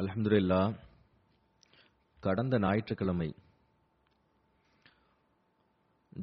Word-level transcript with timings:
அலமதுல்லா 0.00 0.74
கடந்த 2.20 2.58
ஞாயிற்றுக்கிழமை 2.58 3.34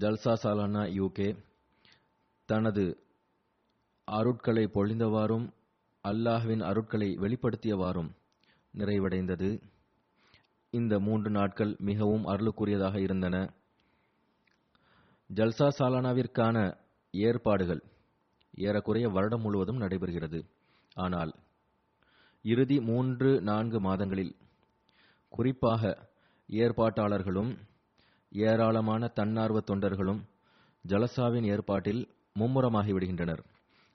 ஜல்சா 0.01 0.33
சாலானா 0.43 0.83
யூகே 0.99 1.35
தனது 2.49 2.85
அருட்களை 4.07 4.65
பொழிந்தவாறும் 4.75 5.47
அல்லாஹ்வின் 6.03 6.63
அருட்களை 6.69 7.09
வெளிப்படுத்தியவாறும் 7.23 8.09
நிறைவடைந்தது. 8.73 9.49
இந்த 10.71 10.99
மூன்று 10.99 11.29
நாட்கள் 11.29 11.75
மிகவும் 11.79 12.25
அருளுக்குரியதாக 12.27 12.95
இருந்தன. 12.99 13.35
ஜல்சா 15.29 15.67
சாலானாவிற்கான 15.79 16.57
ஏற்பாடுகள் 17.11 17.83
ஏறக்குறைய 18.55 19.09
வருடம் 19.09 19.41
முழுவதும் 19.41 19.81
நடைபெறுகிறது. 19.81 20.39
ஆனால் 20.93 21.31
இறுதி 22.45 22.77
மூன்று 22.81 23.41
நான்கு 23.41 23.79
மாதங்களில் 23.79 24.35
குறிப்பாக 25.29 25.83
ஏற்பாட்டாளர்களும் 26.49 27.51
ஏராளமான 28.31 29.07
தன்னார்வ 29.07 29.59
தொண்டர்களும் 29.59 30.21
ஜலசாவின் 30.85 31.47
ஏற்பாட்டில் 31.53 32.01
மும்முரமாகிவிடுகின்றனர். 32.39 33.41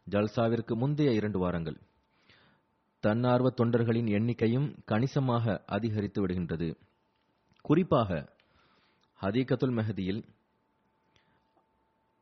ஜல்சாவிற்கு 0.07 0.75
முந்தைய 0.75 1.11
இரண்டு 1.13 1.39
வாரங்கள் 1.39 1.79
தன்னார்வ 3.05 3.49
தொண்டர்களின் 3.57 4.09
எண்ணிக்கையும் 4.19 4.69
கணிசமாக 4.85 5.63
அதிகரித்து 5.67 6.27
விடுகின்றது. 6.27 6.69
குறிப்பாக 7.65 8.11
ஹதீகத்துல் 9.21 9.75
மெஹதியில் 9.79 10.21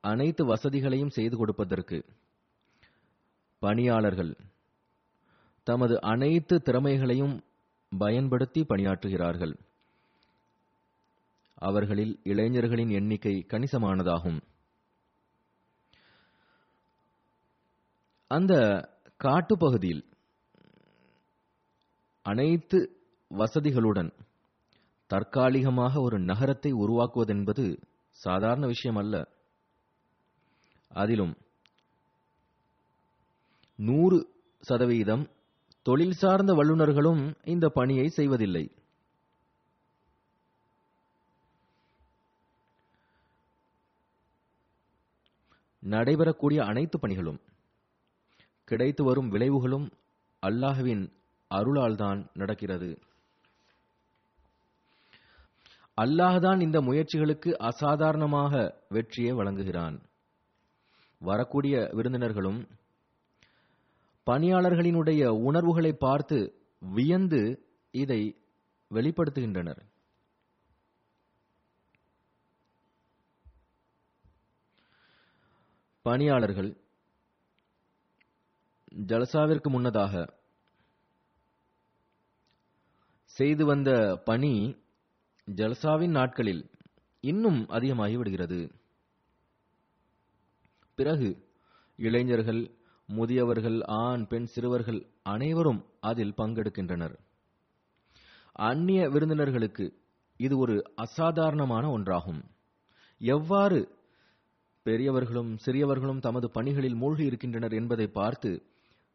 அனைத்து 0.00 0.42
வசதிகளையும் 0.44 1.14
செய்து 1.16 1.36
கொடுப்பதற்கு 1.36 1.98
பணியாளர்கள். 3.58 4.36
தமது 5.62 6.00
அனைத்து 6.00 6.62
திறமைகளையும் 6.64 7.40
பயன்படுத்தி 7.98 8.60
பணியாற்றுகிறார்கள். 8.60 9.58
அவர்களில் 11.54 12.20
இளைஞர்களின் 12.22 12.88
எண்ணிக்கை 12.88 13.46
கணிசமானதாகும். 13.48 14.40
அந்த 18.26 18.54
காட்டுப்பகுதியில் 19.24 20.04
அனைத்து 22.22 23.00
வசதிகளுடன் 23.30 24.10
தற்காலிகமாக 25.06 26.00
ஒரு 26.00 26.18
நகரத்தை 26.18 26.72
உருவாக்குவதென்பது 26.72 27.82
சாதாரண 28.10 28.66
விஷயம் 28.66 28.96
அல்ல 28.96 29.28
அதிலும் 30.88 31.36
நூறு 33.80 34.18
சதவீதம் 34.60 35.30
தொழில் 35.82 36.12
சார்ந்த 36.12 36.52
வல்லுநர்களும் 36.52 37.34
இந்த 37.44 37.68
பணியை 37.68 38.08
செய்வதில்லை. 38.08 38.70
நடைபெறக்கூடிய 45.82 46.58
அனைத்து 46.58 46.98
பணிகளும் 46.98 47.40
கிடைத்து 48.64 49.04
வரும் 49.04 49.32
விளைவுகளும் 49.32 49.90
அல்லாஹ்வின் 50.46 51.12
அருளால்தான் 51.54 52.26
நடக்கிறது. 52.32 52.98
அல்லாஹ்தான் 56.00 56.60
இந்த 56.60 56.80
முயற்சிகளுக்கு 56.80 57.52
அசாதாரணமாக 57.56 58.82
வெற்றியை 58.88 59.32
வழங்குகிறான். 59.32 60.00
வரக்கூடிய 61.18 61.88
விருந்தினர்களும் 61.92 62.60
பணியாளர்களினுடைய 64.28 65.22
உணர்வுகளை 65.28 65.92
பார்த்து 65.92 66.38
வியந்து 66.82 67.40
இதை 67.94 68.20
வெளிப்படுத்துகின்றனர். 68.90 69.80
பணியாளர்கள் 76.02 76.70
ஜலசாவிற்கு 79.06 79.68
முன்னதாக 79.68 80.12
செய்து 83.24 83.64
வந்த 83.64 83.90
பணி 84.24 84.52
ஜல்சாவின் 85.48 86.10
நாட்களில் 86.10 86.62
இன்னும் 87.24 87.68
அதிகமாகி 87.68 88.16
விடுகிறது 88.16 88.60
பிறகு 90.98 91.28
இளைஞர்கள் 91.98 92.77
முதியவர்கள் 93.12 93.82
ஆண் 93.82 94.26
பெண் 94.26 94.44
சிறுவர்கள் 94.44 95.06
அனைவரும் 95.22 95.86
அதில் 96.00 96.34
பங்கெடுக்கின்றனர். 96.36 97.14
அந்நிய 98.52 99.08
விருந்தினர்களுக்கு 99.08 99.86
இது 100.36 100.58
ஒரு 100.58 100.92
அசாதாரணமான 100.94 101.98
ஒன்றாகும். 101.98 102.42
எவ்வாறு 103.18 103.78
பெரியவர்களும் 104.82 105.56
சிறியவர்களும் 105.66 106.20
தமது 106.20 106.50
பணிகளில் 106.50 106.94
மூழ்கி 106.94 107.24
இருக்கின்றனர் 107.24 107.72
என்பதை 107.72 108.06
பார்த்து 108.06 108.50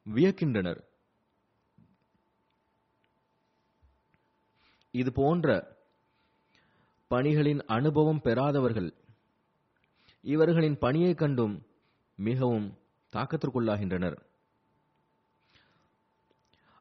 வியக்கின்றனர். 0.06 0.82
இது 4.92 5.12
போன்ற 5.12 5.48
பணிகளின் 7.08 7.62
அனுபவம் 7.66 8.22
பெறாதவர்கள் 8.22 8.94
இவர்களின் 10.22 10.78
பணியை 10.78 11.14
கண்டும் 11.14 11.56
மிகவும் 12.16 12.68
தாக்கத்திற்குள்ளாகின்றனர். 13.14 14.18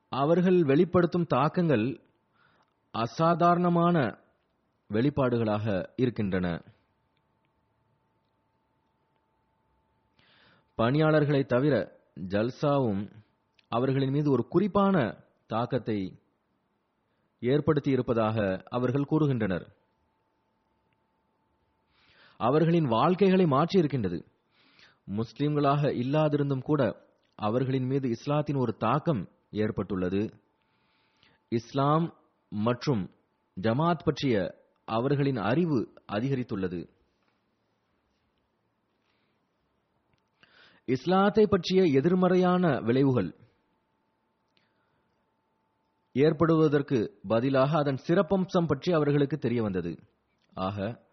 அவர்கள் 0.09 0.63
வெளிப்படுத்தும் 0.63 1.27
தாக்கங்கள் 1.27 2.01
அசாதாரணமான 2.91 4.19
வெளிப்பாடுகளாக 4.91 5.89
இருக்கின்றன. 5.97 6.63
பணியாளர்களை 10.75 11.45
தவிர 11.45 11.99
ஜல்சாவும் 12.21 13.11
அவர்களின் 13.69 14.11
மீது 14.11 14.31
ஒரு 14.31 14.49
குறிப்பான 14.49 15.25
தாக்கத்தை 15.47 16.19
ஏற்படுத்தி 17.41 17.91
இருப்பதாக 17.91 18.63
அவர்கள் 18.65 19.07
கூறுகின்றனர். 19.11 19.67
அவர்களின் 22.37 22.85
வாழ்க்கைகளை 22.85 23.45
மாற்றியிருக்கின்றது. 23.45 24.32
முஸ்லிம்களாக 25.07 25.83
இல்லாதிருந்தும் 26.03 26.63
கூட 26.63 27.11
அவர்களின் 27.35 27.85
மீது 27.85 28.09
இஸ்லாத்தின் 28.09 28.57
ஒரு 28.57 28.77
தாக்கம் 28.77 29.29
ஏற்பட்டுள்ளது. 29.51 30.33
இஸ்லாம் 31.49 32.15
மற்றும் 32.49 33.11
ஜமாத் 33.61 34.05
பற்றிய 34.05 34.65
அவர்களின் 34.85 35.37
அறிவு 35.37 35.93
அதிகரித்துள்ளது. 36.13 36.89
இஸ்லாத்தை 40.85 41.47
பற்றிய 41.47 41.83
எதிர்மறையான 41.83 42.81
விளைவுகள் 42.81 43.35
ஏற்படுவதற்கு 46.13 47.19
பதிலாக 47.29 47.79
அதன் 47.79 47.99
சிறப்பம்சம் 48.07 48.67
பற்றி 48.67 48.93
அவர்களுக்கு 48.93 49.39
தெரிய 49.39 49.63
வந்தது 49.63 49.99
ஆக 50.55 51.07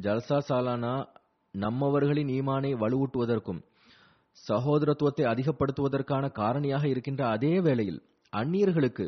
ஜல்சா 0.00 0.38
சாலானா 0.48 1.16
நம்மவர்களின் 1.54 2.30
ஈமானை 2.38 2.70
வலுவூட்டுவதற்கும் 2.74 3.60
சகோதரத்துவத்தை 4.48 5.24
அதிகப்படுத்துவதற்கான 5.24 6.24
காரணியாக 6.38 6.84
இருக்கின்ற 6.84 7.28
அதே 7.28 7.60
வேளையில் 7.60 8.00
அந்நியர்களுக்கு 8.32 9.04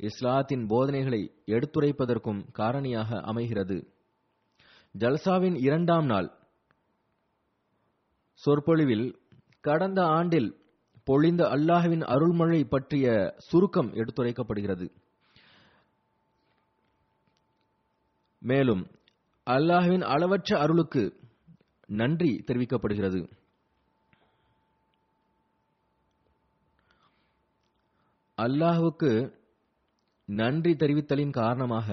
இஸ்லாத்தின் 0.00 0.66
போதனைகளை 0.66 1.20
எடுத்துரைப்பதற்கும் 1.46 2.40
காரணியாக 2.58 3.20
அமைகிறது. 3.20 3.76
ஜல்சாவின் 4.94 5.56
இரண்டாம் 5.58 6.06
நாள் 6.06 6.28
சொற்பொழிவில் 8.34 9.06
கடந்த 9.60 10.00
ஆண்டில் 10.06 10.50
பொழிந்த 11.04 11.42
அல்லாஹ்வின் 11.44 12.04
அருள்மழை 12.04 12.64
பற்றிய 12.64 13.34
சுருக்கம் 13.38 13.90
எடுத்துரைக்கப்படுகிறது. 13.92 14.86
மேலும் 18.42 18.82
அல்லாஹுவின் 19.46 20.04
அளவற்ற 20.04 20.58
அருளுக்கு 20.58 21.02
நன்றி 22.00 22.30
தெரிவிக்கப்படுகிறது. 22.46 23.20
அல்லாஹுக்கு 28.38 29.10
நன்றி 30.28 30.72
தெரிவித்தலின் 30.72 31.34
காரணமாக 31.40 31.88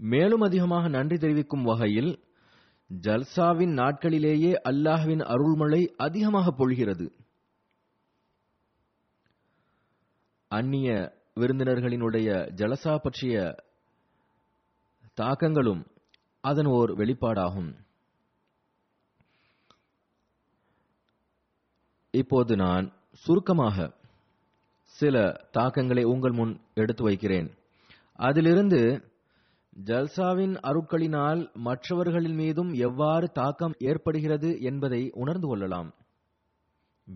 மேலும் 0.00 0.40
அதிகமாக 0.40 0.88
நன்றி 0.88 1.16
தெரிவிக்கும் 1.18 1.66
வகையில் 1.70 2.12
ஜல்சாவின் 2.90 3.74
நாட்களிலேயே 3.80 4.50
அல்லாஹுவின் 4.70 5.22
அருள்மழை 5.34 5.82
அதிகமாக 6.06 6.52
பொழிகிறது. 6.58 7.06
அந்நிய 10.50 10.88
விருந்தினர்களினுடைய 11.40 12.28
ஜலசா 12.60 12.94
பற்றிய 13.04 13.36
தாக்கங்களும் 15.20 15.82
அதன் 16.44 16.70
ஓர் 16.78 16.90
வெளிப்பாடாகும். 17.00 17.70
இப்போது 22.14 22.56
நான் 22.56 22.92
சுருக்கமாக 23.12 23.92
சில 24.82 25.46
தாக்கங்களை 25.50 26.04
உங்கள் 26.04 26.32
முன் 26.32 26.60
எடுத்து 26.74 27.02
வைக்கிறேன். 27.04 27.54
அதிலிருந்து 28.12 28.80
ஜல்சாவின் 29.84 30.54
அருட்களினால் 30.62 31.52
மற்றவர்களின் 31.52 32.34
மீதும் 32.34 32.72
எவ்வாறு 32.72 33.30
தாக்கம் 33.30 33.74
ஏற்படுகிறது 33.78 34.60
என்பதை 34.60 35.10
உணர்ந்து 35.14 35.46
கொள்ளலாம். 35.46 35.94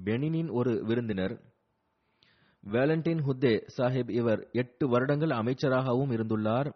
பெனினின் 0.04 0.50
ஒரு 0.52 0.84
விருந்தினர் 0.84 1.40
வேலண்டின் 2.60 3.18
ஹுத்தே 3.18 3.54
சாஹிப் 3.76 4.10
இவர் 4.10 4.48
எட்டு 4.52 4.88
வருடங்கள் 4.88 5.28
அமைச்சராகவும் 5.28 6.10
இருந்துள்ளார் 6.10 6.72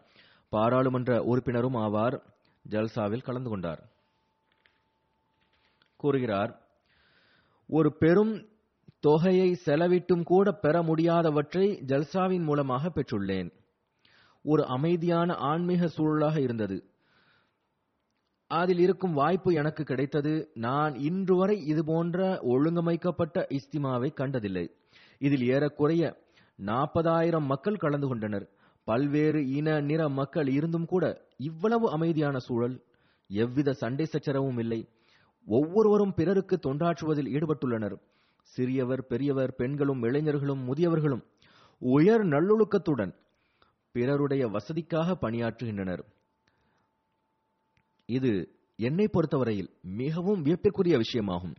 பாராளுமன்ற 0.48 1.22
உறுப்பினரும் 1.22 1.75
ஆவார் 1.75 2.16
ஜல்சாவில் 2.68 3.22
கலந்து 3.22 3.50
கொண்டார். 3.50 3.82
கூறுகிறார் 5.96 6.62
ஒரு 7.74 7.90
பெரும் 7.92 8.46
தொகையை 9.00 9.58
செலவிட்டும் 9.64 10.22
கூட 10.22 10.52
பெற 10.52 10.82
முடியாதவற்றை 10.82 11.66
ஜல்சாவின் 11.86 12.42
மூலமாக 12.42 12.88
பெற்றுள்ளேன். 12.88 13.52
ஒரு 14.42 14.66
அமைதியான 14.66 15.34
ஆன்மீக 15.34 15.88
சூழலாக 15.88 16.40
இருந்தது. 16.40 16.84
அதில் 18.46 18.78
இருக்கும் 18.78 19.12
வாய்ப்பு 19.12 19.52
எனக்கு 19.52 19.84
கிடைத்தது. 19.84 20.50
நான் 20.54 20.94
இன்று 20.94 21.36
வரை 21.36 21.64
இது 21.64 21.84
போன்ற 21.84 22.40
ஒழுங்கமைக்கப்பட்ட 22.42 23.46
இஸ்திமாவை 23.48 24.12
கண்டதில்லை. 24.12 24.70
இதில் 25.18 25.48
ஏறக்குறைய 25.48 26.22
நாற்பதாயிரம் 26.54 27.44
மக்கள் 27.44 27.76
கலந்து 27.76 28.08
கொண்டனர். 28.08 28.48
பல்வேறு 28.84 29.48
இன 29.48 29.80
நிற 29.80 30.08
மக்கள் 30.08 30.48
இருந்தும் 30.48 30.86
கூட 30.86 31.20
இவ்வளவு 31.36 31.90
அமைதியான 31.90 32.38
சூழல். 32.38 32.82
எவ்வித 33.28 33.72
சண்டை 33.72 34.04
சச்சரவும் 34.04 34.58
இல்லை. 34.58 34.88
ஒவ்வொருவரும் 35.46 36.14
பிறருக்கு 36.14 36.58
தொண்டாற்றுவதில் 36.62 37.30
ஈடுபட்டுள்ளனர். 37.32 38.00
சிறியவர் 38.42 39.06
பெரியவர் 39.06 39.54
பெண்களும் 39.54 40.02
இளைஞர்களும் 40.02 40.74
முதியவர்களும் 40.74 41.22
உயர் 41.78 42.24
நல்லொழுக்கத்துடன் 42.24 43.14
பிறருடைய 43.90 44.48
வசதிக்காக 44.48 45.14
பணியாற்றுகின்றனர். 45.20 46.04
இது 48.06 48.56
என்னை 48.76 49.08
பொறுத்தவரையில் 49.08 49.70
மிகவும் 49.82 50.42
வியப்பிற்குரிய 50.42 50.98
விஷயமாகும். 50.98 51.54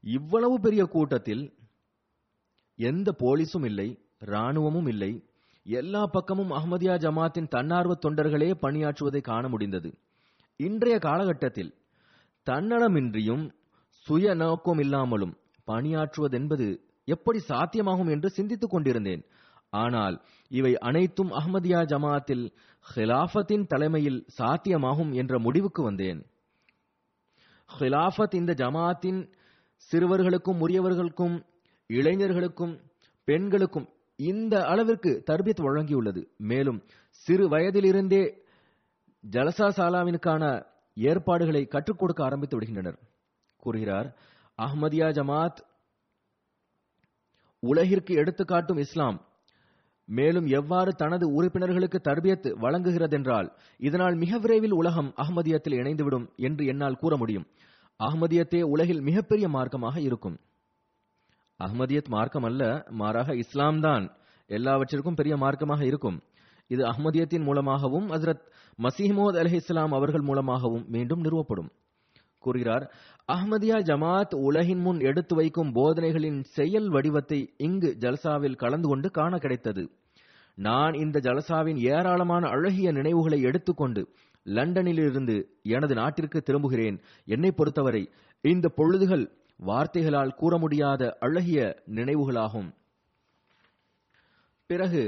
இவ்வளவு 0.00 0.60
பெரிய 0.60 0.84
கூட்டத்தில் 0.84 1.52
எந்த 2.76 3.14
போலீஸும் 3.18 3.64
இல்லை 3.64 3.98
ராணுவமும் 4.18 4.88
இல்லை. 4.88 5.24
எல்லா 5.64 6.06
பக்கமும் 6.06 6.50
அகமதியா 6.50 6.94
ஜமாத்தின் 6.98 7.48
தன்னார்வ 7.48 7.94
தொண்டர்களே 7.94 8.54
பணியாற்றுவதை 8.62 9.20
காண 9.20 9.48
முடிந்தது. 9.48 9.98
இன்றைய 10.56 10.98
காலகட்டத்தில் 10.98 11.74
தன்னலமின்றியும் 12.50 13.50
சுய 13.88 14.34
நோக்கம் 14.34 14.78
இல்லாமலும் 14.78 15.36
பணியாற்றுவதென்பது 15.66 16.80
எப்படி 17.04 17.38
சாத்தியமாகும் 17.48 18.10
என்று 18.10 18.30
சிந்தித்துக் 18.30 18.70
கொண்டிருந்தேன். 18.70 19.24
ஆனால் 19.70 20.22
இவை 20.48 20.78
அனைத்தும் 20.78 21.30
அஹ்மதியா 21.32 21.80
ஜமாத்தில் 21.84 22.50
ஹிலாஃபத்தின் 22.94 23.66
தலைமையில் 23.66 24.26
சாத்தியமாகும் 24.38 25.12
என்ற 25.12 25.38
முடிவுக்கு 25.38 25.82
வந்தேன். 25.82 26.26
ஹிலாஃபத் 27.78 28.34
இந்த 28.34 28.52
ஜமாத்தின் 28.52 29.32
சிறுவர்களுக்கும் 29.92 30.60
உரியவர்களுக்கும் 30.60 31.44
இளைஞர்களுக்கும் 31.86 32.80
பெண்களுக்கும் 33.24 33.88
இந்த 34.16 34.66
அளவிற்கு 34.66 35.22
தர்பியத் 35.30 35.60
வழங்கியுள்ளது. 35.60 36.26
மேலும் 36.36 36.82
சிறு 37.08 37.48
வயதிலிருந்தே 37.48 38.44
ஜலசா 39.30 39.68
சாலாவினுக்கான 39.76 40.70
ஏற்பாடுகளை 40.94 41.66
கற்றுக் 41.66 41.98
கொடுக்க 41.98 42.24
ஆரம்பித்து 42.24 42.60
விடுகின்றனர். 42.60 42.98
கூறுகிறார் 43.56 44.16
அஹ்மதியா 44.62 45.08
ஜமாத் 45.12 45.60
உலகிற்கு 47.58 48.14
எடுத்துக்காட்டும் 48.14 48.78
இஸ்லாம். 48.78 49.26
மேலும் 50.04 50.46
எவ்வாறு 50.46 50.94
தனது 50.94 51.32
உறுப்பினர்களுக்கு 51.32 52.00
தர்பியத்து 52.04 52.58
வழங்குகிறதென்றால் 52.58 53.52
இதனால் 53.78 54.14
மிக 54.14 54.38
விரைவில் 54.38 54.72
உலகம் 54.72 55.14
அகமதியத்தில் 55.16 55.76
இணைந்துவிடும் 55.78 56.26
என்று 56.36 56.66
என்னால் 56.66 56.96
கூற 56.96 57.16
முடியும். 57.16 57.46
அகமதியத்தே 57.98 58.62
உலகில் 58.62 59.00
மிகப்பெரிய 59.00 59.48
மார்க்கமாக 59.48 59.98
இருக்கும். 59.98 60.40
அகமதியத் 61.58 62.08
மார்க்கம் 62.08 62.42
அல்ல 62.42 62.86
மாறாக 62.88 63.36
இஸ்லாம் 63.36 63.80
தான் 63.80 64.16
எல்லாவற்றிற்கும் 64.46 65.14
பெரிய 65.14 65.36
மார்க்கமாக 65.36 65.82
இருக்கும். 65.84 66.22
இது 66.72 66.82
அஹ்மதியத்தின் 66.84 67.44
மூலமாகவும் 67.44 68.08
ஹசரத் 68.10 68.44
மசீமோத் 68.78 69.38
அலி 69.38 69.52
இஸ்லாம் 69.52 69.92
அவர்கள் 69.92 70.20
மூலமாகவும் 70.20 70.84
மீண்டும் 70.88 71.22
நிறுவப்படும். 71.22 71.70
கூறுகிறார் 72.38 72.84
அஹ்மதியா 73.32 73.78
ஜமாத் 73.88 74.34
உலகின் 74.34 74.78
முன் 74.78 75.00
எடுத்து 75.00 75.34
வைக்கும் 75.34 75.74
போதனைகளின் 75.74 76.38
செயல் 76.56 76.88
வடிவத்தை 76.88 77.40
இங்கு 77.56 77.96
ஜல்சாவில் 78.00 78.56
கலந்து 78.56 78.88
கொண்டு 78.88 79.10
காண 79.10 79.38
கிடைத்தது. 79.38 79.84
நான் 80.54 80.94
இந்த 80.94 81.20
ஜலசாவின் 81.22 81.78
ஏராளமான 81.92 82.48
அழகிய 82.48 82.92
நினைவுகளை 82.92 83.40
எடுத்துக்கொண்டு 83.40 84.02
லண்டனிலிருந்து 84.44 85.36
எனது 85.62 85.94
நாட்டிற்கு 85.94 86.42
திரும்புகிறேன். 86.42 86.96
என்னை 87.24 87.50
பொறுத்தவரை 87.52 88.02
இந்த 88.40 88.70
பொழுதுகள் 88.76 89.24
வார்த்தைகளால் 89.56 90.34
கூற 90.34 90.58
முடியாத 90.58 91.16
அழகிய 91.20 91.60
நினைவுகளாகும். 91.94 92.70
பிறகு 94.66 95.02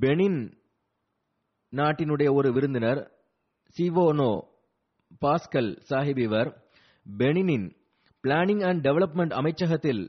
பெனின் 0.00 0.38
நாட்டினுடைய 1.76 2.32
ஒரு 2.32 2.52
விருந்தினர் 2.52 3.00
சிவோனோ 3.76 4.32
பாஸ்கல் 5.20 5.70
சாஹிப் 5.90 6.18
இவர் 6.18 6.50
பெனினின் 7.18 7.66
பிளானிங் 8.22 8.64
அண்ட் 8.68 8.86
டெவலப்மெண்ட் 8.86 9.34
அமைச்சகத்தில் 9.40 10.02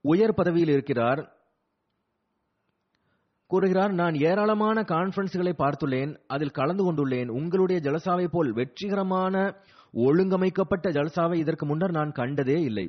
உயர் 0.00 0.34
பதவியில் 0.34 0.68
இருக்கிறார். 0.68 1.20
கூறுகிறார் 3.50 3.92
நான் 3.92 4.14
ஏராளமான 4.14 4.80
கான்பரன்ஸ்களை 4.82 5.52
பார்த்துள்ளேன் 5.58 6.12
அதில் 6.26 6.56
கலந்து 6.58 6.82
கொண்டுள்ளேன். 6.84 7.28
உங்களுடைய 7.28 7.90
ஜலசாவை 7.90 8.26
போல் 8.26 8.52
வெற்றிகரமான 8.52 9.34
ஒழுங்கமைக்கப்பட்ட 9.92 10.90
ஜலசாவை 10.90 11.34
இதற்கு 11.34 11.66
முன்னர் 11.66 11.90
நான் 11.90 12.12
கண்டதே 12.12 12.58
இல்லை. 12.60 12.86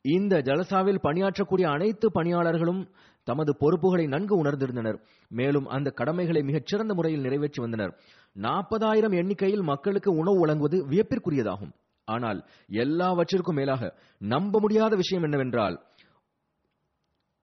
இந்த 0.00 0.34
ஜலசாவில் 0.38 1.02
பணியாற்றக்கூடிய 1.02 1.64
அனைத்து 1.66 2.12
பணியாளர்களும் 2.12 2.82
தமது 3.26 3.52
பொறுப்புகளை 3.56 4.04
நன்கு 4.06 4.34
உணர்ந்திருந்தனர். 4.42 4.98
மேலும் 5.30 5.66
அந்த 5.66 5.88
கடமைகளை 6.00 6.42
மிகச் 6.42 6.68
சிறந்த 6.70 6.92
முறையில் 6.94 7.20
நிறைவேற்றி 7.20 7.60
வந்தனர். 7.62 7.92
நாற்பதாயிரம் 8.36 9.16
எண்ணிக்கையில் 9.20 9.68
மக்களுக்கு 9.72 10.10
உணவு 10.22 10.38
வழங்குவது 10.38 10.78
வியப்பிற்குரியதாகும். 10.88 11.72
ஆனால் 12.08 12.40
எல்லாவற்றிற்கும் 12.82 13.58
மேலாக 13.58 13.82
நம்ப 14.32 14.58
முடியாத 14.60 14.92
விஷயம் 14.96 15.24
என்னவென்றால் 15.28 15.76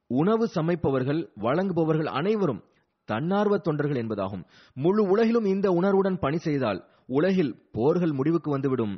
உணவு 0.10 0.46
சமைப்பவர்கள் 0.56 1.22
வழங்குபவர்கள் 1.46 2.10
அனைவரும் 2.20 2.62
தன்னார்வ 3.10 3.56
தொண்டர்கள் 3.58 4.02
என்பதாகும். 4.02 4.44
முழு 4.78 5.02
உலகிலும் 5.14 5.48
இந்த 5.54 5.68
உணர்வுடன் 5.72 6.20
பணி 6.20 6.38
செய்தால் 6.38 6.80
உலகில் 7.08 7.54
போர்கள் 7.72 8.14
முடிவுக்கு 8.20 8.50
வந்துவிடும். 8.52 8.94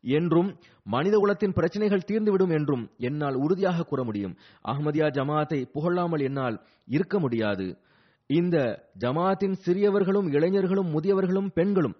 என்றும் 0.00 0.58
மனித 0.82 1.18
குலத்தின் 1.18 1.52
பிரச்சனைகள் 1.52 2.06
தீர்ந்துவிடும் 2.06 2.52
என்றும் 2.52 2.90
என்னால் 2.98 3.34
உறுதியாக 3.34 3.82
கூற 3.82 4.04
முடியும். 4.04 4.36
அகமதியா 4.64 5.08
ஜமாத்தை 5.10 5.64
புகழாமல் 5.64 6.20
என்னால் 6.20 6.66
இருக்க 6.86 7.18
முடியாது. 7.18 7.78
இந்த 8.26 8.56
ஜமாத்தின் 8.98 9.56
சிறியவர்களும் 9.64 10.30
இளைஞர்களும் 10.32 10.92
முதியவர்களும் 10.94 11.50
பெண்களும் 11.54 11.96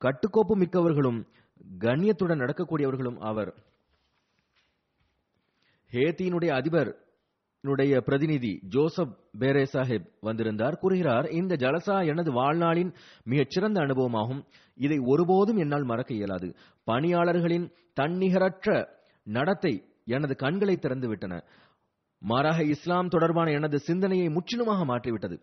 கட்டுக்கோப்பு 0.00 0.54
மிக்கவர்களும் 0.56 1.20
கண்ணியத்துடன் 1.80 2.42
நடக்கக்கூடியவர்களும் 2.42 3.16
அவர். 3.16 3.54
ஹேத்தியினுடைய 5.90 6.48
அதிபர் 6.48 7.03
னுடைய 7.64 8.00
பிரதிநிதி 8.00 8.60
ஜோசப் 8.68 9.16
பேரே 9.38 9.66
சாஹிப் 9.72 10.08
வந்திருந்தார். 10.20 10.76
கூறுகிறார் 10.76 11.28
இந்த 11.28 11.54
ஜலசா 11.54 12.06
எனது 12.06 12.32
வாழ்நாளின் 12.32 12.94
மிகச்சிறந்த 13.24 13.80
அனுபவமாகும். 13.80 14.44
இதை 14.76 14.98
ஒருபோதும் 14.98 15.56
என்னால் 15.56 15.84
மறக்க 15.84 16.14
இயலாது. 16.14 16.56
பணியாளர்களின் 16.86 17.70
தன்னிகரற்ற 18.00 18.88
நடத்தை 19.24 19.84
எனது 20.04 20.36
கண்களை 20.36 20.78
திறந்துவிட்டன 20.80 21.42
மாறாக 22.18 22.62
இஸ்லாம் 22.62 23.08
தொடர்பான 23.08 23.50
எனது 23.50 23.78
சிந்தனையை 23.78 24.28
முற்றிலுமாக 24.28 24.84
மாற்றிவிட்டது. 24.84 25.40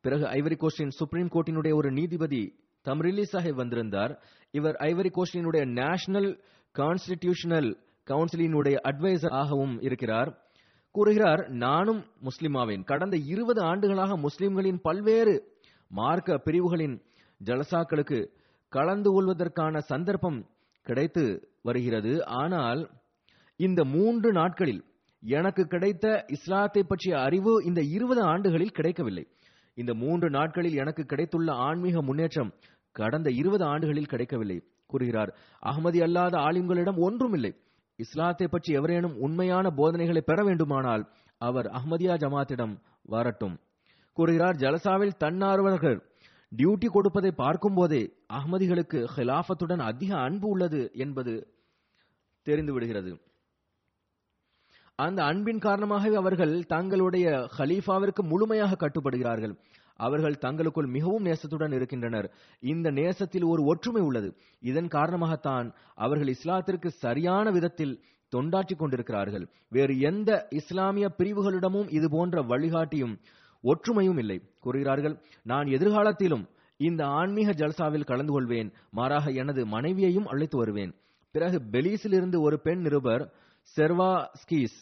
பிறகு 0.00 0.24
ஐவரி 0.24 0.56
கோஸ்டின் 0.56 0.88
சுப்ரீம் 0.88 1.28
கோர்ட்டினுடைய 1.28 1.74
ஒரு 1.74 1.92
நீதிபதி 1.92 2.54
தம்ரிலி 2.84 3.24
சாஹிப் 3.32 3.54
வந்திருந்தார். 3.54 4.22
இவர் 4.50 4.74
ஐவரி 4.74 5.10
கோஸ்டினுடைய 5.10 5.66
நேஷனல் 5.66 6.40
கான்ஸ்டிடியூஷனல் 6.78 7.76
கவுன்சிலினுடைய 8.06 8.76
அட்வைசர் 8.84 9.30
ஆகவும் 9.30 9.80
இருக்கிறார். 9.80 10.48
கூறுகிறார் 10.94 11.48
நானும் 11.48 12.04
முஸ்லிமாவேன். 12.22 12.84
கடந்த 12.84 13.16
இருபது 13.16 13.62
ஆண்டுகளாக 13.62 14.16
முஸ்லிம்களின் 14.16 14.80
பல்வேறு 14.80 15.34
மார்க்க 15.90 16.38
பிரிவுகளின் 16.38 17.02
ஜலசாக்களுக்கு 17.44 18.18
கலந்து 18.68 19.10
கொள்வதற்கான 19.12 19.80
சந்தர்ப்பம் 19.80 20.46
கிடைத்து 20.82 21.52
வருகிறது. 21.62 22.12
ஆனால் 22.26 22.90
இந்த 23.56 23.84
மூன்று 23.84 24.32
நாட்களில் 24.32 24.82
எனக்கு 25.20 25.62
கிடைத்த 25.66 26.24
இஸ்லாத்தை 26.28 26.82
பற்றிய 26.82 27.20
அறிவு 27.20 27.64
இந்த 27.64 27.80
இருபது 27.80 28.22
ஆண்டுகளில் 28.22 28.70
கிடைக்கவில்லை. 28.70 29.24
இந்த 29.74 29.94
மூன்று 29.94 30.30
நாட்களில் 30.30 30.76
எனக்கு 30.76 31.04
கிடைத்துள்ள 31.04 31.52
ஆன்மீக 31.52 32.02
முன்னேற்றம் 32.02 32.54
கடந்த 32.92 33.30
இருபது 33.30 33.64
ஆண்டுகளில் 33.64 34.06
கிடைக்கவில்லை 34.06 34.58
கூறுகிறார். 34.86 35.36
அகமதி 35.62 36.02
அல்லாத 36.02 36.38
ஆலிம்களிடம் 36.38 36.98
ஒன்றுமில்லை. 36.98 37.52
இஸ்லாத்தை 38.02 38.46
பற்றி 38.48 38.70
எவரேனும் 38.78 39.16
உண்மையான 39.26 39.66
போதனைகளை 39.78 40.22
பெற 40.22 40.40
வேண்டுமானால் 40.44 41.04
அவர் 41.40 41.68
அஹ்மதியா 41.78 42.14
ஜமாத்திடம் 42.22 42.74
வரட்டும். 43.12 43.56
கூறுகிறார் 44.16 44.60
ஜலசாவில் 44.62 45.18
தன்னார்வலர்கள் 45.24 45.98
டியூட்டி 46.52 46.88
கொடுப்பதை 46.90 47.30
பார்க்கும் 47.42 47.76
போதே 47.78 48.02
அஹ்மதிகளுக்கு 48.38 49.00
ஹிலாஃபத்துடன் 49.16 49.82
அதிக 49.90 50.10
அன்பு 50.26 50.46
உள்ளது 50.48 50.80
என்பது 51.04 51.34
தெரிந்து 52.46 52.72
விடுகிறது. 52.72 53.12
அந்த 54.98 55.20
அன்பின் 55.24 55.60
காரணமாகவே 55.66 56.16
அவர்கள் 56.22 56.54
தங்களுடைய 56.72 57.26
ஹலீஃபாவிற்கு 57.58 58.22
முழுமையாக 58.32 58.78
கட்டுப்படுகிறார்கள். 58.80 59.54
அவர்கள் 60.06 60.42
தங்களுக்குள் 60.44 60.92
மிகவும் 60.96 61.24
நேசத்துடன் 61.24 61.74
இருக்கின்றனர். 61.74 62.28
இந்த 62.72 62.88
நேசத்தில் 62.90 63.46
ஒரு 63.52 63.62
ஒற்றுமை 63.64 64.02
உள்ளது. 64.02 64.30
இதன் 64.60 64.88
காரணமாகத்தான் 64.88 65.68
அவர்கள் 65.94 66.30
இஸ்லாத்திற்கு 66.34 66.88
சரியான 67.04 67.50
விதத்தில் 67.50 67.94
தொண்டாற்றிக் 68.32 68.80
கொண்டிருக்கிறார்கள். 68.82 69.44
வேறு 69.68 69.94
எந்த 70.00 70.30
இஸ்லாமிய 70.50 71.06
பிரிவுகளிடமும் 71.18 71.88
இது 71.92 72.08
போன்ற 72.10 72.42
வழிகாட்டியும் 72.42 73.14
ஒற்றுமையும் 73.62 74.18
இல்லை. 74.18 74.38
கூறுகிறார்கள் 74.60 75.16
நான் 75.42 75.66
எதிர்காலத்திலும் 75.66 76.44
இந்த 76.76 77.02
ஆன்மீக 77.20 77.50
ஜல்சாவில் 77.52 78.08
கலந்து 78.10 78.32
கொள்வேன். 78.32 78.70
மாறாக 78.90 79.30
எனது 79.42 79.62
மனைவியையும் 79.66 80.26
அழைத்து 80.26 80.56
வருவேன். 80.58 80.92
பிறகு 81.32 81.58
பெலீஸில் 81.72 82.16
இருந்து 82.18 82.38
ஒரு 82.40 82.56
பெண் 82.60 82.80
நிருபர் 82.80 83.24
செர்வா 83.76 84.12
ஸ்கீஸ் 84.40 84.78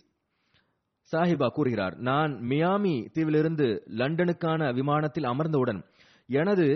சாஹிபா 1.13 1.49
கூறுகிறார் 1.49 1.95
நான் 1.99 2.33
மியாமி 2.51 2.95
தீவிலிருந்து 3.15 3.67
லண்டனுக்கான 4.01 4.73
விமானத்தில் 4.75 5.25
அமர்ந்தவுடன் 5.25 5.81
எனது 6.29 6.67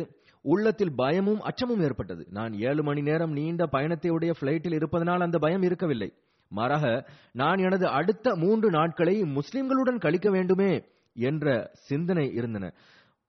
உள்ளத்தில் 0.45 0.95
பயமும் 0.95 1.41
அச்சமும் 1.41 1.81
ஏற்பட்டது. 1.81 2.23
நான் 2.31 2.53
ஏழு 2.53 2.83
மணி 2.83 3.03
நேரம் 3.03 3.33
நீண்ட 3.33 3.67
பயணத்தையுடைய 3.67 4.33
பிளைட்டில் 4.41 4.73
இருப்பதனால் 4.73 5.21
அந்த 5.21 5.39
பயம் 5.39 5.63
இருக்கவில்லை. 5.63 6.09
மாறாக 6.51 6.87
நான் 7.33 7.59
எனது 7.59 7.87
அடுத்த 7.89 8.35
மூன்று 8.37 8.71
நாட்களை 8.71 9.15
முஸ்லிம்களுடன் 9.23 9.99
கழிக்க 9.99 10.31
வேண்டுமே 10.31 10.73
என்ற 11.17 11.47
சிந்தனை 11.89 12.27
இருந்தன. 12.33 12.65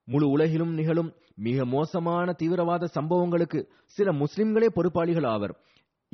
முழு 0.08 0.26
உலகிலும் 0.28 0.72
நிகழும் 0.74 1.12
மிக 1.36 1.64
மோசமான 1.64 2.32
தீவிரவாத 2.32 2.86
சம்பவங்களுக்கு 2.86 3.60
சில 3.84 4.12
முஸ்லிம்களே 4.12 4.68
பொறுப்பாளிகள் 4.74 5.24
ஆவர். 5.24 5.54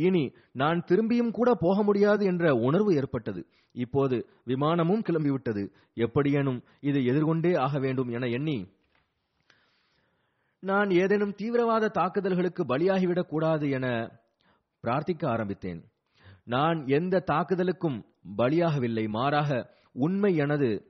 இனி 0.01 0.33
நான் 0.53 0.85
திரும்பியும் 0.87 1.31
கூட 1.31 1.55
போக 1.55 1.83
முடியாது 1.83 2.25
என்ற 2.25 2.55
உணர்வு 2.55 2.95
ஏற்பட்டது. 2.95 3.47
இப்போது 3.73 4.29
விமானமும் 4.47 5.03
கிளம்பிவிட்டது. 5.03 5.73
எப்படியேனும் 5.95 6.63
இதை 6.81 7.05
எதிர்கொண்டே 7.05 7.57
ஆக 7.57 7.79
வேண்டும் 7.79 8.09
என 8.09 8.27
எண்ணி 8.27 8.69
நான் 10.61 10.91
ஏதேனும் 10.91 11.35
தீவிரவாத 11.35 11.89
தாக்குதல்களுக்கு 11.89 12.65
பலியாகிவிடக் 12.65 13.29
கூடாது 13.29 13.71
என 13.71 14.11
பிரார்த்திக்க 14.83 15.27
ஆரம்பித்தேன். 15.27 15.85
நான் 16.45 16.87
எந்த 16.87 17.25
தாக்குதலுக்கும் 17.27 18.05
பலியாகவில்லை. 18.37 19.09
மாறாக 19.09 19.71
உண்மை 19.93 20.37
எனது 20.37 20.85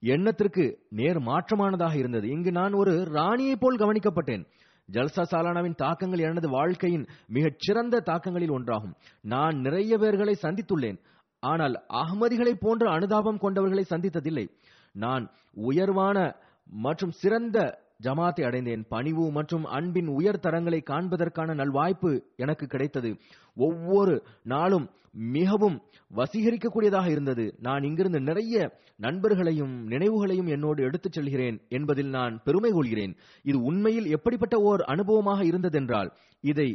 எண்ணத்திற்கு 0.00 0.78
நேர் 0.88 1.18
மாற்றமானதாக 1.18 1.96
இருந்தது. 1.96 2.28
இங்கு 2.28 2.52
நான் 2.52 2.72
ஒரு 2.72 2.92
ராணியைப் 2.92 3.60
போல் 3.60 3.78
கவனிக்கப்பட்டேன். 3.78 4.46
ஜல்சா 4.92 5.22
சாலானாவின் 5.30 5.74
தாக்கங்கள் 5.74 6.18
எனது 6.18 6.50
வாழ்க்கையின் 6.50 7.06
மிகச் 7.26 7.58
சிறந்த 7.58 8.00
தாக்கங்களில் 8.00 8.50
ஒன்றாகும். 8.50 8.94
நான் 9.20 9.60
நிறைய 9.60 9.98
பேர்களை 9.98 10.34
சந்தித்துள்ளேன். 10.42 10.98
ஆனால் 11.40 11.82
அகமதிகளை 11.88 12.52
போன்ற 12.60 12.90
அனுதாபம் 12.90 13.38
கொண்டவர்களை 13.38 13.84
சந்தித்ததில்லை. 13.90 14.48
நான் 14.92 15.30
உயர்வான 15.54 16.36
மற்றும் 16.64 17.10
சிறந்த 17.10 17.83
ஜமாத்தை 18.04 18.44
அடைந்தேன். 18.46 18.82
பணிவு 18.88 19.24
மற்றும் 19.30 19.64
அன்பின் 19.64 20.06
உயர் 20.06 20.42
தரங்களை 20.46 20.80
காண்பதற்கான 20.90 21.54
நல்வாய்ப்பு 21.54 22.10
எனக்கு 22.36 22.66
கிடைத்தது. 22.66 23.10
ஒவ்வொரு 23.56 24.14
நாளும் 24.42 24.86
மிகவும் 25.34 25.76
வசீகரிக்கக்கூடியதாக 26.10 27.08
இருந்தது. 27.10 27.44
நான் 27.60 27.82
இங்கிருந்து 27.82 28.20
நிறைய 28.20 28.56
நண்பர்களையும் 28.96 29.74
நினைவுகளையும் 29.88 30.48
என்னோடு 30.48 30.82
எடுத்துச் 30.82 31.12
செல்கிறேன் 31.12 31.56
என்பதில் 31.68 32.08
நான் 32.08 32.42
பெருமை 32.44 32.70
கொள்கிறேன். 32.70 33.14
இது 33.42 33.58
உண்மையில் 33.62 34.06
எப்படிப்பட்ட 34.06 34.56
ஓர் 34.70 34.80
அனுபவமாக 34.80 35.40
இருந்ததென்றால் 35.44 36.10
இதை 36.44 36.68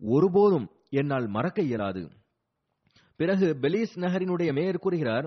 ஒருபோதும் 0.00 0.66
என்னால் 0.90 1.26
மறக்க 1.26 1.62
இயலாது. 1.62 2.02
பிறகு 3.16 3.46
பெலீஸ் 3.60 3.94
நகரினுடைய 3.96 4.52
மேயர் 4.52 4.84
கூறுகிறார் 4.84 5.26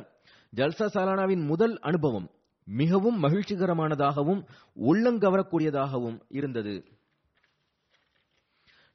ஜல்சா 0.56 0.88
சாலானாவின் 0.94 1.44
முதல் 1.46 1.76
அனுபவம் 1.80 2.28
மிகவும் 2.66 3.24
மகிழ்ச்சிகரமானதாகவும் 3.24 4.44
உள்ளங்கவரக்கூடியதாகவும் 4.76 6.20
இருந்தது. 6.30 6.86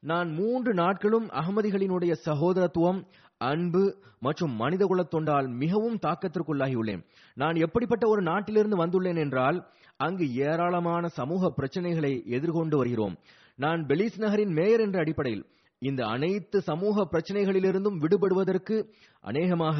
நான் 0.00 0.32
மூன்று 0.32 0.74
நாட்களும் 0.74 1.28
அகமதிகளினுடைய 1.28 2.12
சகோதரத்துவம் 2.24 3.06
அன்பு 3.38 3.96
மற்றும் 4.20 4.52
மனிதகுல 4.52 5.02
தொண்டால் 5.02 5.48
மிகவும் 5.48 5.98
தாக்கத்திற்குள்ளாகியுள்ளேன். 6.06 7.04
நான் 7.34 7.54
எப்படிப்பட்ட 7.54 8.08
ஒரு 8.08 8.22
நாட்டிலிருந்து 8.22 8.86
வந்துள்ளேன் 8.86 9.16
என்றால் 9.16 9.70
அங்கு 9.96 10.34
ஏராளமான 10.34 11.08
சமூக 11.08 11.52
பிரச்சனைகளை 11.56 12.26
எதிர்கொண்டு 12.26 12.76
வருகிறோம். 12.76 13.18
நான் 13.56 13.86
பெலிஸ் 13.86 14.18
நகரின் 14.18 14.52
மேயர் 14.52 14.80
என்ற 14.80 14.98
அடிப்படையில் 14.98 15.46
இந்த 15.82 16.00
அனைத்து 16.06 16.58
சமூக 16.60 17.04
பிரச்சனைகளிலிருந்தும் 17.12 18.00
விடுபடுவதற்கு 18.02 18.76
அநேகமாக 19.20 19.78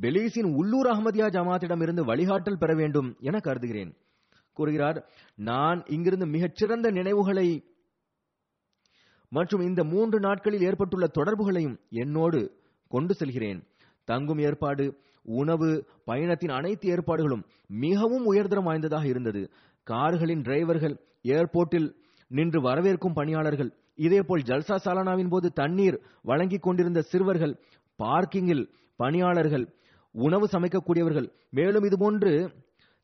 பெலீஸின் 0.00 0.48
உள்ளூர் 0.60 0.88
அகமதியா 0.92 1.26
ஜமாத்திடமிருந்து 1.36 2.02
வழிகாட்டல் 2.10 2.60
பெற 2.62 2.74
வேண்டும் 2.74 3.08
என 3.20 3.40
கருதுகிறேன். 3.40 3.92
கூறுகிறார் 4.56 4.98
நான் 5.48 5.78
இங்கிருந்து 5.86 6.26
மிகச்சிறந்த 6.26 6.90
நினைவுகளை 6.90 7.46
மற்றும் 9.32 9.60
இந்த 9.60 9.84
மூன்று 9.84 10.18
நாட்களில் 10.20 10.66
ஏற்பட்டுள்ள 10.68 11.06
தொடர்புகளையும் 11.06 11.76
என்னோடு 12.02 12.40
கொண்டு 12.90 13.14
செல்கிறேன். 13.14 13.60
தங்கும் 14.08 14.38
ஏற்பாடு 14.38 14.84
உணவு 15.40 15.68
பயணத்தின் 16.04 16.56
அனைத்து 16.58 16.86
ஏற்பாடுகளும் 16.88 17.44
மிகவும் 17.84 18.26
உயர்தரம் 18.32 18.68
வாய்ந்ததாக 18.68 19.06
இருந்தது. 19.06 19.42
கார்களின் 19.86 20.42
டிரைவர்கள் 20.42 20.94
ஏர்போர்ட்டில் 21.36 21.88
நின்று 22.30 22.60
வரவேற்கும் 22.68 23.14
பணியாளர்கள் 23.14 23.70
இதேபோல் 23.94 24.42
ஜல்சா 24.42 24.76
சாலானாவின் 24.84 25.28
போது 25.28 25.52
தண்ணீர் 25.52 26.00
வழங்கிக் 26.22 26.62
கொண்டிருந்த 26.62 27.00
சிறுவர்கள் 27.02 27.54
பார்க்கிங்கில் 27.98 28.70
பணியாளர்கள் 28.96 29.66
உணவு 30.10 30.46
சமைக்கக்கூடியவர்கள் 30.46 31.28
மேலும் 31.50 31.84
இதுபோன்று 31.84 32.32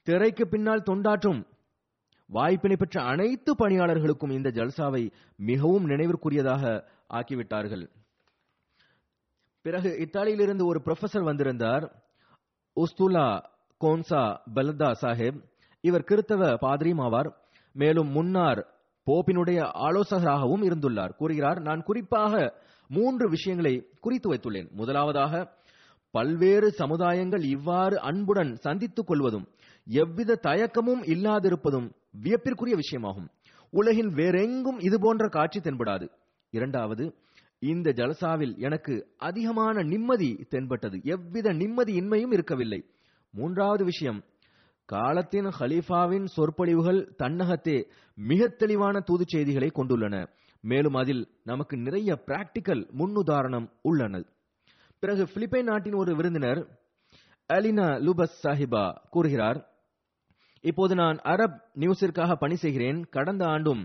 திரைக்கு 0.03 0.49
பின்னால் 0.49 0.83
தொண்டாற்றும் 0.83 1.41
வாய்ப்பினை 2.27 2.77
பெற்ற 2.77 3.03
அனைத்து 3.03 3.55
பணியாளர்களுக்கும் 3.55 4.31
இந்த 4.31 4.49
ஜல்சாவை 4.51 5.11
மிகவும் 5.37 5.89
நினைவிற்குரியதாக 5.89 6.83
ஆக்கிவிட்டார்கள். 7.13 7.85
பிறகு 9.63 9.91
இத்தாலியிலிருந்து 9.99 10.65
ஒரு 10.65 10.81
ப்ரொஃபசர் 10.85 11.23
வந்திருந்தார் 11.23 11.85
உஸ்துலா 12.77 13.27
கோன்சா 13.81 14.23
பலதா 14.55 14.91
சாஹேப். 15.01 15.41
இவர் 15.81 16.07
கிறித்தவ 16.09 16.43
பாதிரியும் 16.61 17.03
ஆவார். 17.07 17.31
மேலும் 17.73 18.09
முன்னார் 18.09 18.80
போப்பினுடைய 19.11 19.61
ஆலோசகராகவும் 19.75 20.63
இருந்துள்ளார். 20.63 21.15
கூறுகிறார் 21.15 21.61
நான் 21.61 21.83
குறிப்பாக 21.83 22.55
மூன்று 22.89 23.29
விஷயங்களை 23.29 23.87
குறித்து 24.01 24.35
வைத்துள்ளேன். 24.35 24.71
முதலாவதாக 24.71 25.59
பல்வேறு 26.11 26.75
சமுதாயங்கள் 26.79 27.43
இவ்வாறு 27.43 28.01
அன்புடன் 28.01 28.55
சந்தித்துக் 28.55 29.07
கொள்வதும் 29.07 29.47
எவ்வித 29.85 30.39
தயக்கமும் 30.43 31.03
இல்லாதிருப்பதும் 31.03 31.93
வியப்பிற்குரிய 32.23 32.79
விஷயமாகும். 32.79 33.29
உலகின் 33.71 34.13
வேறெங்கும் 34.15 34.79
இதுபோன்ற 34.79 35.29
காட்சி 35.29 35.61
தென்படாது. 35.61 36.11
இரண்டாவது 36.51 37.15
இந்த 37.59 37.91
ஜலசாவில் 37.91 38.57
எனக்கு 38.57 39.07
அதிகமான 39.19 39.83
நிம்மதி 39.83 40.47
தென்பட்டது. 40.49 41.01
எவ்வித 41.03 41.53
நிம்மதி 41.53 41.93
இன்மையும் 42.01 42.33
இருக்கவில்லை. 42.33 42.85
மூன்றாவது 43.33 43.85
விஷயம் 43.85 44.23
காலத்தின் 44.93 45.49
ஹலீஃபாவின் 45.59 46.27
சொற்பொழிவுகள் 46.37 47.01
தன்னகத்தே 47.23 47.77
மிக 48.31 48.49
தெளிவான 48.61 49.01
தூது 49.09 49.25
செய்திகளை 49.27 49.69
கொண்டுள்ளன. 49.75 50.15
மேலும் 50.65 50.97
அதில் 51.03 51.23
நமக்கு 51.51 51.77
நிறைய 51.87 52.11
பிராக்டிக்கல் 52.27 52.83
முன்னுதாரணம் 53.01 53.69
உள்ளன. 53.89 54.23
பிறகு 55.03 55.25
பிலிப்பைன் 55.35 55.69
நாட்டின் 55.71 55.99
ஒரு 56.03 56.13
விருந்தினர் 56.17 56.61
அலினா 57.49 57.87
லுபஸ் 58.07 58.37
சாஹிபா 58.43 58.85
கூறுகிறார் 59.15 59.61
இப்போது 60.65 60.95
நான் 60.95 61.19
அரப் 61.33 61.57
நியூஸிற்காக 61.83 62.37
பணி 62.43 62.57
செய்கிறேன். 62.65 63.01
கடந்த 63.17 63.43
ஆண்டும் 63.55 63.83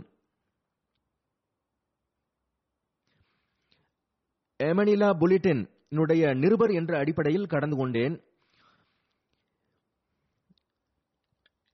எமனிலா 4.59 5.09
புலிட்டின் 5.21 5.63
நிருபர் 6.43 6.73
என்ற 6.79 6.91
அடிப்படையில் 6.97 7.51
கடந்து 7.53 7.75
கொண்டேன். 7.77 8.15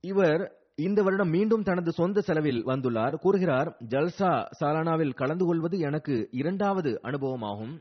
இவர் 0.03 0.41
இந்த 0.75 1.03
வருடம் 1.03 1.29
மீண்டும் 1.29 1.63
தனது 1.63 1.91
சொந்த 1.91 2.22
செலவில் 2.22 2.65
வந்துள்ளார். 2.65 3.15
கூறுகிறார் 3.15 3.70
ஜல்சா 3.89 4.31
சாலானாவில் 4.60 5.13
கலந்து 5.13 5.46
கொள்வது 5.46 5.79
எனக்கு 5.79 6.27
இரண்டாவது 6.31 6.91
அனுபவமாகும். 7.03 7.74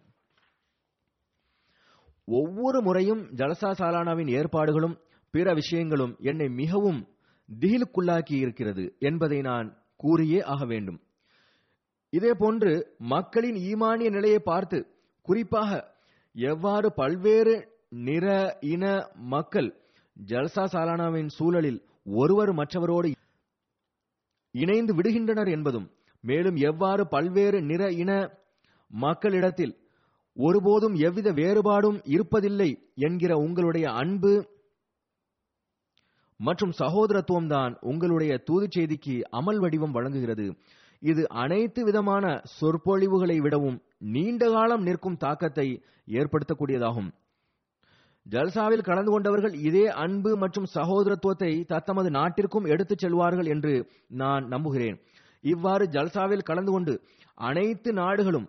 ஒவ்வொரு 2.28 2.82
முறையும் 2.82 3.22
ஜலசா 3.34 3.70
சாலானாவின் 3.80 4.30
ஏற்பாடுகளும் 4.38 4.98
பிற 5.30 5.54
விஷயங்களும் 5.54 6.16
என்னை 6.20 6.48
மிகவும் 6.48 7.00
திகிலுக்குள்ளாக்கி 7.48 8.36
இருக்கிறது 8.44 8.84
என்பதை 8.98 9.40
நான் 9.40 9.68
கூறியே 10.02 10.42
ஆக 10.44 10.64
வேண்டும். 10.64 11.00
இதே 12.10 12.32
போன்று 12.38 12.96
மக்களின் 12.98 13.58
ஈமானிய 13.70 14.10
நிலையை 14.10 14.38
பார்த்து 14.38 14.78
குறிப்பாக 15.22 15.70
எவ்வாறு 16.34 16.92
பல்வேறு 16.92 17.54
நிற 17.88 18.56
இன 18.60 18.84
மக்கள் 19.14 19.68
ஜல்சா 20.16 20.64
சாலானாவின் 20.72 21.26
சூழலில் 21.26 21.80
ஒருவர் 22.18 22.52
மற்றவரோடு 22.54 23.10
இணைந்து 24.54 24.92
விடுகின்றனர் 24.94 25.48
என்பதும் 25.48 25.86
மேலும் 26.24 26.56
எவ்வாறு 26.70 27.02
பல்வேறு 27.06 27.58
நிற 27.62 27.82
இன 28.02 28.12
மக்களிடத்தில் 28.90 29.74
ஒருபோதும் 30.36 30.96
எவ்வித 31.08 31.28
வேறுபாடும் 31.32 31.98
இருப்பதில்லை 32.14 32.70
என்கிற 33.06 33.32
உங்களுடைய 33.36 33.86
அன்பு 33.92 34.32
மற்றும் 36.40 36.72
சகோதரத்துவம் 36.72 37.46
தான் 37.46 37.72
உங்களுடைய 37.80 38.32
தூது 38.38 38.66
செய்திக்கு 38.66 39.14
அமல் 39.38 39.58
வடிவம் 39.58 39.90
வழங்குகிறது. 39.90 40.46
இது 41.02 41.22
அனைத்து 41.42 41.80
விதமான 41.84 42.24
சொற்பொழிவுகளை 42.58 43.36
விடவும் 43.40 43.76
நீண்ட 44.14 44.42
காலம் 44.50 44.82
நிற்கும் 44.82 45.16
தாக்கத்தை 45.16 45.66
ஏற்படுத்தக்கூடியதாகும். 46.18 47.10
ஜல்சாவில் 48.32 48.86
கலந்து 48.88 49.10
கொண்டவர்கள் 49.10 49.54
இதே 49.68 49.86
அன்பு 50.04 50.36
மற்றும் 50.36 50.66
சகோதரத்துவத்தை 50.74 51.64
தத்தமது 51.72 52.10
நாட்டிற்கும் 52.10 52.64
எடுத்துச் 52.64 53.02
செல்வார்கள் 53.04 53.48
என்று 53.48 53.74
நான் 54.08 54.44
நம்புகிறேன். 54.48 54.96
இவ்வாறு 55.40 55.84
ஜல்சாவில் 55.86 56.48
கலந்து 56.50 56.72
கொண்டு 56.72 56.94
அனைத்து 57.34 57.92
நாடுகளும் 57.92 58.46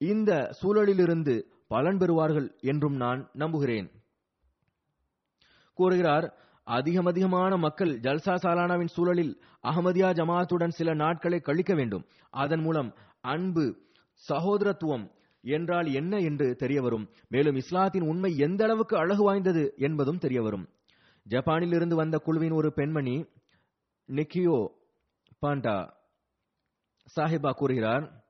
இந்த 0.00 0.30
சூழலிலிருந்து 0.60 1.34
பலன் 1.66 1.98
பெறுவார்கள் 1.98 2.48
என்றும் 2.60 2.96
நான் 2.96 3.20
நம்புகிறேன். 3.32 3.86
கூறுகிறார் 5.78 6.26
அதிகம் 6.66 7.06
அதிகமான 7.06 7.56
மக்கள் 7.56 7.92
ஜல்சா 8.00 8.34
சாலானாவின் 8.44 8.92
சூழலில் 8.96 9.32
அகமதியா 9.64 10.10
ஜமாத்துடன் 10.18 10.76
சில 10.78 10.94
நாட்களை 10.94 11.40
கழிக்க 11.40 11.72
வேண்டும். 11.74 12.04
அதன் 12.30 12.60
மூலம் 12.60 12.90
அன்பு 13.20 13.64
சகோதரத்துவம் 14.24 15.04
என்றால் 15.44 15.86
என்ன 15.86 16.18
என்று 16.18 16.56
தெரிய 16.56 16.82
வரும் 16.82 17.10
மேலும் 17.28 17.54
இஸ்லாத்தின் 17.54 18.02
உண்மை 18.02 18.36
எந்த 18.36 18.64
அளவுக்கு 18.64 18.96
அழகு 18.96 19.24
வாய்ந்தது 19.24 19.74
என்பதும் 19.76 20.18
தெரிய 20.18 20.42
வரும் 20.42 20.68
ஜப்பானில் 21.24 21.72
இருந்து 21.72 21.96
வந்த 21.96 22.18
குழுவின் 22.18 22.52
ஒரு 22.52 22.72
பெண்மணி 22.72 23.24
நிக்கியோ 24.08 24.58
பாண்டா 25.42 25.92
சாஹிபா 27.16 27.50
கூறுகிறார் 27.50 28.22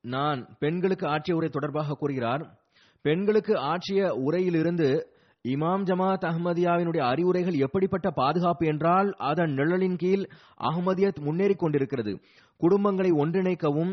நான் 0.00 0.56
பெண்களுக்கு 0.58 1.06
ஆற்றிய 1.06 1.36
உரை 1.36 1.48
தொடர்பாக 1.48 1.94
கூறுகிறார். 1.94 2.60
பெண்களுக்கு 3.02 3.58
ஆற்றிய 3.58 4.14
உரையிலிருந்து 4.14 5.11
இமாம் 5.44 5.84
ஜமாத் 5.84 6.24
அஹ்மதியாவினுடைய 6.24 7.02
அறிவுரைகள் 7.02 7.54
எப்படிப்பட்ட 7.54 8.10
பாதுகாப்பு 8.10 8.66
என்றால் 8.66 9.14
அதன் 9.18 9.52
நிழலின் 9.52 9.96
கீழ் 9.96 10.22
அஹ்மதியத் 10.60 11.18
முன்னேறிக் 11.20 11.58
கொண்டிருக்கிறது. 11.58 12.12
குடும்பங்களை 12.60 13.10
ஒன்றிணைக்கவும் 13.12 13.92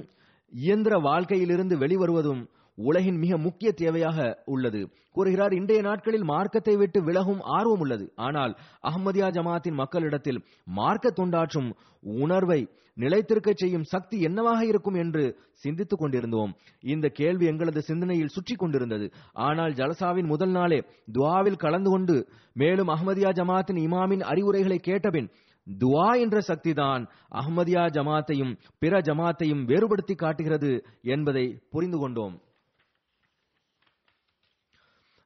இயந்திர 0.53 0.97
வாழ்க்கையிலிருந்து 0.97 1.77
வெளிவருவதும் 1.77 2.41
உலகின் 2.77 3.17
மிக 3.17 3.37
முக்கிய 3.37 3.73
தேவையாக 3.77 4.33
உள்ளது. 4.45 4.81
கூறுகிறார் 5.11 5.53
இன்றைய 5.53 5.81
நாட்களில் 5.81 6.23
மார்க்கத்தை 6.23 6.75
விட்டு 6.75 7.03
விலகும் 7.03 7.41
ஆர்வம் 7.41 7.79
உள்ளது. 7.79 8.13
ஆனால் 8.15 8.53
அஹ்மதியா 8.83 9.29
ஜமாத்தின் 9.29 9.79
மக்களிடத்தில் 9.81 10.43
மார்க்க 10.65 11.13
தொண்டாற்றும் 11.15 11.69
உணர்வை 12.01 12.61
நிலைத்திருக்க 13.01 13.49
செய்யும் 13.53 13.89
சக்தி 13.91 14.17
என்னவாக 14.27 14.61
இருக்கும் 14.69 14.97
என்று 15.03 15.23
சிந்தித்துக் 15.63 16.01
கொண்டிருந்தோம். 16.01 16.51
இந்த 16.93 17.05
கேள்வி 17.19 17.45
எங்களது 17.51 17.81
சிந்தனையில் 17.89 18.33
சுற்றி 18.35 18.55
கொண்டிருந்தது. 18.55 19.05
ஆனால் 19.47 19.75
ஜலசாவின் 19.79 20.31
முதல் 20.33 20.53
நாளே 20.57 20.79
துவாவில் 21.17 21.61
கலந்து 21.63 21.89
கொண்டு 21.89 22.17
மேலும் 22.55 22.91
அஹ்மதியா 22.95 23.31
ஜமாத்தின் 23.39 23.79
இமாமின் 23.85 24.25
அறிவுரைகளை 24.31 24.79
கேட்டபின் 24.89 25.29
துவா 25.67 26.09
என்ற 26.23 26.37
சக்திதான் 26.49 27.03
அஹமதியா 27.39 27.81
ஜமாத்தையும் 27.95 28.53
பிற 28.83 29.01
ஜமாத்தையும் 29.07 29.65
வேறுபடுத்தி 29.71 30.15
காட்டுகிறது 30.15 30.71
என்பதை 31.15 31.45
புரிந்து 31.73 31.97
கொண்டோம். 31.97 32.35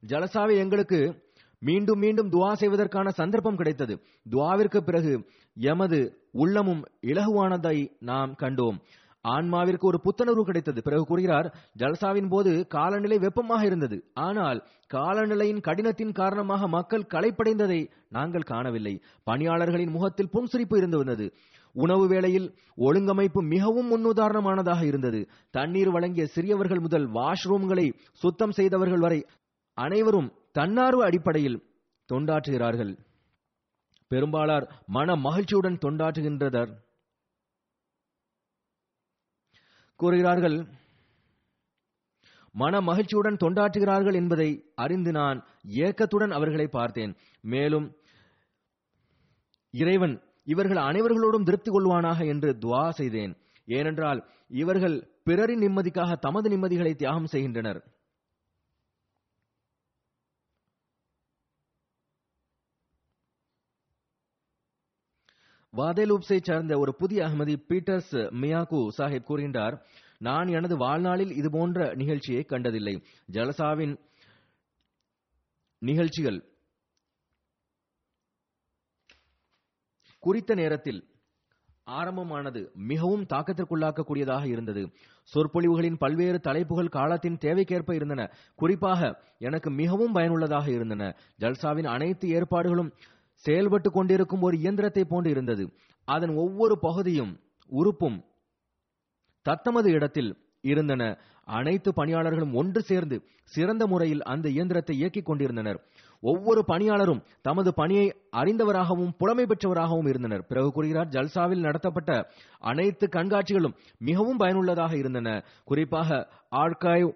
ஜலசாவை 0.04 0.56
எங்களுக்கு 0.64 1.00
மீண்டும் 1.62 2.02
மீண்டும் 2.04 2.32
துவா 2.32 2.50
செய்வதற்கான 2.62 3.08
சந்தர்ப்பம் 3.20 3.60
கிடைத்தது. 3.60 3.94
துவாவிற்கு 4.32 4.80
பிறகு 4.88 5.14
எமது 5.58 6.28
உள்ளமும் 6.32 6.84
இலகுவானதை 7.02 7.78
நாம் 8.00 8.36
கண்டோம். 8.40 8.78
ஆன்மாவிற்கு 9.26 9.80
ஒரு 9.80 10.00
புத்துணர்வு 10.04 10.42
கிடைத்தது. 10.42 10.82
பிறகு 10.82 11.06
கூறுகிறார் 11.06 11.56
ஜல்சாவின் 11.78 12.30
போது 12.30 12.68
காலநிலை 12.68 13.18
வெப்பமாக 13.18 13.66
இருந்தது. 13.66 13.98
ஆனால் 14.14 14.68
காலநிலையின் 14.94 15.62
கடினத்தின் 15.62 16.12
காரணமாக 16.12 16.68
மக்கள் 16.68 17.10
களைப்படைந்ததை 17.14 17.88
நாங்கள் 18.10 18.42
காணவில்லை. 18.42 19.02
பணியாளர்களின் 19.32 19.90
முகத்தில் 19.90 20.30
புன்சிரிப்பு 20.34 20.78
இருந்து 20.78 20.98
வந்தது. 20.98 21.34
உணவு 21.76 22.08
வேளையில் 22.08 22.56
ஒழுங்கமைப்பு 22.78 23.42
மிகவும் 23.48 23.90
முன்னுதாரணமானதாக 23.92 24.84
இருந்தது. 24.86 25.30
தண்ணீர் 25.52 25.90
வழங்கிய 25.90 26.26
சிறியவர்கள் 26.26 26.80
முதல் 26.80 27.08
வாஷ்ரூம்களை 27.12 27.94
சுத்தம் 28.14 28.52
செய்தவர்கள் 28.52 29.00
வரை 29.00 29.26
அனைவரும் 29.74 30.34
தன்னார்வ 30.52 31.06
அடிப்படையில் 31.06 31.64
தொண்டாற்றுகிறார்கள். 32.10 32.98
பெரும்பாலார் 34.14 34.66
மன 34.96 35.16
மகிழ்ச்சியுடன் 35.26 35.82
தொண்டாற்றுகின்றனர். 35.86 36.72
கூறுகிறார்கள் 40.00 40.58
மன 42.56 42.82
மகிழ்ச்சியுடன் 42.88 43.42
தொண்டாற்றுகிறார்கள் 43.44 44.18
என்பதை 44.20 44.48
அறிந்து 44.76 45.12
நான் 45.12 45.40
ஏக்கத்துடன் 45.86 46.34
அவர்களை 46.38 46.68
பார்த்தேன். 46.68 47.14
மேலும் 47.54 47.88
இறைவன் 49.74 50.16
இவர்கள் 50.54 50.82
அனைவர்களோடும் 50.90 51.48
திருப்தி 51.48 51.72
கொள்வானாக 51.72 52.20
என்று 52.34 52.50
துவா 52.64 52.84
செய்தேன். 53.00 53.34
ஏனென்றால் 53.68 54.20
இவர்கள் 54.62 54.96
பிறரின் 55.24 55.64
நிம்மதிக்காக 55.66 56.18
தமது 56.26 56.48
நிம்மதிகளை 56.50 56.94
தியாகம் 56.96 57.32
செய்கின்றனர். 57.34 57.80
வாதேலூப்ஸை 65.78 66.42
சேர்ந்த 66.42 66.78
ஒரு 66.78 66.96
புதிய 66.96 67.26
அகமதி 67.26 67.56
பீட்டர்ஸ் 67.70 68.12
மியாகு 68.42 68.88
சாஹிப் 68.98 69.26
கூறுகின்றார் 69.28 69.82
நான் 70.18 70.48
எனது 70.48 70.78
வாழ்நாளில் 70.78 71.32
இது 71.32 71.50
போன்ற 71.52 71.94
நிகழ்ச்சியை 71.94 72.44
கண்டதில்லை. 72.44 73.04
ஜலசாவின் 73.32 73.98
நிகழ்ச்சிகள் 75.78 76.44
குறித்த 80.20 80.56
நேரத்தில் 80.56 81.08
ஆரம்பமானது 81.84 82.72
மிகவும் 82.74 83.26
தாக்கத்திற்குள்ளாக்கக்கூடியதாக 83.26 84.46
இருந்தது. 84.46 84.92
சொற்பொழிவுகளின் 85.24 85.98
பல்வேறு 85.98 86.40
தலைப்புகள் 86.40 86.88
காலத்தின் 86.88 87.38
தேவைக்கேற்ப 87.42 87.94
இருந்தன. 87.94 88.32
குறிப்பாக 88.56 89.22
எனக்கு 89.38 89.72
மிகவும் 89.72 90.12
பயனுள்ளதாக 90.12 90.72
இருந்தன. 90.72 91.16
ஜல்சாவின் 91.40 91.88
அனைத்து 91.88 92.30
ஏற்பாடுகளும் 92.30 92.94
செயல்பட்டு 93.46 93.90
கொண்டிருக்கும் 93.92 94.46
ஒரு 94.48 94.56
இயந்திரத்தை 94.58 95.04
போன்று 95.06 95.30
இருந்தது 95.30 95.66
அதன் 96.08 96.34
ஒவ்வொரு 96.36 96.76
பகுதியும் 96.80 97.34
உறுப்பும் 97.70 98.18
தத்தமது 99.46 99.90
இடத்தில் 99.92 100.32
இருந்தன. 100.64 101.04
அனைத்து 101.48 101.90
பணியாளர்களும் 101.96 102.54
ஒன்று 102.54 102.82
சேர்ந்து 102.82 103.16
சிறந்த 103.54 103.84
முறையில் 103.88 104.22
அந்த 104.24 104.48
இயந்திரத்தை 104.50 104.94
இயக்கிக் 105.02 105.26
கொண்டிருந்தனர். 105.26 105.80
ஒவ்வொரு 106.24 106.62
பணியாளரும் 106.68 107.22
தமது 107.42 107.74
பணியை 107.74 108.06
அறிந்தவராகவும் 108.32 109.12
புலமை 109.18 109.46
பெற்றவராகவும் 109.46 110.08
இருந்தனர். 110.08 110.46
பிறகு 110.46 110.70
கூறுகிறார் 110.72 111.12
ஜல்சாவில் 111.16 111.66
நடத்தப்பட்ட 111.68 112.12
அனைத்து 112.72 113.08
கண்காட்சிகளும் 113.08 113.76
மிகவும் 113.98 114.38
பயனுள்ளதாக 114.38 114.94
இருந்தன. 114.98 115.30
குறிப்பாக 115.66 116.10
archive 116.56 117.12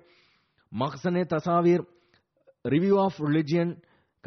Makhzan-e 0.71 1.23
Tasaweer 1.33 1.85
Review 2.65 2.95
of 2.99 3.19
Religion 3.27 3.73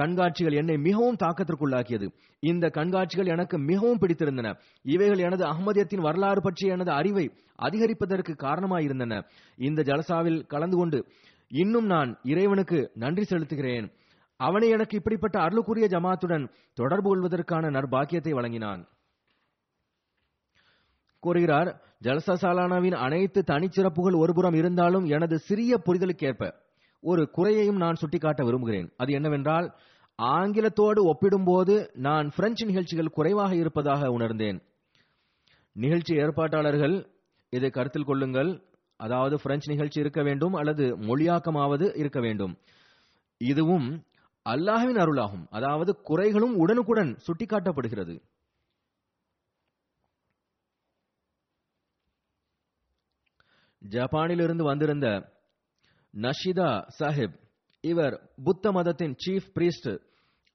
கண்காட்சிகள் 0.00 0.56
என்னை 0.56 0.76
மிகவும் 0.76 1.16
தாக்கத்திற்குள்ளாக்கியது. 1.16 2.06
இந்த 2.40 2.66
கண்காட்சிகள் 2.68 3.32
எனக்கு 3.34 3.58
மிகவும் 3.58 3.98
பிடித்திருந்தன. 3.98 4.48
இவைகள் 4.82 5.18
எனது 5.18 5.44
அகமதியத்தின் 5.44 6.00
வரலாறு 6.00 6.42
பற்றிய 6.42 6.72
எனது 6.72 6.90
அறிவை 6.90 7.26
அதிகரிப்பதற்கு 7.62 8.32
காரணமாயிருந்தன. 8.46 9.14
இந்த 9.56 9.82
ஜலசாவில் 9.82 10.46
கலந்து 10.46 10.76
கொண்டு 10.76 11.00
இன்னும் 11.48 11.86
நான் 11.86 12.10
இறைவனுக்கு 12.24 12.90
நன்றி 12.94 13.24
செலுத்துகிறேன். 13.28 13.86
அவனை 14.40 14.68
எனக்கு 14.68 14.96
இப்படிப்பட்ட 14.96 15.36
அருளுக்குரிய 15.38 15.86
ஜமாத்துடன் 15.94 16.44
தொடர்பு 16.74 17.08
கொள்வதற்கான 17.08 17.70
நற்பாக்கியத்தை 17.70 18.30
வழங்கினான். 18.30 18.82
கூறுகிறார் 21.22 21.70
ஜலசா 22.04 22.34
சாலானாவின் 22.42 22.96
அனைத்து 22.96 23.40
தனிச்சிறப்புகள் 23.46 24.16
ஒருபுறம் 24.18 24.54
இருந்தாலும் 24.54 25.04
எனது 25.04 25.38
சிறிய 25.38 25.80
புரிதலுக்கேற்ப 25.86 26.52
ஒரு 27.00 27.30
குறையையும் 27.30 27.76
நான் 27.76 27.94
சுட்டிக்காட்ட 27.94 28.44
விரும்புகிறேன். 28.44 28.92
அது 28.96 29.12
என்னவென்றால் 29.12 29.74
ஆங்கிலத்தோடு 30.18 31.02
ஒப்பிடும்போது 31.04 31.90
நான் 31.92 32.32
பிரெஞ்சு 32.36 32.66
நிகழ்ச்சிகள் 32.66 33.08
குறைவாக 33.08 33.54
இருப்பதாக 33.54 34.10
உணர்ந்தேன். 34.10 34.62
நிகழ்ச்சி 35.72 36.14
ஏற்பாட்டாளர்கள் 36.14 37.06
இதை 37.50 37.70
கருத்தில் 37.70 38.04
கொள்ளுங்கள். 38.04 38.62
அதாவது 38.96 39.40
பிரெஞ்சு 39.42 39.72
நிகழ்ச்சி 39.72 40.00
இருக்க 40.00 40.22
வேண்டும் 40.22 40.52
அல்லது 40.52 40.96
மொழியாக்கமாவது 40.98 41.98
இருக்க 41.98 42.20
வேண்டும். 42.20 42.58
இதுவும் 43.38 44.04
அல்லாஹ்வின் 44.48 45.00
அருளாகும். 45.04 45.46
அதாவது 45.50 45.98
குறைகளும் 46.08 46.54
உடனுக்குடன் 46.54 47.16
சுட்டிக்காட்டப்படுகிறது. 47.26 48.22
ஜப்பானிலிருந்து 53.88 54.62
வந்திருந்த 54.62 55.38
நஷிதா 56.16 56.88
சாஹிப் 56.98 57.38
இவர் 57.80 58.30
புத்த 58.44 58.72
மதத்தின் 58.72 59.14
சீஃப் 59.26 59.50
பிரீஸ்ட் 59.54 60.00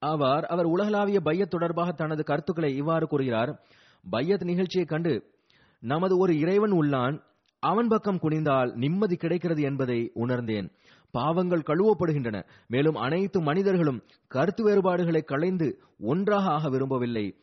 ஆவார். 0.06 0.42
அவர் 0.42 0.64
உலகளாவிய 0.64 1.20
பையத் 1.20 1.50
தொடர்பாக 1.50 1.92
தனது 1.92 2.24
கருத்துக்களை 2.24 2.76
இவ்வாறு 2.76 3.06
கூறுகிறார். 3.06 3.66
பையத் 4.10 4.44
நிகழ்ச்சியை 4.44 4.86
கண்டு 4.86 5.32
நமது 5.80 6.18
ஒரு 6.18 6.38
இறைவன் 6.38 6.72
உள்ளான். 6.72 7.22
அவன் 7.58 7.88
பக்கம் 7.88 8.18
குனிந்தால் 8.18 8.74
நிம்மதி 8.74 9.16
கிடைக்கிறது 9.16 9.62
என்பதை 9.62 10.10
உணர்ந்தேன். 10.14 10.70
பாவங்கள் 11.10 11.62
கழுவப்படுகின்றன. 11.66 12.48
மேலும் 12.68 12.94
அனைத்து 12.94 13.40
மனிதர்களும் 13.40 14.02
கருத்து 14.28 14.64
வேறுபாடுகளை 14.64 15.22
களைந்து 15.22 15.82
ஒன்றாக 15.98 16.50
ஆக 16.50 16.68
விரும்பவில்லை. 16.68 17.36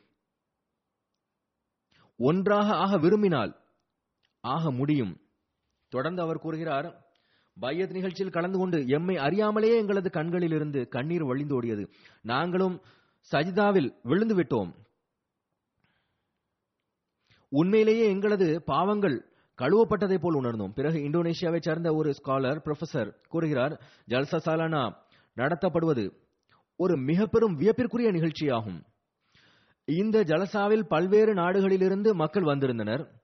ஒன்றாக 2.17 2.73
ஆக 2.73 2.97
விரும்பினால் 2.97 3.55
ஆக 4.41 4.71
முடியும். 4.71 5.17
தொடர்ந்து 5.89 6.21
அவர் 6.21 6.39
கூறுகிறார் 6.39 7.02
பையத் 7.59 7.91
நிகழ்ச்சியில் 7.91 8.31
கலந்து 8.31 8.57
கொண்டு 8.57 8.87
எம்மை 8.87 9.15
அறியாமலேயே 9.15 9.75
எங்களது 9.75 10.09
கண்களில் 10.09 10.51
இருந்து 10.51 10.87
கண்ணீர் 10.87 11.23
வழிந்தோடியது. 11.23 11.87
நாங்களும் 12.21 12.81
சஜிதாவில் 13.31 13.95
விழுந்து 14.03 14.35
விட்டோம். 14.35 14.73
உண்மையிலேயே 17.49 18.09
எங்களது 18.09 18.63
பாவங்கள் 18.63 19.25
கழுவப்பட்டதை 19.57 20.17
போல் 20.19 20.35
உணர்ந்தோம். 20.35 20.73
பிறகு 20.73 20.97
இந்தோனேஷியாவை 20.97 21.61
சேர்ந்த 21.61 21.93
ஒரு 21.93 22.13
ஸ்காலர் 22.23 22.61
ப்ரொஃபசர் 22.65 23.15
கூறுகிறார் 23.27 23.81
ஜல்சா 24.07 24.39
சாலானா 24.45 24.95
நடத்தப்படுவது 25.35 26.11
ஒரு 26.75 26.97
மிக 26.97 27.25
பெரும் 27.25 27.55
வியப்பிற்குரிய 27.55 28.11
நிகழ்ச்சியாகும். 28.11 28.83
இந்த 29.85 30.23
ஜலசாவில் 30.23 30.83
பல்வேறு 30.87 31.33
நாடுகளிலிருந்து 31.33 32.13
மக்கள் 32.13 32.43
வந்திருந்தனர். 32.43 33.22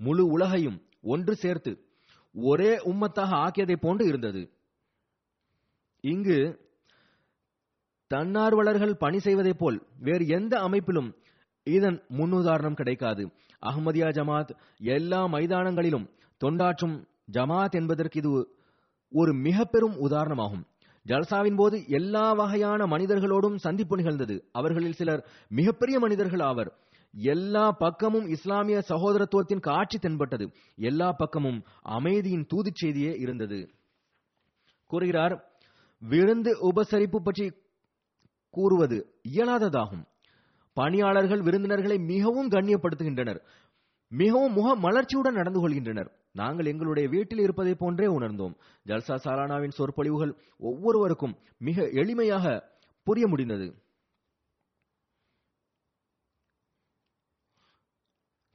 முழு 0.00 0.24
உலகையும் 0.26 0.78
ஒன்று 1.02 1.34
சேர்த்து 1.34 1.72
ஒரே 2.32 2.72
உம்மத்தாக 2.84 3.32
ஆக்கியதை 3.44 3.76
போன்று 3.76 4.06
இருந்தது. 4.06 4.42
இங்கு 6.00 6.38
தன்னார்வலர்கள் 8.14 8.94
பணி 8.94 9.18
செய்வதைப் 9.18 9.58
போல் 9.58 9.78
வேறு 9.98 10.26
எந்த 10.26 10.60
அமைப்பிலும் 10.60 11.10
இதன் 11.62 11.98
முன்னுதாரணம் 12.18 12.74
கிடைக்காது. 12.74 13.24
அஹ்மதியா 13.66 14.08
ஜமாத் 14.18 14.50
எல்லா 14.78 15.20
மைதானங்களிலும் 15.24 16.06
தொண்டாற்றும் 16.44 16.96
ஜமாத் 17.32 17.70
என்பதற்கு 17.70 18.18
இது 18.18 18.32
ஒரு 19.10 19.32
மிக 19.34 19.64
பெரும் 19.64 19.96
உதாரணமாகும். 20.08 20.64
ஜல்சாவின் 21.06 21.56
போது 21.56 21.76
எல்லா 21.88 22.32
வகையான 22.32 22.86
மனிதர்களோடும் 22.86 23.56
சந்திப்பு 23.56 23.96
நிகழ்ந்தது. 23.96 24.36
அவர்களில் 24.52 24.92
சிலர் 24.92 25.22
மிகப்பெரிய 25.48 25.98
மனிதர்கள் 25.98 26.40
ஆவர். 26.40 26.70
எல்லா 27.12 27.70
பக்கமும் 27.70 28.26
இஸ்லாமிய 28.26 28.82
சகோதரத்துவத்தின் 28.88 29.60
காட்சி 29.60 29.98
தென்பட்டது. 29.98 30.50
எல்லா 30.76 31.12
பக்கமும் 31.12 31.64
அமைதியின் 31.82 32.46
தூதுச் 32.46 32.74
செய்தியே 32.74 33.12
இருந்தது. 33.12 33.70
கூறுகிறார் 34.86 35.44
விருந்து 35.98 36.50
உபசரிப்பு 36.72 37.16
பற்றி 37.16 37.52
கூறுவது 38.50 39.14
இயலாததாகும். 39.28 40.04
பணியாளர்கள் 40.72 41.40
விருந்தினர்களை 41.40 41.98
மிகவும் 41.98 42.48
கண்ணியப்படுத்துகின்றனர். 42.48 43.40
மிகவும் 44.08 44.52
முக 44.52 44.76
மலர்ச்சியுடன் 44.76 45.32
நடந்து 45.32 45.68
கொள்கின்றனர். 45.68 46.10
நாங்கள் 46.32 46.66
எங்களுடைய 46.66 47.08
வீட்டில் 47.08 47.38
இருப்பதை 47.38 47.74
போன்றே 47.74 48.06
உணர்ந்தோம். 48.06 48.54
ஜல்சா 48.86 49.16
சாலானாவின் 49.24 49.70
சொற்பொழிவுகள் 49.70 50.36
ஒவ்வொருவருக்கும் 50.58 51.36
மிக 51.58 51.82
எளிமையாக 51.82 52.62
புரிய 53.02 53.26
முடிந்தது. 53.26 53.74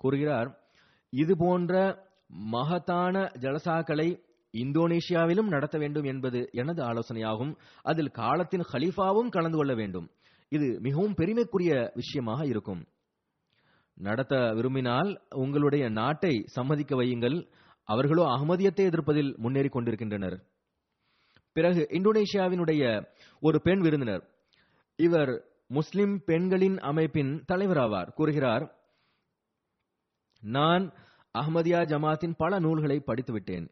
கூறுகிறார் 0.06 0.50
இது 1.13 1.34
போன்ற 1.38 1.74
மகத்தான 2.54 3.15
ஜலசாக்களை 3.44 4.08
இந்தோனேஷியாவிலும் 4.54 5.50
நடத்த 5.54 5.76
வேண்டும் 5.78 6.08
என்பது 6.12 6.39
எனது 6.62 6.82
ஆலோசனையாகும். 6.89 7.54
அதில் 7.82 8.12
காலத்தின் 8.20 8.65
ஹலீஃபாவும் 8.72 9.34
கலந்து 9.36 9.58
கொள்ள 9.58 9.74
வேண்டும். 9.74 10.08
இது 10.52 10.68
மிகவும் 10.82 11.15
பெருமைக்குரிய 11.20 11.72
விஷயமாக 11.96 12.41
இருக்கும். 12.46 12.82
நடத்த 13.98 14.36
விரும்பினால் 14.58 15.10
உங்களுடைய 15.44 15.84
நாட்டை 16.00 16.34
சம்மதிக்க 16.56 16.94
வையுங்கள். 17.02 17.38
அவர்களோ 17.89 18.24
அகமதியத்தை 18.36 18.84
எதிர்ப்பதில் 18.89 19.32
முன்னேறி 19.44 19.70
கொண்டிருக்கின்றனர். 19.70 20.38
பிறகு 21.56 21.82
இந்தோனேஷியாவினுடைய 21.98 22.84
ஒரு 23.41 23.58
பெண் 23.62 23.84
விருந்தினர் 23.86 24.24
இவர் 25.00 25.32
முஸ்லிம் 25.68 26.15
பெண்களின் 26.26 26.78
அமைப்பின் 26.89 27.32
தலைவராவார் 27.52 28.10
கூறுகிறார் 28.18 28.65
நான் 30.45 30.84
அஹமதியா 31.36 31.79
ஜமாத்தின் 31.86 32.36
பல 32.38 32.60
நூல்களை 32.60 33.03
படித்துவிட்டேன். 33.08 33.69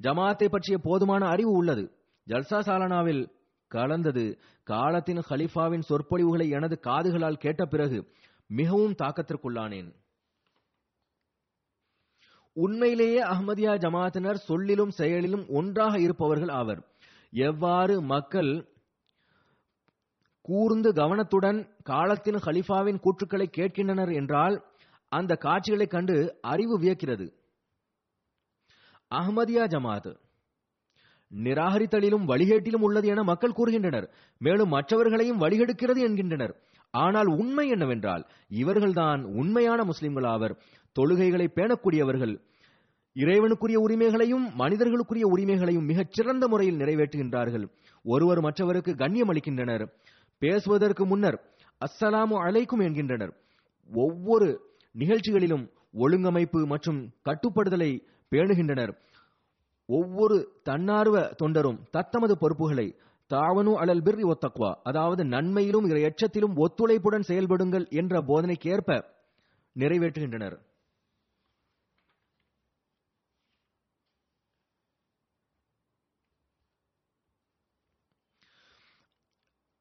ஜமாத்தை 0.00 0.48
பற்றிய 0.48 0.78
போதுமான 0.78 1.26
அறிவு 1.26 1.50
உள்ளது. 1.50 1.84
ஜல்சா 2.26 2.58
சாலனாவில் 2.60 3.22
கலந்தது 3.68 4.38
காலத்தின் 4.62 5.20
ஹலிஃபாவின் 5.28 5.86
சொற்பொழிவுகளை 5.88 6.48
எனது 6.48 6.80
காதுகளால் 6.82 7.38
கேட்ட 7.38 7.64
பிறகு 7.64 7.98
மிகவும் 8.46 8.94
தாக்கத்திற்குள்ளானேன். 9.02 9.90
உண்மையிலேயே 12.52 13.20
அஹமதியா 13.22 13.72
ஜமாத்தினர் 13.84 14.44
சொல்லிலும் 14.48 14.90
செயலிலும் 14.90 15.48
ஒன்றாக 15.48 16.00
இருப்பவர்கள் 16.00 16.48
ஆவர். 16.48 16.80
எவ்வாறு 17.32 18.02
மக்கள் 18.02 18.52
கூர்ந்து 20.40 20.92
கவனத்துடன் 20.92 21.76
காலத்தின் 21.82 22.34
ஹலிஃபாவின் 22.34 23.02
கூற்றுக்களை 23.04 23.46
கேட்கின்றனர் 23.58 24.12
என்றால் 24.14 24.56
அந்த 25.14 25.36
காட்சிகளை 25.36 25.86
கண்டு 25.86 26.38
அறிவு 26.40 26.80
வியக்கிறது. 26.80 27.26
அஹ்மதியா 29.14 29.64
ஜமாத் 29.66 30.16
நிராகரித்தலிலும் 31.30 32.26
வழிகேட்டிலும் 32.30 32.80
உள்ளது 32.80 33.08
என 33.08 33.22
மக்கள் 33.22 33.56
கூறுகின்றனர். 33.56 34.10
மேலும் 34.38 34.68
மற்றவர்களையும் 34.68 35.40
வழிகெடுக்கிறது 35.40 36.00
என்கின்றனர். 36.00 36.54
ஆனால் 36.90 37.26
உண்மை 37.26 37.68
என்னவென்றால் 37.68 38.26
இவர்கள்தான் 38.50 39.22
உண்மையான 39.22 39.84
முஸ்லிம்கள் 39.84 40.24
ஆவர் 40.24 40.62
தொழுகைகளை 40.96 41.46
பேணக்கூடியவர்கள். 41.54 42.34
இறைவனுக்குரிய 43.12 43.78
உரிமைகளையும் 43.78 44.46
மனிதர்களுக்குரிய 44.58 45.24
உரிமைகளையும் 45.24 45.84
மிகச் 45.84 46.12
சிறந்த 46.12 46.48
முறையில் 46.48 46.76
நிறைவேற்றுகின்றார்கள். 46.76 47.66
ஒருவர் 48.04 48.40
மற்றவருக்கு 48.40 48.94
கண்ணியம் 48.94 49.32
அளிக்கின்றனர். 49.32 49.84
பேசுவதற்கு 50.38 51.06
முன்னர் 51.06 51.38
அஸ்ஸலாமு 51.80 52.36
அலைக்கும் 52.46 52.82
என்கின்றனர். 52.84 53.34
ஒவ்வொரு 53.92 54.73
நிகழ்ச்சிகளிலும் 54.94 55.64
ஒழுங்கமைப்பு 55.98 56.60
மற்றும் 56.66 57.00
கட்டுப்படுதலை 57.28 57.90
பேணுகின்றனர். 58.32 58.92
ஒவ்வொரு 59.88 60.36
தன்னார்வ 60.62 61.16
தொண்டரும் 61.42 61.80
தத்தமது 61.90 62.34
பொறுப்புகளை 62.38 62.86
தாவனு 63.30 63.72
அலல் 63.82 64.02
பிர்ரி 64.06 64.24
ஒத்தக்வா 64.32 64.70
அதாவது 64.82 65.22
நன்மையிலும் 65.24 65.86
இறை 65.90 66.02
எச்சத்திலும் 66.02 66.56
ஒத்துழைப்புடன் 66.56 67.26
செயல்படுங்கள் 67.28 67.86
என்ற 68.00 68.20
போதனைக்கேற்ப 68.20 68.98
நிறைவேற்றுகின்றனர். 69.76 70.56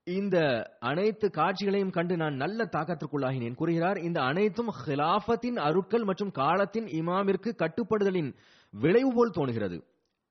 இந்த 0.08 0.38
அனைத்து 0.80 1.30
காட்சிகளையும் 1.30 1.90
கண்டு 1.90 2.18
நான் 2.18 2.36
நல்ல 2.36 2.66
தாக்கத்திற்குள்ளாகினேன். 2.72 3.56
கூறுகிறார் 3.56 3.98
இந்த 3.98 4.20
அனைத்தும் 4.22 4.72
ஹிலாஃபத்தின் 4.86 5.60
அருட்கள் 5.68 6.04
மற்றும் 6.04 6.32
காலத்தின் 6.32 6.88
இமாமிற்கு 7.00 7.52
கட்டுப்படுதலின் 7.62 8.32
விளைவு 8.74 9.12
போல் 9.14 9.36
தோணுகிறது 9.38 9.78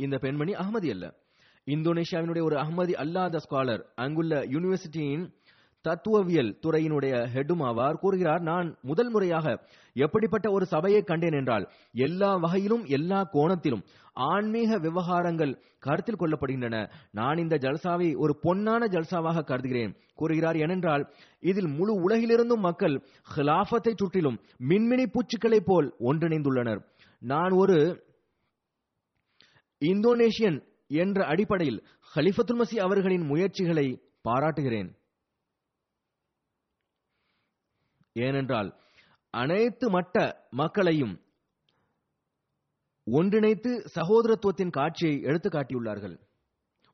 இந்த 0.00 0.18
பெண்மணி 0.18 0.52
அகமதி 0.52 0.90
அல்ல. 0.90 1.06
இந்தோனேஷியாவினுடைய 1.66 2.42
ஒரு 2.42 2.56
அகமதி 2.56 2.94
அல்லாத 3.04 3.40
ஸ்காலர் 3.46 3.82
அங்குள்ள 3.94 4.44
யூனிவர்சிட்டியின் 4.54 5.24
தத்துவவியல் 5.84 6.50
துறையினுடைய 6.64 7.14
ஹெடும் 7.34 7.62
ஆவார். 7.68 7.96
கூறுகிறார் 8.02 8.42
நான் 8.42 8.68
முதல் 8.82 9.10
முறையாக 9.10 9.46
எப்படிப்பட்ட 9.96 10.50
ஒரு 10.50 10.64
சபையை 10.66 11.02
கண்டேன் 11.02 11.32
என்றால் 11.32 11.64
எல்லா 12.06 12.30
வகையிலும் 12.36 12.84
எல்லா 12.98 13.20
கோணத்திலும் 13.32 13.82
ஆன்மீக 14.12 14.78
விவகாரங்கள் 14.78 15.62
கருத்தில் 15.78 16.20
கொள்ளப்படுகின்றன. 16.20 16.90
நான் 17.10 17.36
இந்த 17.36 17.56
ஜல்சாவை 17.56 18.16
ஒரு 18.16 18.38
பொன்னான 18.42 18.88
ஜல்சாவாக 18.88 19.44
கருதுகிறேன். 19.44 19.96
கூறுகிறார் 20.14 20.56
ஏனென்றால் 20.56 21.12
இதில் 21.40 21.66
முழு 21.66 22.08
உலகிலிருந்தும் 22.08 22.60
மக்கள் 22.60 23.06
ஹிலாஃபத்தை 23.36 23.92
சுற்றிலும் 23.96 24.40
மின்மினி 24.68 25.06
பூச்சிகளைப் 25.06 25.66
போல் 25.66 25.94
ஒன்றிணைந்துள்ளனர். 26.00 26.84
நான் 27.18 27.50
ஒரு 27.50 28.04
இந்தோனேஷியன் 29.80 30.66
என்ற 30.86 31.26
அடிப்படையில் 31.26 31.86
ஹலிஃபத்துல் 32.14 32.60
மசி 32.62 32.78
அவர்களின் 32.78 33.22
முயற்சிகளை 33.22 34.02
பாராட்டுகிறேன். 34.22 34.96
ஏனென்றால் 38.12 38.76
அனைத்து 39.30 39.90
மட்ட 39.90 40.36
மக்களையும் 40.50 41.20
ஒன்றிணைத்து 43.06 43.84
சகோதரத்துவத்தின் 43.94 44.70
காட்சியை 44.70 45.20
எடுத்து 45.20 45.48
காட்டியுள்ளார்கள் 45.48 46.20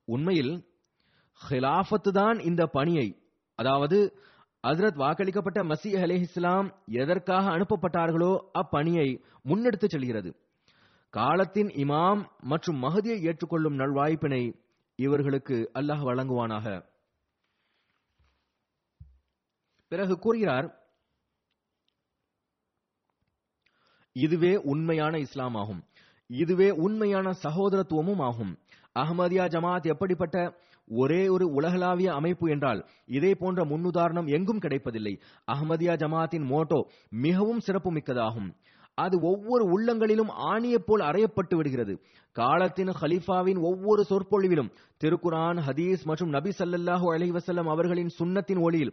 உண்மையில் 0.05 0.68
ஹிலாஃபத்து 1.49 2.11
தான் 2.11 2.38
இந்த 2.38 2.66
பணியை 2.66 3.23
அதாவது 3.55 3.99
ஹஜ்ரத் 4.66 5.01
வாக்களிக்கப்பட்ட 5.03 5.59
மசி 5.62 5.90
அலே 6.03 6.21
இஸ்லாம் 6.21 6.83
எதற்காக 6.87 7.51
அனுப்பப்பட்டார்களோ 7.51 8.49
அப்பணியை 8.55 9.25
முன்னெடுத்துச் 9.44 9.88
செல்கிறது. 9.88 10.31
காலத்தின் 11.11 11.66
இமாம் 11.66 12.29
மற்றும் 12.40 12.83
மகதியை 12.83 13.21
ஏற்றுக்கொள்ளும் 13.21 13.79
நல்வாய்ப்பினை 13.79 14.42
இவர்களுக்கு 14.97 15.71
அல்லாஹ் 15.75 16.03
வழங்குவானாக. 16.09 16.85
பிறகு 19.88 20.18
கூறுகிறார் 20.18 20.92
இதுவே 24.12 24.57
உண்மையான 24.57 25.18
இஸ்லாம் 25.18 25.55
ஆகும் 25.55 25.88
இதுவே 26.31 26.71
உண்மையான 26.71 27.31
சகோதரத்துவமும் 27.43 28.23
ஆகும். 28.23 28.59
அகமதியா 28.95 29.45
ஜமாத் 29.49 29.87
எப்படிப்பட்ட 29.87 30.37
ஒரே 30.91 31.29
ஒரு 31.29 31.47
உலகளாவிய 31.49 32.12
அமைப்பு 32.14 32.51
என்றால் 32.51 32.87
இதே 33.07 33.35
போன்ற 33.35 33.64
முன்னுதாரணம் 33.64 34.29
எங்கும் 34.29 34.59
கிடைப்பதில்லை. 34.59 35.21
அஹமதியா 35.53 35.95
ஜமாத்தின் 35.97 36.47
மோட்டோ 36.47 36.81
மிகவும் 37.11 37.61
சிறப்பு 37.61 37.93
மிக்கதாகும் 37.93 38.51
அது 39.05 39.17
ஒவ்வொரு 39.31 39.65
உள்ளங்களிலும் 39.75 40.31
ஆணியைப் 40.53 40.87
போல் 40.87 41.03
அறையப்பட்டு 41.09 41.55
விடுகிறது. 41.57 41.95
காலத்தின் 42.37 42.91
ஹலீஃபாவின் 43.01 43.61
ஒவ்வொரு 43.69 44.03
சொற்பொழிவிலும் 44.11 44.71
திருக்குரான் 45.05 45.59
ஹதீஸ் 45.67 46.03
மற்றும் 46.05 46.33
நபி 46.37 46.51
ஸல்லல்லாஹு 46.59 47.07
அலைஹி 47.15 47.35
வஸல்லம் 47.37 47.71
அவர்களின் 47.75 48.11
சுண்ணத்தின் 48.19 48.61
ஒளியில் 48.61 48.93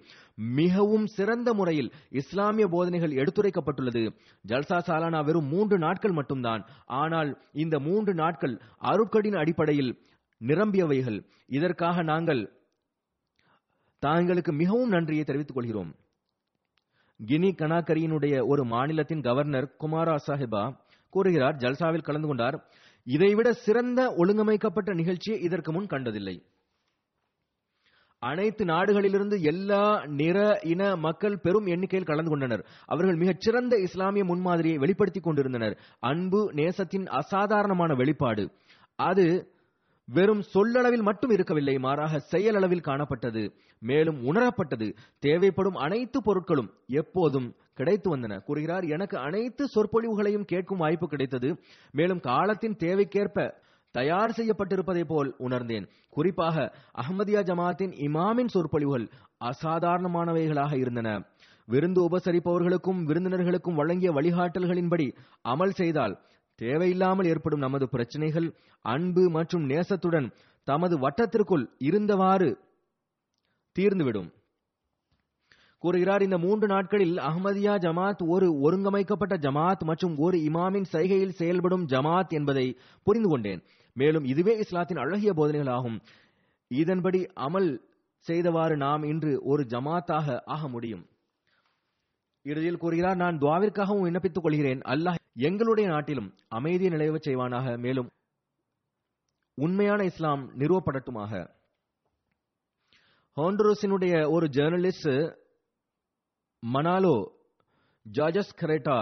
மிகவும் 0.62 1.06
சிறந்த 1.18 1.50
முறையில் 1.54 1.90
இஸ்லாமிய 2.22 2.68
போதனைகள் 2.68 3.18
எடுத்துரைக்கப்பட்டுள்ளது. 3.22 4.04
ஜல்சா 4.48 4.80
சாலானா 4.88 5.22
வெறும் 5.26 5.50
மூன்று 5.54 5.78
நாட்கள் 5.78 6.18
மட்டும்தான். 6.20 6.64
ஆனால் 7.02 7.32
இந்த 7.64 7.80
மூன்று 7.80 8.14
நாட்கள் 8.14 8.56
அருட்கடின் 8.92 9.40
அடிப்படையில் 9.44 9.94
நிரம்பியவைகள். 10.42 11.20
இதற்காக 11.58 12.04
நாங்கள் 12.04 12.44
தாங்களுக்கு 14.04 14.52
மிகவும் 14.54 14.90
நன்றியை 14.90 15.24
தெரிவித்துக் 15.24 15.58
கொள்கிறோம். 15.58 15.92
கினி 17.20 17.50
கனாக்கரியினுடைய 17.52 18.48
ஒரு 18.48 18.66
மாநிலத்தின் 18.66 19.22
கவர்னர் 19.22 19.76
குமாரா 19.80 20.16
சாஹிபா 20.28 20.78
கூறுகிறார் 21.10 21.56
ஜல்சாவில் 21.56 22.04
கலந்து 22.04 22.28
கொண்டார் 22.28 22.68
இதைவிட 23.04 23.54
சிறந்த 23.54 24.14
ஒழுங்கமைக்கப்பட்ட 24.18 24.94
நிகழ்ச்சியை 24.94 25.40
இதற்கு 25.42 25.72
முன் 25.72 25.88
கண்டதில்லை. 25.88 26.44
அனைத்து 28.20 28.66
நாடுகளிலிருந்து 28.66 29.42
எல்லா 29.42 30.06
நிற 30.06 30.60
இன 30.64 30.96
மக்கள் 30.96 31.40
பெரும் 31.40 31.66
எண்ணிக்கையில் 31.66 32.08
கலந்து 32.08 32.30
கொண்டனர். 32.30 32.66
அவர்கள் 32.86 33.16
மிகச் 33.16 33.42
சிறந்த 33.42 33.78
இஸ்லாமிய 33.78 34.24
முன்மாதிரியை 34.26 34.76
வெளிப்படுத்திக் 34.76 35.24
கொண்டிருந்தனர். 35.24 35.78
அன்பு 36.00 36.52
நேசத்தின் 36.52 37.06
அசாதாரணமான 37.06 37.94
வெளிப்பாடு. 37.94 38.52
அது 38.96 39.55
வெறும் 40.08 40.42
சொல்லளவில் 40.54 41.02
மட்டும் 41.02 41.32
இருக்கவில்லை 41.32 41.80
மாறாக 41.80 42.20
செயலளவில் 42.32 42.88
காணப்பட்டது 42.88 43.44
மேலும் 43.82 44.20
உணரப்பட்டது. 44.32 44.88
தேவைப்படும் 45.20 45.76
அனைத்து 45.76 46.20
பொருட்களும் 46.20 46.70
எப்போதும் 46.86 47.48
கிடைத்து 47.74 48.18
வந்தன. 48.18 48.44
கூறுகிறார் 48.44 48.86
எனக்கு 48.86 49.18
அனைத்து 49.18 49.64
சொற்பொழிவுகளையும் 49.76 50.46
கேட்கும் 50.46 50.78
வாய்ப்பு 50.78 51.08
கிடைத்தது 51.08 51.50
மேலும் 51.92 52.20
காலத்தின் 52.20 52.76
தேவைக்கேற்ப 52.80 53.48
தயார் 53.96 54.36
செய்யப்பட்டிருப்பதை 54.38 55.04
போல் 55.04 55.36
உணர்ந்தேன். 55.38 55.86
குறிப்பாக 56.10 56.74
அஹமதியா 57.02 57.42
ஜமாத்தின் 57.50 57.94
இமாமின் 58.08 58.54
சொற்பொழிவுகள் 58.56 59.08
அசாதாரணமானவைகளாக 59.50 60.74
இருந்தன. 60.74 61.10
விருந்து 61.68 62.00
உபசரிப்பவர்களுக்கும் 62.08 63.00
விருந்தினர்களுக்கும் 63.10 63.74
வழங்கிய 63.74 64.12
வழிகாட்டல்களின்படி 64.12 65.08
அமல் 65.50 65.78
செய்தால் 65.82 66.14
தேவையில்லாமல் 66.56 67.26
ஏற்படும் 67.26 67.60
நமது 67.60 67.90
பிரச்சனைகள் 67.90 68.54
அன்பு 68.82 69.30
மற்றும் 69.30 69.70
நேசத்துடன் 69.70 70.32
தமது 70.64 71.00
வட்டத்திற்குள் 71.00 71.66
இருந்தவாறு 71.80 72.58
தீர்ந்துவிடும். 73.80 74.34
கூறுகிறார் 75.78 76.22
இந்த 76.22 76.38
மூன்று 76.38 76.68
நாட்களில் 76.68 77.18
அஹ்மதியா 77.18 77.74
ஜமாத் 77.86 78.28
ஒரு 78.28 78.48
ஒருங்கமைக்கப்பட்ட 78.60 79.38
ஜமாத் 79.38 79.84
மற்றும் 79.84 80.18
ஒரு 80.18 80.38
இமாமின் 80.38 80.84
சைகையில் 80.84 81.32
செயல்படும் 81.32 81.88
ஜமாத் 81.88 82.30
என்பதை 82.30 82.78
புரிந்து 83.04 83.30
கொண்டேன். 83.30 83.64
மேலும் 83.94 84.24
இதுவே 84.24 84.58
இஸ்லாத்தின் 84.58 84.98
அழகிய 84.98 85.34
போதனைகளாகும் 85.34 86.00
இதன்படி 86.68 87.28
அமல் 87.36 87.80
செய்தவாறு 88.20 88.78
நாம் 88.78 89.04
இன்று 89.04 89.42
ஒரு 89.44 89.64
ஜமாத்தாக 89.64 90.42
ஆக 90.46 90.68
முடியும். 90.68 91.06
இறுதியில் 92.46 92.82
கூறுகிறார் 92.84 93.22
நான் 93.22 93.40
துவாவிற்காகவும் 93.44 94.06
விண்ணப்பித்துக் 94.06 94.46
கொள்கிறேன். 94.46 94.82
அல்லாஹ் 94.94 95.20
எங்களுடைய 95.48 95.86
நாட்டிலும் 95.90 96.30
அமைதியை 96.58 96.92
நிலவச் 96.94 97.28
செய்வானாக. 97.28 97.78
மேலும் 97.86 98.10
உண்மையான 99.58 100.04
இஸ்லாம் 100.04 100.44
நிறுவப்படட்டுமாக. 100.62 101.32
ஹோண்டரோஸினுடைய 103.38 104.16
ஒரு 104.32 104.46
ஜேர்னலிஸ்ட் 104.58 105.14
மனாலோ 106.64 107.16
ஜார்ஜஸ் 108.06 108.58
கரேட்டா 108.62 108.98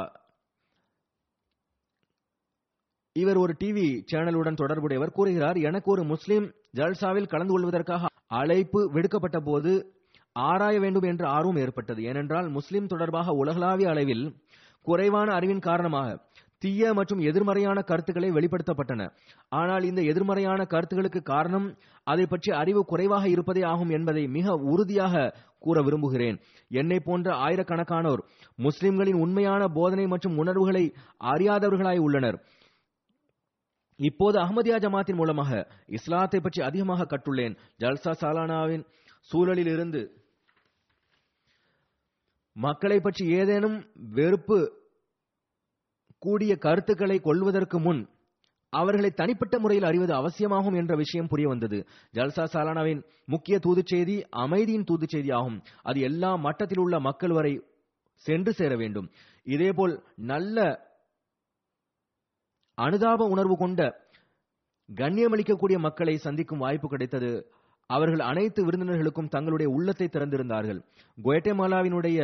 இவர் 3.16 3.38
ஒரு 3.38 3.54
டிவி 3.60 3.88
சேனலுடன் 4.12 4.60
தொடர்புடையவர் 4.62 5.16
கூறுகிறார் 5.18 5.58
எனக்கு 5.70 5.90
ஒரு 5.92 6.04
முஸ்லிம் 6.04 6.46
ஜல்சாவில் 6.78 7.32
கலந்து 7.34 7.54
கொள்வதற்காக 7.54 8.10
அழைப்பு 8.40 8.82
விடுக்கப்பட்ட 8.94 9.40
போது 9.40 9.74
ஆராய 10.36 10.80
வேண்டும் 10.80 11.04
என்ற 11.04 11.30
ஆர்வம் 11.30 11.56
ஏற்பட்டது. 11.56 12.04
ஏனென்றால் 12.04 12.48
முஸ்லிம் 12.50 12.88
தொடர்பாக 12.88 13.32
உலகளாவிய 13.32 13.90
அளவில் 13.90 14.26
குறைவான 14.82 15.34
அறிவின் 15.34 15.60
காரணமாக 15.60 16.18
தீய 16.60 16.94
மற்றும் 16.94 17.20
எதிர்மறையான 17.20 17.82
கருத்துக்களை 17.82 18.32
வெளிப்படுத்தப்பட்டன. 18.32 19.02
ஆனால் 19.50 19.84
இந்த 19.84 20.02
எதிர்மறையான 20.02 20.66
கருத்துக்களுக்கு 20.66 21.22
காரணம் 21.22 21.68
அதை 22.04 22.26
பற்றி 22.26 22.52
அறிவு 22.52 22.86
குறைவாக 22.86 23.30
இருப்பதே 23.30 23.62
ஆகும் 23.62 23.90
என்பதை 23.90 24.28
மிக 24.28 24.56
உறுதியாக 24.56 25.34
கூற 25.60 25.82
விரும்புகிறேன். 25.82 26.38
என்னை 26.72 27.00
போன்ற 27.00 27.36
ஆயிரக்கணக்கானோர் 27.36 28.24
முஸ்லிம்களின் 28.56 29.22
உண்மையான 29.26 29.68
போதனை 29.68 30.08
மற்றும் 30.08 30.38
உணர்வுகளை 30.38 30.94
அறியாதவர்களாய் 31.34 31.98
உள்ளனர். 31.98 32.40
இப்போது 34.00 34.38
அஹ்மதியா 34.40 34.78
ஜமாத்தின் 34.86 35.16
மூலமாக 35.16 35.68
இஸ்லாத்தை 35.88 36.40
பற்றி 36.40 36.62
அதிகமாக 36.62 37.08
கற்றுள்ளேன். 37.14 37.58
ஜல்சா 37.80 38.14
சாலானாவின் 38.22 38.84
சூழலில் 39.22 39.72
இருந்து 39.74 40.23
மக்களை 42.56 43.00
பற்றி 43.00 43.26
ஏதேனும் 43.34 43.78
வெறுப்பு 43.96 44.58
கூடிய 46.18 46.56
கருத்துக்களை 46.56 47.20
கொள்வதற்கு 47.20 47.80
முன் 47.80 48.02
அவர்களை 48.74 49.10
தனிப்பட்ட 49.12 49.60
முறையில் 49.60 49.86
அறிவது 49.86 50.14
அவசியமாகும் 50.14 50.74
என்ற 50.74 50.96
விஷயம் 50.96 51.28
புரிய 51.28 51.48
வந்தது. 51.48 51.88
ஜல்சா 52.14 52.44
சாலானாவின் 52.54 53.02
முக்கிய 53.26 53.60
தூதுச் 53.60 53.88
செய்தி 53.88 54.16
அமைதியின் 54.30 54.84
தூதுச் 54.84 55.10
செய்தி 55.10 55.32
ஆகும் 55.32 55.58
அது 55.84 56.00
எல்லா 56.00 56.36
மட்டத்தில் 56.36 56.80
உள்ள 56.80 57.00
மக்கள் 57.00 57.32
வரை 57.32 57.54
சென்று 58.26 58.54
சேர 58.54 58.76
வேண்டும். 58.76 59.10
இதேபோல் 59.48 59.94
நல்ல 60.16 60.58
அனுதாப 62.78 63.28
உணர்வு 63.28 63.58
கொண்ட 63.58 63.82
கண்ணியமளிக்கக்கூடிய 64.90 65.78
மக்களை 65.80 66.16
சந்திக்கும் 66.18 66.58
வாய்ப்பு 66.58 66.88
கிடைத்தது 66.90 67.32
அவர்கள் 67.96 68.24
அனைத்து 68.32 68.62
விருந்தினர்களுக்கும் 68.66 69.32
தங்களுடைய 69.36 69.70
உள்ளத்தை 69.76 70.08
திறந்திருந்தார்கள். 70.08 70.80
குவேட்டமாலாவினுடைய 71.18 72.20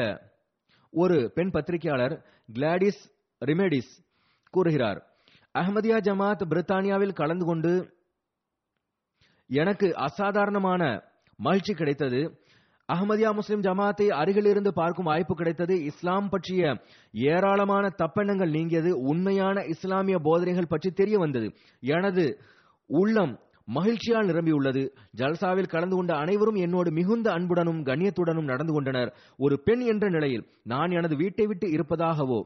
ஒரு 0.94 1.18
பெண் 1.36 1.54
பத்திரிகையாளர் 1.56 2.16
கிளாடிஸ் 2.54 3.04
ரிமெடிஸ் 3.42 3.94
கூறுகிறார் 4.54 5.00
அஹமதியா 5.56 5.98
ஜமாத் 6.08 6.44
பிரித்தானியாவில் 6.52 7.18
கலந்து 7.20 7.46
கொண்டு 7.46 7.72
எனக்கு 9.50 9.88
அசாதாரணமான 10.08 10.82
மகிழ்ச்சி 11.40 11.74
கிடைத்தது. 11.74 12.20
அஹமதியா 12.90 13.30
முஸ்லிம் 13.34 13.64
ஜமாத்தை 13.68 14.06
அருகிலிருந்து 14.20 14.72
பார்க்கும் 14.74 15.10
வாய்ப்பு 15.10 15.34
கிடைத்தது. 15.36 15.76
இஸ்லாம் 15.90 16.30
பற்றிய 16.30 16.62
ஏராளமான 17.32 17.86
தப்பெண்ணங்கள் 18.02 18.56
நீங்கியது. 18.58 18.92
உண்மையான 19.12 19.64
இஸ்லாமிய 19.74 20.18
போதனைகள் 20.28 20.72
பற்றி 20.74 20.90
தெரிய 20.92 21.18
வந்தது. 21.18 21.48
எனது 21.96 22.26
உள்ளம் 22.90 23.34
மகிழ்ச்சியால் 23.70 24.28
நிரம்பியுள்ளது. 24.28 24.96
ஜல்சாவில் 25.18 25.68
கலந்து 25.68 25.96
கொண்ட 25.96 26.16
அனைவரும் 26.16 26.56
என்னோடு 26.56 26.92
மிகுந்த 26.92 27.32
அன்புடனும் 27.32 27.84
கண்ணியத்துடனும் 27.84 28.44
நடந்து 28.44 28.74
கொண்டனர். 28.74 29.16
ஒரு 29.38 29.62
பெண் 29.62 29.80
என்ற 29.80 30.10
நிலையில் 30.10 30.48
நான் 30.64 30.92
எனது 30.92 31.16
வீட்டை 31.16 31.46
விட்டு 31.46 31.68
இருப்பதாகவோ? 31.68 32.40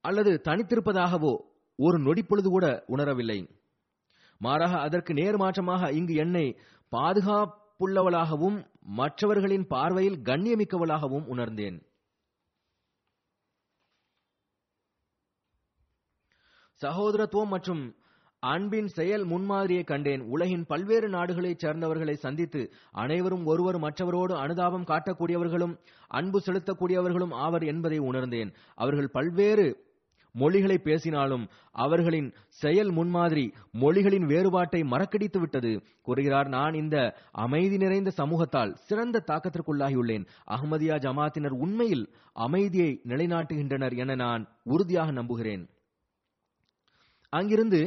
அல்லது 0.00 0.40
தனித்திருப்பதாகவோ? 0.44 1.32
ஒரு 1.76 1.98
நொடிப்பொழுது 1.98 2.48
கூட 2.48 2.84
உணரவில்லை. 2.88 3.48
மாறாக 4.38 4.80
அதற்கு 4.80 5.12
நேர்மாற்றமாக 5.12 5.92
இங்கு 5.92 6.14
என்னை 6.14 6.58
பாதுகாப்புள்ளவளாகவும் 6.96 8.64
மற்றவர்களின் 8.80 9.66
பார்வையில் 9.66 10.22
கண்ணியமிக்கவளாகவும் 10.22 11.26
உணர்ந்தேன். 11.26 11.89
சகோதரத்துவம் 16.82 17.52
மற்றும் 17.54 17.94
அன்பின் 18.42 18.88
செயல் 18.88 19.24
முன்மாதிரியை 19.26 19.84
கண்டேன். 19.84 20.20
உலகின் 20.20 20.64
பல்வேறு 20.66 21.08
நாடுகளைச் 21.08 21.62
சேர்ந்தவர்களை 21.64 22.12
சந்தித்து 22.12 22.72
அனைவரும் 22.90 23.44
ஒருவர் 23.46 23.78
மற்றவரோடு 23.78 24.34
அனுதாபம் 24.34 24.86
காட்டக்கூடியவர்களும் 24.90 25.74
அன்பு 26.08 26.40
செலுத்தக்கூடியவர்களும் 26.46 27.34
ஆவர் 27.34 27.62
என்பதை 27.62 27.98
உணர்ந்தேன். 27.98 28.52
அவர்கள் 28.74 29.08
பல்வேறு 29.08 29.88
மொழிகளை 30.34 30.78
பேசினாலும் 30.78 31.44
அவர்களின் 31.84 32.34
செயல் 32.48 32.90
முன்மாதிரி 32.90 33.44
மொழிகளின் 33.72 34.26
வேறுபாட்டை 34.26 34.80
மறக்கடித்து 34.82 35.38
விட்டது 35.38 35.72
கூறுகிறார் 36.02 36.48
நான் 36.48 36.74
இந்த 36.74 36.96
அமைதி 37.32 37.76
நிறைந்த 37.76 38.12
சமூகத்தால் 38.16 38.74
சிறந்த 38.74 39.24
தாக்கத்திற்குள்ளாகியுள்ளேன். 39.26 40.26
அகமதியா 40.46 40.98
ஜமாத்தினர் 41.06 41.56
உண்மையில் 41.64 42.06
அமைதியை 42.32 43.00
நிலைநாட்டுகின்றனர் 43.08 43.96
என 43.96 44.14
நான் 44.14 44.44
உறுதியாக 44.64 45.10
நம்புகிறேன். 45.10 45.64
அங்கிருந்து 47.30 47.80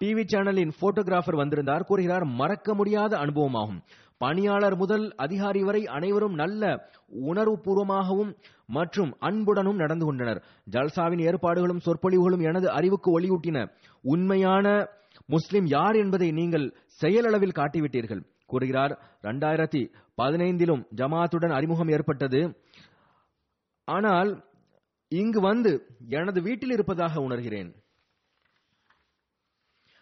டிவி 0.00 0.22
சேனலின் 0.32 0.70
போட்டோகிராஃபர் 0.80 1.36
வந்திருந்தார். 1.36 1.84
கூறுகிறார் 1.84 2.24
மறக்க 2.24 2.74
முடியாத 2.74 3.16
அனுபவமாகும். 3.16 3.80
பணியாளர் 4.18 4.76
முதல் 4.76 5.14
அதிகாரி 5.16 5.62
வரை 5.62 5.86
அனைவரும் 5.86 6.34
நல்ல 6.34 6.90
உணர்வுபூர்வமாகவும் 7.08 8.32
மற்றும் 8.66 9.16
அன்புடனும் 9.18 9.76
நடந்து 9.76 10.04
கொண்டனர். 10.04 10.44
ஜல்சாவின் 10.70 11.20
ஏற்பாடுகளும் 11.20 11.78
சொற்பொழிவுகளும் 11.78 12.42
எனது 12.42 12.70
அறிவுக்கு 12.70 13.20
ஒளியூட்டின. 13.20 13.70
உண்மையான 14.02 14.88
முஸ்லிம் 15.26 15.66
யார் 15.66 15.96
என்பதை 15.96 16.30
நீங்கள் 16.30 16.74
செயலளவில் 17.00 17.58
காட்டிவிட்டீர்கள். 17.58 18.22
கூறுகிறார் 18.46 18.92
இரண்டாயிரத்தி 19.22 19.82
பதினைந்திலும் 20.22 20.82
ஜமாத்துடன் 20.96 21.52
அறிமுகம் 21.52 21.88
ஏற்பட்டது. 21.88 22.56
ஆனால் 23.84 24.44
இங்கு 25.08 25.40
வந்து 25.40 25.86
எனது 26.08 26.42
வீட்டில் 26.42 26.70
இருப்பதாக 26.70 27.20
உணர்கிறேன். 27.20 27.70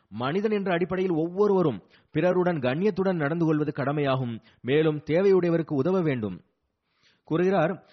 மனிதன் 0.08 0.50
என்ற 0.50 0.72
அடிப்படையில் 0.72 1.14
ஒவ்வொருவரும் 1.14 1.82
பிறருடன் 2.10 2.58
கண்ணியத்துடன் 2.58 3.16
நடந்து 3.16 3.44
கொள்வது 3.44 3.72
கடமையாகும். 3.72 4.40
மேலும் 4.60 4.98
தேவையுடையவருக்கு 4.98 5.72
உதவ 5.72 6.00
வேண்டும். 6.00 6.40
கூறுகிறார் 7.24 7.86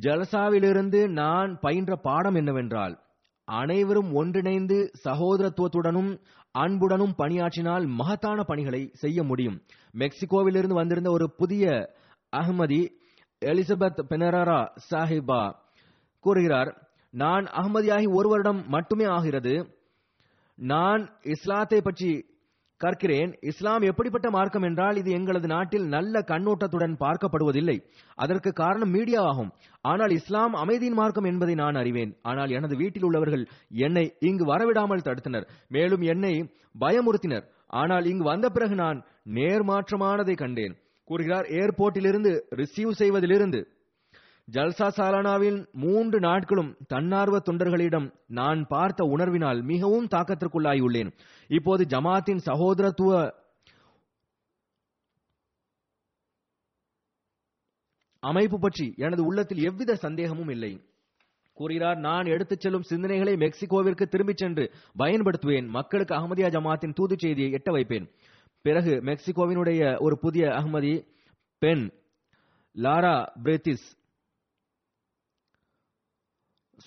ஜலசாவிலிருந்து 0.00 1.08
நான் 1.08 1.58
பயின்ற 1.60 1.96
பாடம் 1.96 2.34
என்னவென்றால் 2.34 2.98
அனைவரும் 3.44 4.12
ஒன்றிணைந்து 4.12 4.90
சகோதரத்துவத்துடனும் 5.04 6.20
அன்புடனும் 6.50 7.14
பணியாற்றினால் 7.18 7.86
மகத்தான 7.86 8.42
பணிகளை 8.42 8.90
செய்ய 8.92 9.22
முடியும். 9.22 9.62
மெக்சிகோவிலிருந்து 9.98 10.74
வந்திருந்த 10.74 11.10
ஒரு 11.10 11.34
புதிய 11.34 11.94
அஹ்மதி 12.36 12.88
எலிசபெத் 13.44 13.98
பெனரரா 14.08 14.68
சாஹிபா 14.90 15.54
கூறுகிறார் 16.20 16.88
நான் 17.10 17.44
அகமதியாகி 17.44 18.14
ஒரு 18.14 18.28
வருடம் 18.28 18.64
மட்டுமே 18.68 19.04
ஆகிறது. 19.04 19.77
நான் 20.58 21.02
இஸ்லாத்தை 21.22 21.80
பற்றி 21.80 22.10
கற்கிறேன். 22.80 23.30
இஸ்லாம் 23.40 23.82
எப்படிப்பட்ட 23.82 24.30
மார்க்கம் 24.30 24.62
என்றால் 24.62 24.96
இது 24.96 25.10
எங்களது 25.10 25.46
நாட்டில் 25.46 25.86
நல்ல 25.86 26.20
கண்ணோட்டத்துடன் 26.28 26.94
பார்க்கப்படுவதில்லை. 27.00 27.76
அதற்கு 28.14 28.52
காரணம் 28.52 28.90
மீடியா 28.90 29.20
ஆகும். 29.20 29.50
ஆனால் 29.80 30.10
இஸ்லாம் 30.10 30.54
அமைதியின் 30.54 30.94
மார்க்கம் 30.94 31.24
என்பதை 31.24 31.54
நான் 31.54 31.74
அறிவேன். 31.74 32.12
ஆனால் 32.22 32.50
எனது 32.50 32.76
வீட்டில் 32.76 33.02
உள்ளவர்கள் 33.02 33.48
என்னை 33.86 34.04
இங்கு 34.20 34.44
வரவிடாமல் 34.44 35.06
தடுத்தனர். 35.08 35.48
மேலும் 35.68 36.00
என்னை 36.00 36.34
பயமுறுத்தினர். 36.80 37.46
ஆனால் 37.66 38.04
இங்கு 38.04 38.24
வந்த 38.24 38.48
பிறகு 38.48 38.74
நான் 38.74 39.00
நேர்மாற்றமானதை 39.38 40.34
கண்டேன். 40.34 40.76
கூறுகிறார் 41.04 41.46
ஏர்போர்ட்டிலிருந்து 41.60 42.38
ரிசீவ் 42.50 42.90
செய்வதிலிருந்து 42.92 43.60
ஜல்சா 44.52 44.86
சாலானாவின் 44.96 45.72
மூன்று 45.72 46.20
நாட்களும் 46.20 46.76
தன்னார்வ 46.86 47.38
தொண்டர்களிடம் 47.38 48.14
நான் 48.26 48.66
பார்த்த 48.66 49.04
உணர்வினால் 49.04 49.62
மிகவும் 49.62 50.06
தாக்கத்திற்குள்ளாகியுள்ளேன். 50.06 51.10
இப்போது 51.48 51.84
ஜமாத்தின் 51.84 52.40
சகோதரத்துவ 52.46 53.32
அமைப்பு 58.20 58.58
பற்றி 58.58 58.94
எனது 58.96 59.24
உள்ளத்தில் 59.24 59.64
எவ்வித 59.64 59.94
சந்தேகமும் 59.94 60.48
இல்லை. 60.48 60.72
கூறுகிறார் 61.52 61.98
நான் 61.98 62.26
எடுத்துச் 62.26 62.60
செல்லும் 62.60 62.88
சிந்தனைகளை 62.90 63.34
மெக்சிகோவிற்கு 63.44 64.04
திரும்பிச் 64.06 64.36
சென்று 64.36 64.72
பயன்படுத்துவேன். 64.98 65.68
மக்களுக்கு 65.68 66.14
அகமதியா 66.14 66.48
ஜமாத்தின் 66.56 66.92
தூது 66.92 67.16
செய்தியை 67.18 67.52
எட்ட 67.52 67.70
வைப்பேன். 67.70 68.08
பிறகு 68.62 68.90
மெக்சிகோவினுடைய 68.90 69.96
ஒரு 70.00 70.18
புதிய 70.18 70.46
அகமதி 70.48 71.06
பெண் 71.58 71.90
லாரா 72.74 73.16
பிரேத்திஸ் 73.42 73.86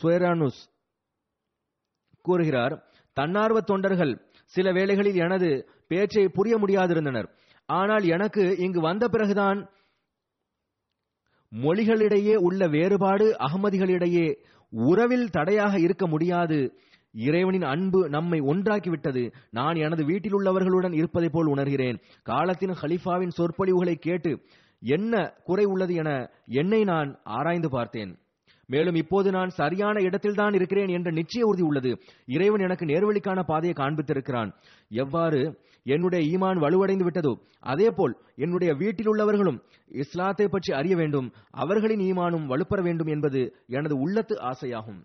சுயரானுஸ் 0.01 0.59
கூறுகிறார் 2.21 2.73
தன்னார்வ 3.17 3.61
தொண்டர்கள் 3.61 4.13
சில 4.45 4.71
வேளைகளில் 4.71 5.15
எனது 5.15 5.69
பேச்சை 5.87 6.27
புரிய 6.27 6.57
முடியாதிருந்தனர். 6.57 7.27
ஆனால் 7.65 8.03
எனக்கு 8.03 8.43
இங்கு 8.57 8.79
வந்த 8.81 9.07
பிறகுதான் 9.07 9.59
மொழிகளிடையே 11.51 12.35
உள்ள 12.35 12.67
வேறுபாடு 12.67 13.35
அகமதிகளிடையே 13.39 14.27
உறவில் 14.73 15.29
தடையாக 15.29 15.79
இருக்க 15.79 16.07
முடியாது. 16.07 16.59
இறைவனின் 17.13 17.61
அன்பு 17.61 18.09
நம்மை 18.09 18.41
ஒன்றாக்கிவிட்டது. 18.41 19.33
நான் 19.49 19.75
எனது 19.75 20.03
வீட்டில் 20.05 20.33
உள்ளவர்களுடன் 20.33 20.93
இருப்பதை 20.93 21.29
போல் 21.29 21.47
உணர்கிறேன். 21.47 21.97
காலத்தின் 22.23 22.71
ஹலிஃபாவின் 22.71 23.35
சொற்பொழிவுகளை 23.37 23.95
கேட்டு 23.95 24.31
என்ன 24.81 25.33
குறை 25.43 25.65
உள்ளது 25.65 25.93
என 25.93 26.29
என்னை 26.45 26.83
நான் 26.83 27.19
ஆராய்ந்து 27.23 27.69
பார்த்தேன். 27.69 28.19
மேலும் 28.71 28.97
இப்போது 29.01 29.29
நான் 29.31 29.51
சரியான 29.61 30.01
இடத்தில்தான் 30.01 30.53
இருக்கிறேன் 30.53 30.91
என்ற 30.97 31.09
நிச்சய 31.11 31.47
உறுதி 31.49 31.63
உள்ளது. 31.63 31.91
இறைவன் 32.35 32.65
எனக்கு 32.67 32.85
நேர்வழிக்கான 32.85 33.39
பாதையை 33.43 33.75
காண்பித்திருக்கிறான். 33.77 34.51
எவ்வாறு? 35.03 35.41
என்னுடைய 35.85 36.21
ஈமான் 36.31 36.59
வலுவடைந்து 36.63 37.05
விட்டதோ 37.07 37.31
அதே 37.71 37.87
போல் 37.89 38.13
என்னுடைய 38.35 38.71
வீட்டில் 38.73 39.09
உள்ளவர்களும் 39.09 39.59
இஸ்லாத்தை 40.01 40.47
பற்றி 40.47 40.71
அறிய 40.73 40.95
வேண்டும் 40.95 41.27
அவர்களின் 41.63 42.03
ஈமானும் 42.09 42.49
வலுப்பெற 42.51 42.81
வேண்டும் 42.81 43.07
என்பது 43.07 43.41
எனது 43.77 43.95
உள்ளத்து 43.97 44.35
ஆசையாகும். 44.51 45.01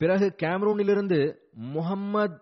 பிறகு 0.00 0.26
கேமரூனிலிருந்து 0.42 1.20
முகம்மது 1.74 2.38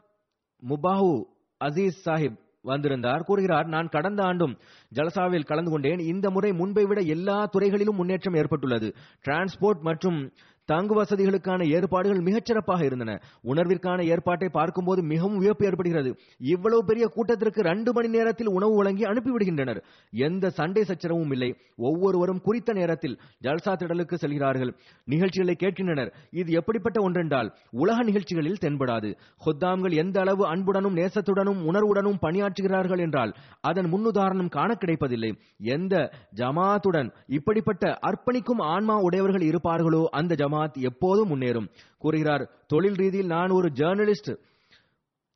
முபாஹு 0.62 1.12
அசீஸ் 1.61 2.01
சாஹிப் 2.07 2.39
வந்திருந்தார் 2.65 3.27
கூறுகிறார் 3.29 3.67
நான் 3.67 3.89
கடந்த 3.89 4.21
ஆண்டும் 4.23 4.55
ஜலசாவில் 4.95 5.49
கலந்து 5.51 5.71
கொண்டேன். 5.71 6.03
இந்த 6.12 6.27
முறை 6.31 6.53
முன்பை 6.53 6.85
விட 6.85 7.01
எல்லா 7.17 7.39
துறைகளிலும் 7.47 7.97
முன்னேற்றம் 7.97 8.39
ஏற்பட்டுள்ளது. 8.41 8.89
டிரான்ஸ்போர்ட் 9.25 9.83
மற்றும் 9.89 10.19
தங்கு 10.65 10.95
வசதிகளுக்கான 11.03 11.62
ஏற்பாடுகள் 11.69 12.23
மிகச்சிறப்பாக 12.23 12.85
இருந்தன. 12.85 13.21
உணர்விற்கான 13.53 14.05
ஏற்பாட்டை 14.05 14.49
பார்க்கும்போது 14.49 15.03
மிகவும் 15.03 15.39
வியப்பு 15.39 15.67
ஏற்படுகிறது. 15.67 16.11
இவ்வளவு 16.39 16.85
பெரிய 16.85 17.07
கூட்டத்திற்கு 17.07 17.62
ரெண்டு 17.62 17.93
மணி 17.93 18.09
நேரத்தில் 18.09 18.49
உணவு 18.49 18.75
வழங்கி 18.77 19.05
அனுப்பிவிடுகின்றனர். 19.05 19.81
எந்த 20.11 20.51
சண்டை 20.51 20.85
சச்சரவும் 20.85 21.31
இல்லை. 21.31 21.51
ஒவ்வொருவரும் 21.77 22.41
குறித்த 22.41 22.73
நேரத்தில் 22.73 23.19
ஜல்சா 23.43 23.75
திடலுக்கு 23.75 24.15
செல்கிறார்கள். 24.15 24.73
நிகழ்ச்சிகளை 25.05 25.57
கேட்கின்றனர். 25.59 26.12
இது 26.31 26.53
எப்படிப்பட்ட 26.53 27.11
ஒன்றென்றால் 27.11 27.51
உலக 27.71 28.03
நிகழ்ச்சிகளில் 28.03 28.61
தென்படாது. 28.61 29.11
ஹொத்தாம்கள் 29.47 29.95
எந்த 29.95 30.21
அளவு 30.21 30.47
அன்புடனும் 30.47 30.97
நேசத்துடனும் 30.97 31.61
உணர்வுடனும் 31.71 32.21
பணியாற்றுகிறார்கள் 32.23 32.99
என்றால் 32.99 33.35
அதன் 33.61 33.91
முன்னுதாரணம் 33.93 34.49
காண 34.49 34.75
கிடைப்பதில்லை. 34.75 35.31
எந்த 35.77 35.95
ஜமாத்துடன் 36.37 37.11
இப்படிப்பட்ட 37.27 37.99
அர்ப்பணிக்கும் 38.07 38.62
ஆன்மா 38.75 38.97
உடையவர்கள் 38.99 39.49
இருப்பார்களோ 39.51 40.05
அந்த 40.05 40.35
ஜமாத் 40.55 40.73
எப்போதும் 40.73 41.31
முன்னேறும். 41.31 41.69
கூறுகிறார் 41.99 42.51
தொழில் 42.67 42.95
ரீதியில் 42.95 43.27
நான் 43.27 43.49
ஒரு 43.49 43.69
ஜேர்னலிஸ்ட் 43.69 44.39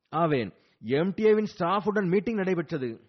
ஆவேன். 0.09 0.53
எம்டிஏவின் 0.85 1.47
ஸ்டாஃபுடன் 1.59 2.09
மீட்டிங் 2.09 2.35
நடைபெற்றது. 2.35 3.01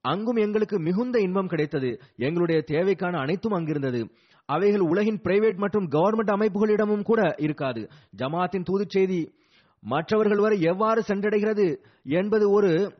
அங்கும் 0.00 0.36
எங்களுக்கு 0.36 0.80
மிகுந்த 0.80 1.20
இன்பம் 1.20 1.46
கிடைத்தது. 1.46 2.00
எங்களுடைய 2.16 2.64
தேவைக்கான 2.66 3.18
அனைத்தும் 3.18 3.52
அங்கிருந்தது. 3.52 4.10
அவைகள் 4.46 4.80
உலகின் 4.80 5.20
பிரைவேட் 5.24 5.56
மற்றும் 5.56 5.88
கவர்மெண்ட் 5.88 6.32
அமைப்புகளிடமும் 6.36 7.02
கூட 7.02 7.34
இருக்காது. 7.38 7.88
ஜமாத்தின் 8.16 8.62
தூதுச் 8.62 8.90
செய்தி 8.90 9.34
மற்றவர்கள் 9.80 10.38
வரை 10.38 10.60
எவ்வாறு 10.60 11.02
சென்றடைகிறது? 11.06 11.84
என்பது 12.02 12.50
ஒரு 12.50 12.94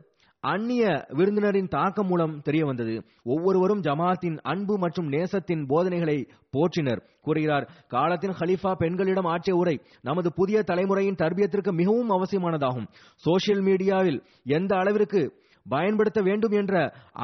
அந்நிய 0.51 0.83
விருந்தினரின் 1.17 1.69
தாக்கம் 1.75 2.07
மூலம் 2.07 2.33
தெரிய 2.47 2.63
வந்தது 2.65 2.95
ஒவ்வொருவரும் 3.33 3.81
ஜமாத்தின் 3.87 4.37
அன்பு 4.51 4.75
மற்றும் 4.83 5.07
நேசத்தின் 5.13 5.63
போதனைகளை 5.71 6.17
போற்றினர். 6.55 7.01
கூறுகிறார் 7.21 7.65
காலத்தின் 7.87 8.35
ஹலீஃபா 8.39 8.71
பெண்களிடம் 8.81 9.29
ஆற்றிய 9.33 9.55
உரை 9.57 9.75
நமது 10.01 10.31
புதிய 10.33 10.57
தலைமுறையின் 10.61 11.19
தர்பியத்திற்கு 11.21 11.73
மிகவும் 11.81 12.13
அவசியமானதாகும். 12.17 12.87
சோசியல் 13.25 13.63
மீடியாவில் 13.69 14.19
எந்த 14.57 14.71
அளவிற்கு 14.75 15.21
பயன்படுத்த 15.65 16.19
வேண்டும் 16.21 16.55
என்ற 16.61 16.73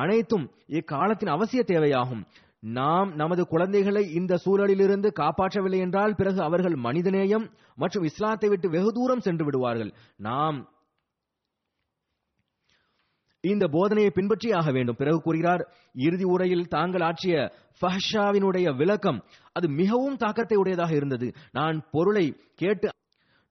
அனைத்தும் 0.03 0.45
இக்காலத்தின் 0.80 1.34
அவசிய 1.36 1.63
தேவையாகும். 1.72 2.24
நாம் 2.80 3.09
நமது 3.15 3.43
குழந்தைகளை 3.53 4.01
இந்த 4.19 4.34
சூழலிலிருந்து 4.45 5.09
காப்பாற்றவில்லை 5.22 5.80
என்றால் 5.86 6.15
பிறகு 6.15 6.39
அவர்கள் 6.47 6.76
மனிதநேயம் 6.88 7.45
மற்றும் 7.76 8.03
இஸ்லாத்தை 8.03 8.49
விட்டு 8.49 8.67
வெகு 8.69 8.91
தூரம் 8.97 9.26
சென்று 9.28 9.45
விடுவார்கள். 9.45 9.91
நாம் 10.28 10.57
இந்த 13.44 13.68
போதனையை 13.68 14.10
பின்பற்றி 14.10 14.52
ஆக 14.52 14.72
வேண்டும். 14.72 14.96
பிறகு 14.96 15.22
கூறுகிறார் 15.22 15.62
இறுதி 15.94 16.24
உரையில் 16.24 16.68
தாங்கள் 16.68 17.02
ஆற்றிய 17.02 17.36
ஃபஹ்ஷாவினுடைய 17.82 18.76
விளக்கம் 18.76 19.24
அது 19.54 19.70
மிகவும் 19.70 20.18
தாக்கத்தை 20.18 20.58
உடையதாக 20.58 20.92
இருந்தது. 20.96 21.34
நான் 21.52 21.84
பொருளை 21.92 22.36
கேட்டு 22.56 22.89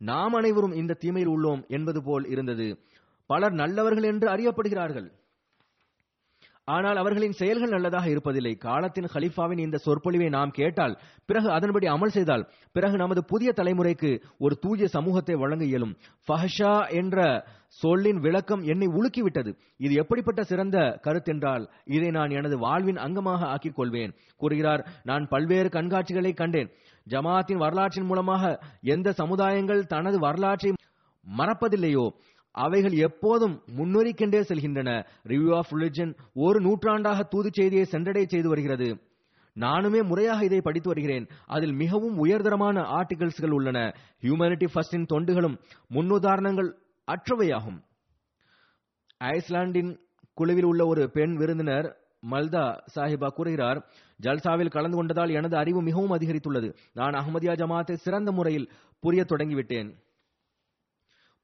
நாம் 0.00 0.32
அனைவரும் 0.32 0.72
இந்த 0.72 0.94
தீமையில் 0.94 1.30
உள்ளோம் 1.30 1.66
என்பது 1.68 2.02
போல் 2.02 2.26
இருந்தது. 2.26 2.68
பலர் 3.26 3.52
நல்லவர்கள் 3.52 4.02
என்று 4.02 4.28
அறியப்படுகிறார்கள். 4.28 5.08
ஆனால் 6.72 6.98
அவர்களின் 7.02 7.36
செயல்கள் 7.40 7.72
நல்லதாக 7.74 8.06
இருப்பதில்லை. 8.14 8.52
காலத்தின் 8.66 9.08
ஹலிஃபாவின் 9.14 9.62
இந்த 9.64 9.76
சொற்பொழிவை 9.84 10.28
நாம் 10.36 10.56
கேட்டால் 10.58 10.94
பிறகு 11.28 11.48
அதன்படி 11.56 11.86
அமல் 11.94 12.14
செய்தால் 12.16 12.44
பிறகு 12.76 12.96
நமது 13.02 13.22
புதிய 13.32 13.52
தலைமுறைக்கு 13.60 14.10
ஒரு 14.44 14.54
தூய 14.64 14.88
சமூகத்தை 14.96 15.36
வழங்க 15.42 15.64
இயலும். 15.70 15.94
ஃபஹஷா 16.26 16.74
என்ற 17.00 17.18
சொல்லின் 17.82 18.20
விளக்கம் 18.26 18.62
என்னை 18.72 18.88
உலுக்கிவிட்டது. 18.98 19.50
இது 19.84 19.94
எப்படிப்பட்ட 20.02 20.40
சிறந்த 20.50 20.78
கருத்தென்றால் 21.06 21.64
இதை 21.96 22.10
நான் 22.18 22.34
எனது 22.38 22.58
வாழ்வின் 22.66 23.02
அங்கமாக 23.06 23.48
ஆக்கிக் 23.54 23.78
கொள்வேன். 23.78 24.14
கூறுகிறார் 24.40 24.84
நான் 25.10 25.26
பல்வேறு 25.34 25.70
கண்காட்சிகளை 25.76 26.32
கண்டேன். 26.42 26.70
ஜமாத்தின் 27.06 27.62
வரலாற்றின் 27.64 28.08
மூலமாக 28.10 28.52
எந்த 28.94 29.14
சமுதாயங்கள் 29.22 29.82
தனது 29.94 30.18
வரலாற்றை 30.26 30.72
மறப்பதில்லையோ 31.26 32.04
அவைகள் 32.52 32.92
எப்போதும் 32.92 33.62
முன்னேறிக்கொண்டே 33.76 34.40
செல்கின்றன. 34.40 35.06
ரிவ்யூ 35.26 35.56
ஆஃப் 35.56 35.72
ரிலிஜன் 35.74 36.16
ஒரு 36.34 36.60
நூற்றாண்டாக 36.60 37.22
தூது 37.22 37.50
செய்தியை 37.52 37.86
சென்றடை 37.90 38.26
செய்து 38.26 38.48
வருகிறது. 38.48 39.08
நானுமே 39.60 40.02
முறையாக 40.02 40.44
இதை 40.44 40.60
படித்து 40.60 40.88
வருகிறேன். 40.88 41.26
அதில் 41.46 41.72
மிகவும் 41.72 42.24
உயர்தரமான 42.24 42.80
ஆர்டிகல்ஸ்கள் 42.80 43.50
உள்ளன. 43.50 43.94
ஹியூமனிட்டி 44.20 44.68
ஃபர்ஸ்டின் 44.74 45.06
தொண்டுகளும் 45.12 45.58
முன்னுதாரணங்கள் 45.94 46.72
அற்றவையாகும். 47.06 47.82
ஐஸ்லாண்டின் 49.18 49.98
குழுவில் 50.34 50.64
உள்ள 50.64 50.86
ஒரு 50.86 51.10
பெண் 51.10 51.36
விருந்தினர் 51.36 51.96
மல்தா 52.30 52.78
சாஹிபா 52.94 53.28
கூறுகிறார் 53.28 53.86
ஜல்சாவில் 54.22 54.70
கலந்து 54.70 55.04
கொண்டதால் 55.04 55.32
எனது 55.32 55.56
அறிவு 55.56 55.82
மிகவும் 55.82 56.18
அதிகரித்துள்ளது. 56.18 56.74
நான் 56.92 57.12
அகமதியா 57.12 57.52
ஜமாத்தை 57.54 57.94
சிறந்த 57.94 58.32
முறையில் 58.32 58.70
புரிய 59.00 59.24
தொடங்கிவிட்டேன். 59.24 59.94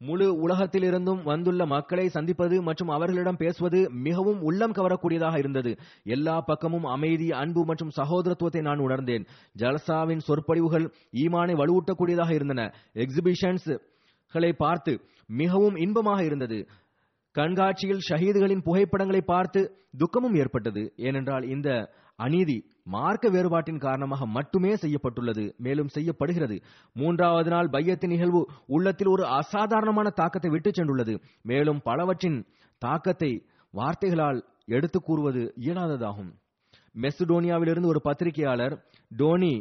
முழு 0.00 0.48
உலகத்திலிருந்தும் 0.48 1.22
வந்துள்ள 1.22 1.66
மக்களை 1.66 2.08
சந்திப்பது 2.08 2.62
மற்றும் 2.62 2.88
அவர்களிடம் 2.88 3.36
பேசுவது 3.36 3.90
மிகவும் 3.90 4.40
உள்ளம் 4.40 4.72
கவரக்கூடியதாக 4.72 5.38
இருந்தது. 5.38 5.72
எல்லா 6.04 6.40
பக்கமும் 6.40 6.84
அமைதி 6.84 7.30
அன்பு 7.30 7.64
மற்றும் 7.64 7.94
சகோதரத்துவத்தை 7.96 8.60
நான் 8.60 8.78
உணர்ந்தேன். 8.78 9.26
ஜலசாவின் 9.58 10.24
சொற்பொழிவுகள் 10.28 10.92
ஈமானை 11.12 11.54
வலுவூட்டக்கூடியதாக 11.62 12.30
இருந்தன. 12.30 12.72
எக்ஸிபிஷன்ஸ் 12.94 13.78
களை 14.32 14.52
பார்த்து 14.52 15.00
மிகவும் 15.26 15.76
இன்பமாக 15.76 16.24
இருந்தது. 16.24 16.68
கண்காட்சியில் 17.32 18.04
ஷஹீதுகளின் 18.08 18.62
புகைப்படங்களை 18.62 19.20
பார்த்து 19.20 19.60
துக்கமும் 19.98 20.34
ஏற்பட்டது. 20.34 20.92
ஏனென்றால் 20.96 21.44
இந்த 21.44 21.68
அநீதி 22.16 22.64
மார்க்க 22.84 23.28
வேறுபாட்டின் 23.28 23.78
காரணமாக 23.78 24.26
மட்டுமே 24.26 24.76
செய்யப்பட்டுள்ளது 24.76 25.54
மேலும் 25.58 25.88
செய்யப்படுகிறது. 25.88 26.60
மூன்றாவது 26.94 27.50
நாள் 27.50 27.68
பையத்தின் 27.68 28.10
நிகழ்வு 28.10 28.48
உள்ளத்தில் 28.66 29.08
ஒரு 29.08 29.26
அசாதாரணமான 29.26 30.10
தாக்கத்தை 30.10 30.50
விட்டுச் 30.50 30.80
சென்றுள்ளது. 30.80 31.22
மேலும் 31.42 31.80
பலவற்றின் 31.84 32.46
தாக்கத்தை 32.78 33.46
வார்த்தைகளால் 33.70 34.44
எடுத்து 34.66 35.02
கூறுவது 35.02 35.54
இயலாததாகும். 35.60 36.32
மெசடோனியாவிலிருந்து 36.94 37.86
ஒரு 37.86 38.00
பத்திரிகையாளர் 38.00 38.84
டோனி 39.16 39.54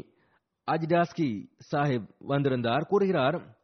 அஜிடாஸ்கி 0.71 1.29
சாஹிப் 1.71 2.07
வந்திருந்தார். 2.19 2.83
கூறுகிறார் 2.83 3.55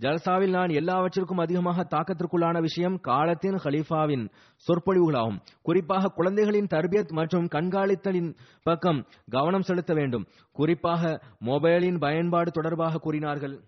ஜல்சாவில் 0.00 0.50
நான் 0.50 0.68
எல்லாவற்றிற்கும் 0.68 1.38
அதிகமாக 1.38 1.86
தாக்கத்திற்குள்ளான 1.90 2.60
விஷயம் 2.60 3.00
காலத்தின் 3.00 3.54
ஹலீஃபாவின் 3.54 4.28
சொற்பொழிவுகளாகும். 4.66 5.40
குறிப்பாக 5.62 6.08
குழந்தைகளின் 6.08 6.66
தர்பியத் 6.70 7.12
மற்றும் 7.12 7.46
கண்காணித்தலின் 7.46 8.34
பக்கம் 8.62 9.06
கவனம் 9.30 9.62
செலுத்த 9.62 9.94
வேண்டும். 9.94 10.26
குறிப்பாக 10.52 11.22
மொபைலின் 11.44 11.98
பயன்பாடு 11.98 12.50
தொடர்பாக 12.50 12.98
கூறினார்கள். 12.98 13.60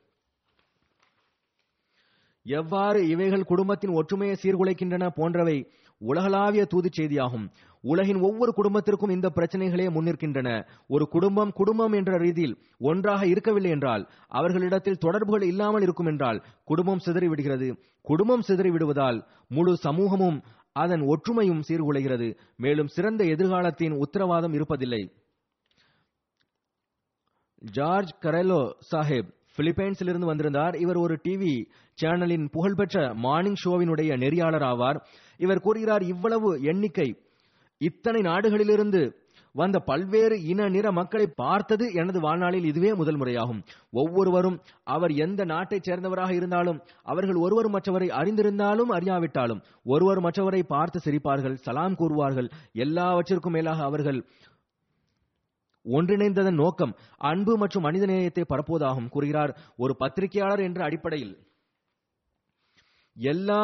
எவ்வாறு 2.45 3.09
இவைகள் 3.09 3.45
குடும்பத்தின் 3.45 3.95
ஒற்றுமையை 3.95 4.37
சீர்குலைக்கின்றன 4.43 5.09
போன்றவை 5.14 5.70
உலகளாவிய 5.99 6.64
தூதுச் 6.64 7.01
செய்தியாகும். 7.01 7.49
உலகின் 7.83 8.20
ஒவ்வொரு 8.20 8.53
குடும்பத்திற்கும் 8.53 9.11
இந்த 9.11 9.33
பிரச்சனைகளே 9.35 9.87
முன்னிற்கின்றன. 9.91 10.66
ஒரு 10.89 11.09
குடும்பம் 11.09 11.51
குடும்பம் 11.51 11.93
என்ற 11.93 12.16
ரீதியில் 12.16 12.59
ஒன்றாக 12.78 13.26
இருக்கவில்லை 13.26 13.70
என்றால் 13.70 14.09
அவர்களிடத்தில் 14.28 14.99
தொடர்புகள் 14.99 15.49
இல்லாமல் 15.49 15.83
இருக்கும் 15.83 16.07
என்றால் 16.07 16.43
குடும்பம் 16.64 16.99
சிதறிவிடுகிறது. 17.07 17.76
குடும்பம் 18.03 18.43
சிதறிவிடுவதால் 18.49 19.26
முழு 19.49 19.76
சமூகமும் 19.76 20.43
அதன் 20.72 21.01
ஒற்றுமையும் 21.01 21.62
சீர்குலைகிறது. 21.68 22.39
மேலும் 22.57 22.87
சிறந்த 22.87 23.24
எதிர்காலத்தின் 23.24 23.93
உத்தரவாதம் 23.93 24.53
இருப்பதில்லை. 24.53 25.11
ஜார்ஜ் 27.59 28.14
கரெலோ 28.20 28.70
சாஹிப் 28.95 29.33
பிலிப்பைன்ஸிலிருந்து 29.57 30.24
வந்திருந்தார். 30.24 30.76
இவர் 30.76 30.97
ஒரு 30.97 31.20
டிவி 31.28 31.66
சேனலின் 32.03 32.49
புகழ்பெற்ற 32.51 33.14
மார்னிங் 33.14 33.55
ஷோவினுடைய 33.64 34.16
நெறியாளர் 34.16 34.62
ஆவார். 34.62 35.01
இவர் 35.39 35.61
கூறுகிறார் 35.61 36.03
இவ்வளவு 36.03 36.61
எண்ணிக்கை 36.62 37.16
இத்தனை 37.89 38.20
நாடுகளிலிருந்து 38.22 39.03
வந்த 39.55 39.76
பல்வேறு 39.89 40.37
இன 40.51 40.68
நிற 40.74 40.87
மக்களை 40.99 41.26
பார்த்தது 41.41 41.85
எனது 42.01 42.18
வாழ்நாளில் 42.20 42.68
இதுவே 42.70 42.91
முதல் 43.01 43.18
முறையாகும். 43.20 43.59
ஒவ்வொருவரும் 44.01 44.57
அவர் 44.95 45.12
எந்த 45.24 45.45
நாட்டைச் 45.45 45.89
சேர்ந்தவராக 45.89 46.33
இருந்தாலும் 46.39 46.78
அவர்கள் 47.12 47.39
ஒருவர் 47.45 47.68
மற்றவரை 47.74 48.09
அறிந்திருந்தாலும் 48.20 48.95
அறியாவிட்டாலும் 48.99 49.61
ஒருவர் 49.95 50.22
மற்றவரை 50.26 50.62
பார்த்து 50.72 51.01
சிரிப்பார்கள் 51.07 51.61
சலாம் 51.66 51.99
கூறுவார்கள். 52.01 52.49
எல்லாவற்றிற்கும் 52.85 53.57
மேலாக 53.59 53.83
அவர்கள் 53.83 54.20
ஒன்றிணைந்ததன் 55.85 56.61
நோக்கம் 56.64 56.97
அன்பு 57.30 57.53
மற்றும் 57.59 57.87
மனிதநேயத்தை 57.87 58.43
பரப்புவதாகும் 58.49 59.12
கூறுகிறார். 59.14 59.55
ஒரு 59.76 59.93
பத்திரிகையாளர் 59.97 60.66
என்ற 60.68 60.80
அடிப்படையில் 60.85 61.35
எல்லா 63.16 63.62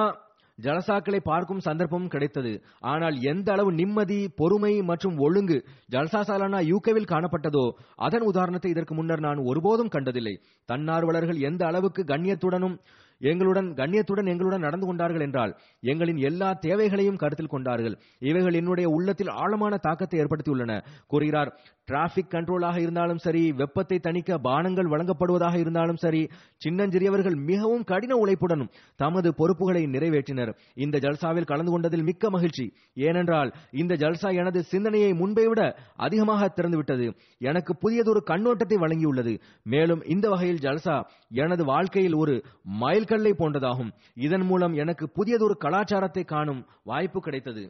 ஜலசாக்களை 0.58 1.20
பார்க்கும் 1.30 1.64
சந்தர்ப்பமும் 1.66 2.12
கிடைத்தது. 2.14 2.52
ஆனால் 2.92 3.16
எந்த 3.32 3.48
அளவு 3.54 3.72
நிம்மதி 3.80 4.20
பொறுமை 4.40 4.72
மற்றும் 4.90 5.18
ஒழுங்கு 5.26 5.58
ஜல்சா 5.94 6.22
சாலானா 6.28 6.60
யூகேவில் 6.72 7.10
காணப்பட்டதோ 7.12 7.66
அதன் 8.06 8.28
உதாரணத்தை 8.30 8.70
இதற்கு 8.74 8.94
முன்னர் 8.94 9.26
நான் 9.28 9.44
ஒருபோதும் 9.50 9.92
கண்டதில்லை. 9.96 10.34
தன்னார்வலர்கள் 10.68 11.44
எந்த 11.50 11.62
அளவுக்கு 11.66 12.04
கண்ணியத்துடனும் 12.04 12.78
எங்களுடன் 13.20 13.68
கண்ணியத்துடன் 13.78 14.28
எங்களுடன் 14.32 14.64
நடந்து 14.66 14.86
கொண்டார்கள் 14.86 15.24
என்றால் 15.26 15.52
எங்களின் 15.92 16.20
எல்லா 16.28 16.48
தேவைகளையும் 16.66 17.18
கருத்தில் 17.22 17.50
கொண்டார்கள். 17.54 17.96
இவைகள் 18.30 18.58
என்னுடைய 18.60 18.88
உள்ளத்தில் 18.96 19.32
ஆழமான 19.42 19.76
தாக்கத்தை 19.86 20.18
ஏற்படுத்தியுள்ளன. 20.22 20.72
கூறுகிறார் 21.12 21.50
டிராபிக் 21.88 22.30
கண்ட்ரோலாக 22.30 22.76
இருந்தாலும் 22.84 23.20
சரி 23.26 23.42
வெப்பத்தை 23.52 23.98
தணிக்க 24.02 24.38
பானங்கள் 24.46 24.90
வழங்கப்படுவதாக 24.92 25.56
இருந்தாலும் 25.58 26.00
சரி 26.04 26.22
சின்னஞ்சிறியவர்கள் 26.64 27.36
மிகவும் 27.50 27.84
கடின 27.84 28.12
உழைப்புடனும் 28.14 28.70
தமது 28.96 29.28
பொறுப்புகளை 29.34 29.82
நிறைவேற்றினர். 29.84 30.52
இந்த 30.74 30.98
ஜல்சாவில் 30.98 31.48
கலந்து 31.52 31.72
கொண்டதில் 31.72 32.02
மிக்க 32.02 32.30
மகிழ்ச்சி. 32.30 32.66
ஏனென்றால் 32.94 33.52
இந்த 33.72 33.94
ஜல்சா 33.94 34.30
எனது 34.34 34.62
சிந்தனையை 34.62 35.12
முன்பை 35.12 35.46
விட 35.46 35.62
அதிகமாக 35.96 36.50
திறந்துவிட்டது. 36.56 37.08
எனக்கு 37.48 37.74
புதியதொரு 37.76 38.22
கண்ணோட்டத்தை 38.30 38.78
வழங்கியுள்ளது. 38.84 39.34
மேலும் 39.74 40.04
இந்த 40.06 40.28
வகையில் 40.28 40.62
ஜல்சா 40.66 40.96
எனது 41.44 41.64
வாழ்க்கையில் 41.64 42.14
ஒரு 42.14 42.36
மைல்கல்லை 42.80 43.34
போன்றதாகும். 43.38 43.92
இதன் 44.26 44.46
மூலம் 44.50 44.74
எனக்கு 44.84 45.06
புதியதொரு 45.14 45.56
கலாச்சாரத்தை 45.56 46.24
காணும் 46.24 46.62
வாய்ப்பு 46.84 47.20
கிடைத்தது. 47.20 47.64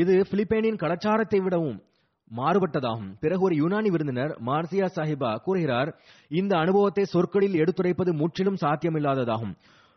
இது 0.00 0.14
பிலிப்பைனின் 0.30 0.78
கலாச்சாரத்தை 0.82 1.38
விடவும் 1.44 1.78
மாறுபட்டதாகும். 2.30 3.10
பிறகு 3.22 3.42
ஒரு 3.46 3.54
யுனானி 3.60 3.88
விருந்தினர் 3.94 4.32
மார்சியா 4.46 4.86
சாஹிபா 4.96 5.30
கூறுகிறார் 5.46 5.90
இந்த 6.40 6.52
அனுபவத்தை 6.62 7.04
சொற்களில் 7.14 7.58
எடுத்துரைப்பது 7.62 8.12
முற்றிலும் 8.20 8.60
சாத்தியமில்லாததாகும். 8.62 9.52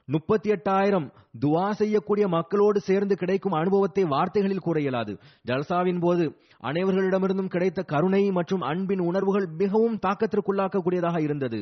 முப்பத்தி 0.07 0.49
எட்டாயிரம் 0.55 1.05
துவா 1.43 1.67
செய்யக்கூடிய 1.79 2.25
மக்களோடு 2.35 2.79
சேர்ந்து 2.89 3.15
கிடைக்கும் 3.21 3.55
அனுபவத்தை 3.59 4.03
வார்த்தைகளில் 4.13 4.65
கூற 4.65 4.77
இயலாது. 4.79 5.13
ஜல்சாவின் 5.49 6.01
போது 6.05 6.25
அனைவர்களிடமிருந்தும் 6.69 7.53
கிடைத்த 7.55 7.79
கருணை 7.93 8.23
மற்றும் 8.39 8.65
அன்பின் 8.71 9.03
உணர்வுகள் 9.09 9.47
மிகவும் 9.61 9.97
தாக்கத்திற்குள்ளாக்கக்கூடியதாக 10.05 11.19
இருந்தது. 11.27 11.61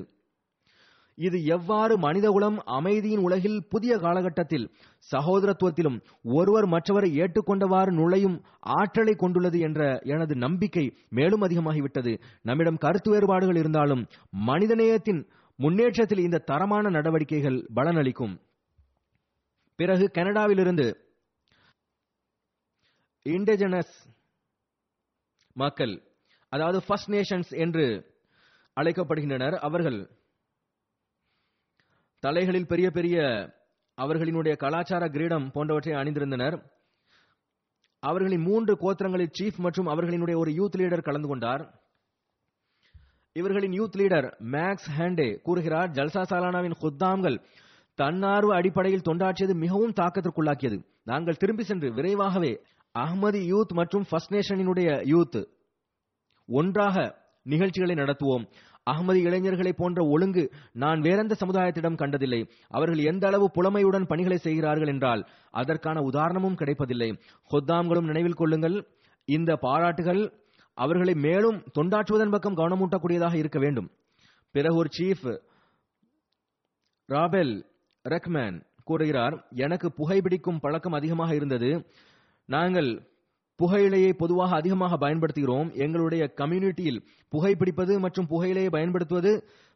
இது 1.15 1.45
எவ்வாறு 1.45 1.97
மனிதகுலம் 1.97 2.57
அமைதியின் 2.65 3.19
உலகில் 3.19 3.67
புதிய 3.69 3.97
காலகட்டத்தில் 3.97 4.71
சகோதரத்துவத்திலும் 5.11 5.97
ஒருவர் 6.23 6.67
மற்றவரை 6.67 7.09
ஏற்றுக்கொண்டவாறு 7.21 7.91
நுழையும் 7.91 8.43
ஆற்றலை 8.59 9.15
கொண்டுள்ளது 9.15 9.59
என்ற 9.59 10.01
எனது 10.03 10.35
நம்பிக்கை 10.35 10.97
மேலும் 11.09 11.41
அதிகமாகிவிட்டது. 11.41 12.21
நம்மிடம் 12.41 12.77
கருத்து 12.77 13.11
வேறுபாடுகள் 13.11 13.55
இருந்தாலும் 13.55 14.07
மனிதநேயத்தின் 14.47 15.21
முன்னேற்றத்தில் 15.55 16.19
இந்த 16.19 16.37
தரமான 16.37 16.89
நடவடிக்கைகள் 16.89 17.67
பலனளிக்கும். 17.75 18.41
பிறகு 19.75 20.11
கனடாவிலிருந்து 20.13 20.87
இண்டிஜனஸ் 23.25 23.93
மக்கள் 25.53 26.03
அதாவது 26.49 26.81
ஃபர்ஸ்ட் 26.87 27.11
நேஷன்ஸ் 27.11 27.51
என்று 27.57 27.85
அழைக்கப்படுகின்றனர். 28.77 29.53
அவர்கள் 29.53 30.09
தலைகளில் 32.23 32.67
பெரிய 32.67 32.91
பெரிய 32.91 33.17
அவர்களினுடைய 34.01 34.57
கலாச்சார 34.57 35.07
கிரீடம் 35.07 35.51
போன்றவற்றை 35.51 35.95
அணிந்திருந்தனர். 35.95 36.63
அவர்களின் 37.99 38.41
மூன்று 38.41 38.73
கோத்திரங்களில் 38.75 39.31
சீஃப் 39.39 39.57
மற்றும் 39.57 39.87
அவர்களினுடைய 39.87 40.37
ஒரு 40.37 40.51
யூத் 40.51 40.79
லீடர் 40.79 41.01
கலந்து 41.01 41.27
கொண்டார். 41.27 41.81
இவர்களின் 43.33 43.71
யூத் 43.71 43.97
லீடர் 43.97 44.27
மேக்ஸ் 44.51 44.87
ஹேண்டே 44.97 45.41
கூறுகிறார் 45.41 45.89
ஜல்சா 45.89 46.21
சாலானாவின் 46.29 46.77
குத்தாம்கள் 46.81 47.43
தன்னார்வ 47.95 48.55
அடிப்படையில் 48.55 49.07
தொண்டாற்றியது 49.09 49.53
மிகவும் 49.53 49.93
தாக்கத்திற்குள்ளாக்கியது. 50.01 50.85
நாங்கள் 51.03 51.37
திரும்பி 51.37 51.63
சென்று 51.63 51.93
விரைவாகவே 51.93 52.61
அஹ்மதி 52.99 53.41
யூத் 53.53 53.73
மற்றும் 53.73 54.05
ஃபர்ஸ்ட் 54.09 54.33
நேஷனினுடைய 54.33 54.89
யூத் 55.13 55.47
ஒன்றாக 56.47 57.21
நிகழ்ச்சிகளை 57.43 58.03
நடத்துவோம். 58.03 58.45
அகமதி 58.91 59.19
இளைஞர்களை 59.27 59.71
போன்ற 59.73 59.99
ஒழுங்கு 60.05 60.43
நான் 60.73 60.99
வேறெந்த 60.99 61.33
சமுதாயத்திடம் 61.39 61.99
கண்டதில்லை. 62.01 62.39
அவர்கள் 62.69 63.01
எந்த 63.11 63.27
அளவு 63.27 63.45
புலமையுடன் 63.51 64.07
பணிகளை 64.07 64.37
செய்கிறார்கள் 64.37 64.87
என்றால் 64.87 65.21
அதற்கான 65.51 66.01
உதாரணமும் 66.01 66.59
கிடைப்பதில்லை. 66.61 67.09
ஹொத்தாம்களும் 67.51 68.09
நினைவில் 68.11 68.39
கொள்ளுங்கள். 68.41 68.77
இந்த 69.27 69.55
பாராட்டுகள் 69.55 70.21
அவர்களை 70.77 71.13
மேலும் 71.15 71.57
தொண்டாற்றுவதன் 71.79 72.33
பக்கம் 72.35 72.57
கவனமூட்டக்கூடியதாக 72.57 73.35
இருக்க 73.35 73.59
வேண்டும். 73.59 73.89
பிறகு 74.55 74.75
ஒரு 74.75 74.89
சீஃப் 74.97 75.27
ராபெல் 77.09 77.55
ரெக்மேன் 78.05 78.57
கூறுகிறார் 78.83 79.35
எனக்கு 79.55 79.87
புகைப்பிடிக்கும் 79.97 80.61
பழக்கம் 80.61 80.97
அதிகமாக 80.99 81.35
இருந்தது. 81.35 81.69
நாங்கள் 82.49 82.89
புகையிலையை 83.63 84.13
பொதுவாக 84.13 84.55
அதிகமாக 84.55 84.97
பயன்படுத்துகிறோம். 84.97 85.69
எங்களுடைய 85.83 86.23
கம்யூனிட்டியில் 86.37 87.03
புகைப்பிடிப்பது 87.33 87.99
மற்றும் 87.99 88.27
புகையிலையை 88.29 88.69
பயன்படுத்துவது 88.69 89.31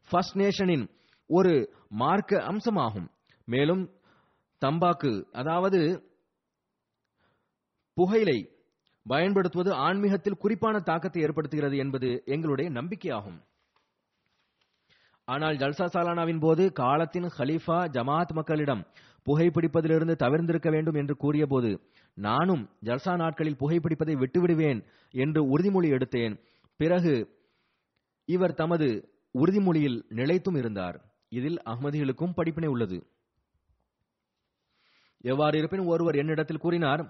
ஃபர்ஸ்ட் 0.10 0.38
நேஷனின் 0.38 0.86
ஒரு 1.30 1.54
மார்க்க 1.90 2.44
அம்சமாகும். 2.52 3.08
மேலும் 3.46 3.84
தம்பாக்கு 4.66 5.12
அதாவது 5.32 5.80
புகையிலை 7.98 8.38
பயன்படுத்துவது 9.06 9.72
ஆன்மீகத்தில் 9.74 10.42
குறிப்பான 10.44 10.80
தாக்கத்தை 10.80 11.24
ஏற்படுத்துகிறது 11.24 11.78
என்பது 11.78 12.10
எங்களுடைய 12.26 12.72
நம்பிக்கையாகும். 12.72 13.40
ஆனால் 15.26 15.56
ஜல்சா 15.56 15.86
சாலானாவின் 15.94 16.40
போது 16.40 16.72
காலத்தின் 16.72 17.30
ஹலீஃபா 17.38 17.80
ஜமாத் 17.96 18.34
மக்களிடம் 18.34 18.84
புகைப்பிடிப்பதிலிருந்து 19.28 20.16
தவிர்ந்திருக்க 20.24 20.70
வேண்டும் 20.72 20.96
என்று 20.96 21.16
கூறியபோது 21.16 21.72
நானும் 22.18 22.64
ஜல்சா 22.86 23.16
நாட்களில் 23.16 23.60
புகைப்பிடிப்பதை 23.60 24.16
விட்டுவிடுவேன் 24.22 24.80
என்று 25.14 25.42
உறுதிமொழி 25.54 25.90
எடுத்தேன். 25.98 26.36
பிறகு 26.80 27.14
இவர் 28.26 28.54
தமது 28.54 28.88
உறுதிமொழியில் 29.36 30.00
நிலைத்தும் 30.10 30.56
இருந்தார். 30.56 30.98
இதில் 31.30 31.60
அகமதிகளுக்கும் 31.66 32.36
படிப்பினை 32.36 32.70
உள்ளது. 32.70 32.98
எவ்வாறு 35.24 35.58
இருப்பினும் 35.58 35.88
ஒருவர் 35.88 36.16
என்னிடத்தில் 36.16 36.64
கூறினார் 36.66 37.02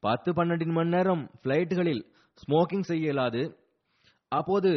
பத்து 0.00 0.30
பன்னெண்டின் 0.32 0.72
மணி 0.72 0.88
நேரம் 0.88 1.22
பிளைட்டுகளில் 1.42 2.02
ஸ்மோக்கிங் 2.42 2.88
செய்ய 2.90 3.04
இயலாது. 3.04 3.42
அப்போது 4.28 4.70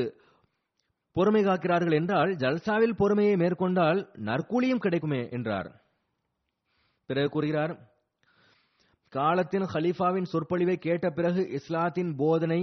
பொறுமை 1.12 1.42
காக்கிறார்கள் 1.46 1.94
என்றால் 1.94 2.32
ஜல்சாவில் 2.36 2.98
பொறுமையை 2.98 3.36
மேற்கொண்டால் 3.36 4.00
நற்கூலியும் 4.28 4.84
கிடைக்குமே 4.86 5.22
என்றார். 5.30 5.70
பிறகு 7.06 7.30
கூறுகிறார் 7.30 7.74
காலத்தின் 9.14 9.66
ஹலீஃபாவின் 9.74 10.30
சொற்பொழிவை 10.32 10.78
கேட்ட 10.78 11.10
பிறகு 11.10 11.42
இஸ்லாத்தின் 11.50 12.16
போதனை 12.16 12.60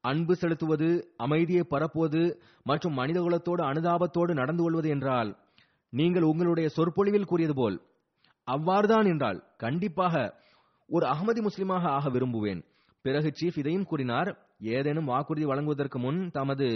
அன்பு 0.00 0.34
செலுத்துவது 0.36 1.14
அமைதியை 1.16 1.64
பரப்புவது 1.70 2.22
மற்றும் 2.62 2.98
மனிதகுலத்தோடு 2.98 3.62
அனுதாபத்தோடு 3.70 4.32
நடந்து 4.32 4.62
கொள்வது 4.62 4.88
என்றால் 4.88 5.30
நீங்கள் 5.92 6.22
உங்களுடைய 6.22 6.68
சொற்பொழிவில் 6.68 7.24
கூறியது 7.24 7.54
போல் 7.54 7.76
அவ்வாறுதான் 8.48 9.06
என்றால் 9.06 9.38
கண்டிப்பாக 9.56 10.40
ஒரு 10.90 11.06
அகமதி 11.06 11.40
முஸ்லிமாக 11.46 11.84
ஆக 11.96 12.08
விரும்புவேன். 12.10 12.60
பிறகு 13.04 13.28
சீஃப் 13.40 13.58
இதையும் 13.58 13.84
கூறினார் 13.84 14.30
ஏதேனும் 14.58 15.04
வாக்குறுதி 15.04 15.44
வழங்குவதற்கு 15.44 15.98
முன் 15.98 16.30
தமது 16.30 16.66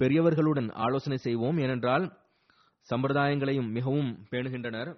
பெரியவர்களுடன் 0.00 0.68
ஆலோசனை 0.84 1.18
செய்வோம் 1.18 1.58
ஏனென்றால் 1.58 2.04
சம்பிரதாயங்களையும் 2.88 3.70
மிகவும் 3.70 4.10
பேணுகின்றனர். 4.30 4.90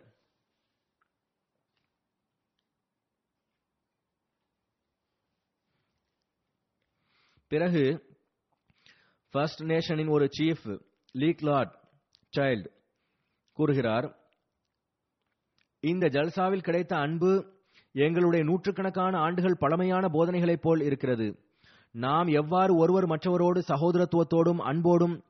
பிறகு 7.53 7.83
ஃபர்ஸ்ட் 9.31 9.63
நேஷனின் 9.63 10.11
ஒரு 10.11 10.29
சீஃப் 10.39 10.81
லீக் 11.13 11.43
லார்ட் 11.43 11.75
சைல்டு 12.37 12.69
கூறுகிறார் 13.53 14.07
இந்த 15.81 16.07
ஜல்சாவில் 16.07 16.63
கிடைத்த 16.63 16.97
அன்பு 16.97 17.33
எங்களுடைய 17.93 18.45
நூற்றுக்கணக்கான 18.45 19.19
ஆண்டுகள் 19.19 19.57
பழமையான 19.59 20.09
போதனைகளைப் 20.09 20.63
போல் 20.63 20.81
இருக்கிறது. 20.81 21.39
நாம் 21.91 22.27
எவ்வாறு 22.27 22.77
ஒருவர் 22.77 23.07
மற்றவரோடு 23.07 23.61
சகோதரத்துவத்தோடும் 23.69 24.59
அன்போடும் 24.59 25.25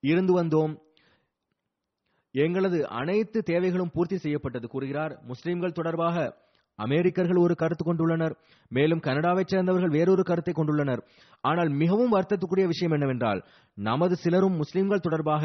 இருந்து 0.00 0.42
வந்தோம்? 0.42 0.74
எங்களது 2.30 2.88
அனைத்து 2.88 3.42
தேவைகளும் 3.42 3.90
பூர்த்தி 3.90 4.16
செய்யப்பட்டது 4.16 4.68
கூறுகிறார். 4.68 5.22
முஸ்லிம்கள் 5.22 5.72
தொடர்பாக 5.72 6.36
அமெரிக்கர்கள் 6.84 7.42
ஒரு 7.44 7.54
கருத்து 7.54 7.84
கொண்டுள்ளனர். 7.84 8.34
மேலும் 8.70 9.02
கனடாவைச் 9.06 9.52
சேர்ந்தவர்கள் 9.52 9.94
வேறொரு 9.96 10.22
கருத்தை 10.22 10.52
கொண்டுள்ளனர். 10.56 11.02
ஆனால் 11.44 11.70
மிகவும் 11.82 12.12
வருத்தத்துக்குரிய 12.12 12.66
விஷயம் 12.72 12.92
என்னவென்றால் 12.92 13.40
நமது 13.78 14.16
சிலரும் 14.16 14.56
முஸ்லிம்கள் 14.56 15.04
தொடர்பாக 15.06 15.44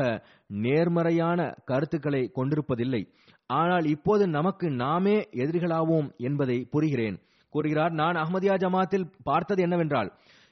நேர்மறையான 0.65 1.49
கருத்துக்களை 1.65 2.23
கொண்டிருப்பதில்லை. 2.35 3.01
ஆனால் 3.49 3.85
இப்போது 3.85 4.23
நமக்கு 4.27 4.67
நாமே 4.83 5.17
எதிரிகளாவோம் 5.43 6.09
என்பதை 6.27 6.57
புரிகிறேன். 6.73 7.17
கூறுகிறார் 7.53 7.93
நான் 7.99 8.17
அஹ்மதியா 8.23 8.55
ஜமாத்தில் 8.63 9.05
பார்த்தது 9.23 9.61
என்னவென்றால் 9.61 10.09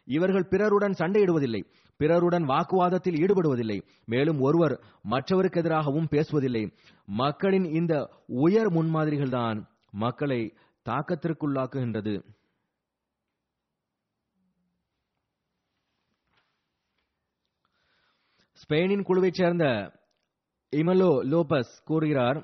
இவர்கள் 0.08 0.50
பிறருடன் 0.50 0.96
சண்டையிடுவதில்லை. 1.00 1.62
பிறருடன் 2.00 2.46
வாக்குவாதத்தில் 2.46 3.20
ஈடுபடுவதில்லை. 3.22 3.78
மேலும் 4.06 4.40
ஒருவர் 4.40 4.76
மற்றவருக்கு 5.14 5.60
எதிராகவும் 5.60 6.10
பேசுவதில்லை. 6.12 6.64
மக்களின் 7.22 7.68
இந்த 7.80 7.94
உயர் 8.46 8.72
முன்மாதிரிகள்தான் 8.74 9.60
மக்களை 10.04 10.40
தாக்கத்திற்குள்ளாக்குகின்றது. 10.90 12.16
ஸ்பெயினின் 18.60 19.06
குழுவைச் 19.08 19.40
சேர்ந்த 19.40 19.66
இமலோ 20.74 21.10
லோபஸ் 21.32 21.74
கூறுகிறார் 21.90 22.38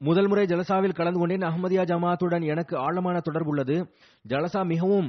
முதல் 0.00 0.28
முறை 0.30 0.44
ஜலசாவில் 0.46 0.96
கலந்து 0.98 1.18
கொண்டேன். 1.20 1.46
அகமதியா 1.48 1.82
ஜமாத்துடன் 1.90 2.44
எனக்கு 2.52 2.74
ஆழமான 2.76 3.20
தொடர்பு 3.20 3.50
உள்ளது. 3.52 3.76
ஜலசா 4.28 4.60
மிகவும் 4.72 5.08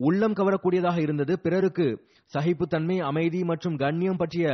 உள்ளம் 0.00 0.36
கவரக்கூடியதாக 0.40 0.98
இருந்தது. 1.00 1.32
பிறருக்கு 1.44 1.86
சகிப்புத்தன்மை 2.32 2.96
அமைதி 3.10 3.40
மற்றும் 3.44 3.76
கண்ணியம் 3.76 4.16
பற்றிய 4.16 4.46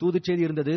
தூதுச் 0.00 0.26
செய்தி 0.28 0.42
இருந்தது. 0.42 0.74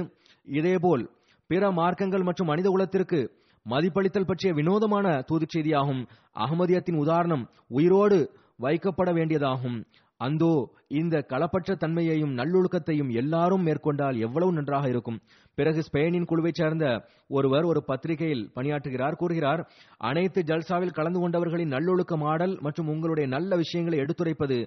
இதேபோல் 0.47 1.05
பிற 1.49 1.71
மார்க்கங்கள் 1.79 2.27
மற்றும் 2.29 2.47
மனித 2.47 2.67
குலத்திற்கு 2.69 3.21
மதிப்பளித்தல் 3.65 4.29
பற்றிய 4.29 4.51
வினோதமான 4.53 5.07
தூதுச் 5.29 5.53
செய்தியாகும். 5.55 6.01
அகமதியத்தின் 6.35 7.01
உதாரணம் 7.03 7.43
உயிரோடு 7.69 8.17
வைக்கப்பட 8.59 9.09
வேண்டியதாகும். 9.13 9.77
அந்தோ 10.19 10.51
இந்த 10.99 11.15
களப்பற்ற 11.31 11.71
தன்மையையும் 11.75 12.33
நல்லொழுக்கத்தையும் 12.33 13.09
எல்லாரும் 13.21 13.63
மேற்கொண்டால் 13.63 14.17
எவ்வளவு 14.17 14.51
நன்றாக 14.53 14.85
இருக்கும். 14.89 15.17
பிறகு 15.57 15.81
ஸ்பெயினின் 15.81 16.27
குழுவைச் 16.29 16.59
சேர்ந்த 16.61 16.85
ஒருவர் 17.29 17.65
ஒரு 17.65 17.81
பத்திரிகையில் 17.83 18.45
பணியாற்றுகிறார் 18.55 19.19
கூறுகிறார் 19.21 19.61
அனைத்து 20.09 20.41
ஜல்சாவில் 20.41 20.95
கலந்து 20.99 21.21
கொண்டவர்களின் 21.21 21.73
நல்லொழுக்க 21.75 22.15
மாடல் 22.17 22.55
மற்றும் 22.61 22.87
உங்களுடைய 22.87 23.27
நல்ல 23.27 23.55
விஷயங்களை 23.55 23.99
எடுத்துரைப்பது 23.99 24.57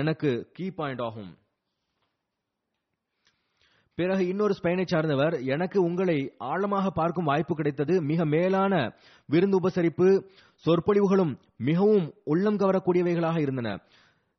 எனக்கு 0.00 0.32
கீ 0.52 0.68
பாயிண்ட் 0.70 1.00
ஆகும் 1.00 1.30
பிறகு 3.94 4.26
இன்னொரு 4.28 4.54
ஸ்பெயினை 4.62 4.84
சார்ந்தவர் 4.86 5.34
எனக்கு 5.44 5.82
உங்களை 5.82 6.16
ஆழமாக 6.38 6.90
பார்க்கும் 6.90 7.24
வாய்ப்பு 7.24 7.54
கிடைத்தது. 7.54 8.02
மிக 8.02 8.24
மேலான 8.24 8.74
விருந்து 9.26 9.56
உபசரிப்பு 9.60 10.08
சொற்பொழிவுகளும் 10.64 11.32
மிகவும் 11.56 12.06
உள்ளம் 12.24 12.58
கவரக்கூடியவைகளாக 12.58 13.38
இருந்தன. 13.40 13.76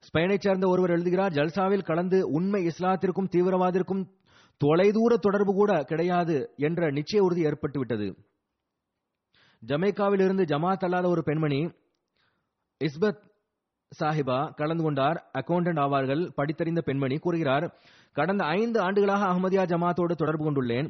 ஸ்பெயினை 0.07 0.37
சேர்ந்த 0.39 0.67
ஒருவர் 0.67 0.89
எழுதுகிறார் 0.89 1.31
ஜல்சாவில் 1.31 1.83
கலந்து 1.83 2.17
உண்மை 2.29 2.61
இஸ்லாத்திற்கும் 2.67 3.31
தீவிரவாதிற்கும் 3.35 4.03
தொலைதூர 4.61 5.13
தொடர்பு 5.17 5.53
கூட 5.53 5.83
கிடையாது 5.83 6.35
என்ற 6.57 6.91
நிச்சய 6.91 7.19
உறுதி 7.19 7.45
ஏற்பட்டுவிட்டது. 7.45 8.07
ஜமைக்காவில் 9.67 10.23
இருந்து 10.23 10.43
ஜமாத் 10.43 10.85
அல்லாத 10.87 11.07
ஒரு 11.07 11.23
பெண்மணி 11.23 11.61
இஸ்பத் 12.81 13.23
சாஹிபா 13.99 14.53
கலந்து 14.55 14.83
கொண்டார். 14.83 15.17
அக்கௌண்டன்ட் 15.33 15.81
ஆவார்கள் 15.83 16.21
படித்தறிந்த 16.37 16.81
பெண்மணி 16.81 17.17
கூறுகிறார் 17.17 17.65
கடந்த 18.15 18.43
ஐந்து 18.59 18.79
ஆண்டுகளாக 18.79 19.27
அகமதியா 19.31 19.65
ஜமாத்தோடு 19.73 20.15
தொடர்பு 20.15 20.43
கொண்டுள்ளேன். 20.45 20.89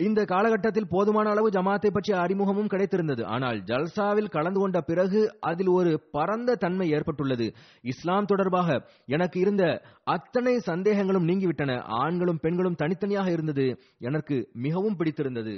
இந்த 0.00 0.20
காலகட்டத்தில் 0.24 0.88
போதுமான 0.88 1.26
அளவு 1.30 1.48
ஜமாத்தை 1.48 1.90
பற்றிய 1.90 2.14
அறிமுகமும் 2.20 2.70
கிடைத்திருந்தது. 2.72 3.22
ஆனால் 3.24 3.58
ஜல்சாவில் 3.60 4.28
கலந்து 4.28 4.60
கொண்ட 4.60 4.80
பிறகு 4.80 5.20
அதில் 5.40 5.70
ஒரு 5.78 5.92
பரந்த 6.10 6.58
தன்மை 6.64 6.88
ஏற்பட்டுள்ளது. 6.90 7.46
இஸ்லாம் 7.92 8.28
தொடர்பாக 8.32 8.76
எனக்கு 9.06 9.40
இருந்த 9.40 9.64
அத்தனை 10.04 10.54
சந்தேகங்களும் 10.66 11.28
நீங்கிவிட்டன. 11.30 11.78
ஆண்களும் 12.02 12.42
பெண்களும் 12.42 12.78
தனித்தனியாக 12.82 13.30
இருந்தது 13.30 13.66
எனக்கு 14.08 14.38
மிகவும் 14.66 14.96
பிடித்திருந்தது. 14.96 15.56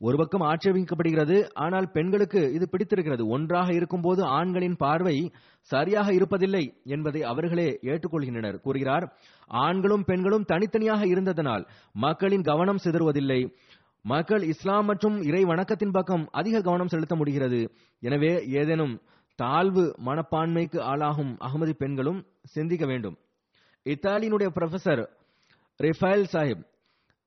ஒரு 0.00 0.16
பக்கம் 0.16 0.44
ஆட்சேபிக்கப்படுகிறது 0.48 1.36
ஆனால் 1.64 1.86
பெண்களுக்கு 1.90 2.40
இது 2.56 2.66
பிடித்திருக்கிறது. 2.68 3.22
ஒன்றாக 3.26 3.68
இருக்கும்போது 3.72 4.22
ஆண்களின் 4.38 4.76
பார்வை 4.76 5.14
சரியாக 5.70 6.08
இருப்பதில்லை 6.12 6.62
என்பதை 6.94 7.22
அவர்களே 7.22 7.68
ஏற்றுக்கொள்கின்றனர். 7.90 8.58
கூறுகிறார் 8.60 9.06
ஆண்களும் 9.64 10.04
பெண்களும் 10.04 10.44
தனித்தனியாக 10.44 11.02
இருந்ததனால் 11.06 11.64
மக்களின் 12.04 12.46
கவனம் 12.50 12.82
சிதறுவதில்லை. 12.84 13.40
மக்கள் 14.04 14.42
இஸ்லாம் 14.42 14.84
மற்றும் 14.84 15.16
இறை 15.22 15.42
வணக்கத்தின் 15.44 15.94
பக்கம் 15.96 16.24
அதிக 16.30 16.60
கவனம் 16.60 16.92
செலுத்த 16.92 17.14
முடிகிறது. 17.16 17.60
எனவே 18.02 18.32
ஏதேனும் 18.60 18.94
தாழ்வு 19.38 19.84
மனப்பான்மைக்கு 20.06 20.78
ஆளாகும் 20.92 21.32
அகமதி 21.46 21.74
பெண்களும் 21.82 22.20
சிந்திக்க 22.54 22.84
வேண்டும். 22.86 23.16
இத்தாலியினுடைய 23.86 24.48
ப்ரொஃபசர் 24.56 25.02
ரிஃபேல் 25.80 26.26
சாஹிப் 26.32 26.64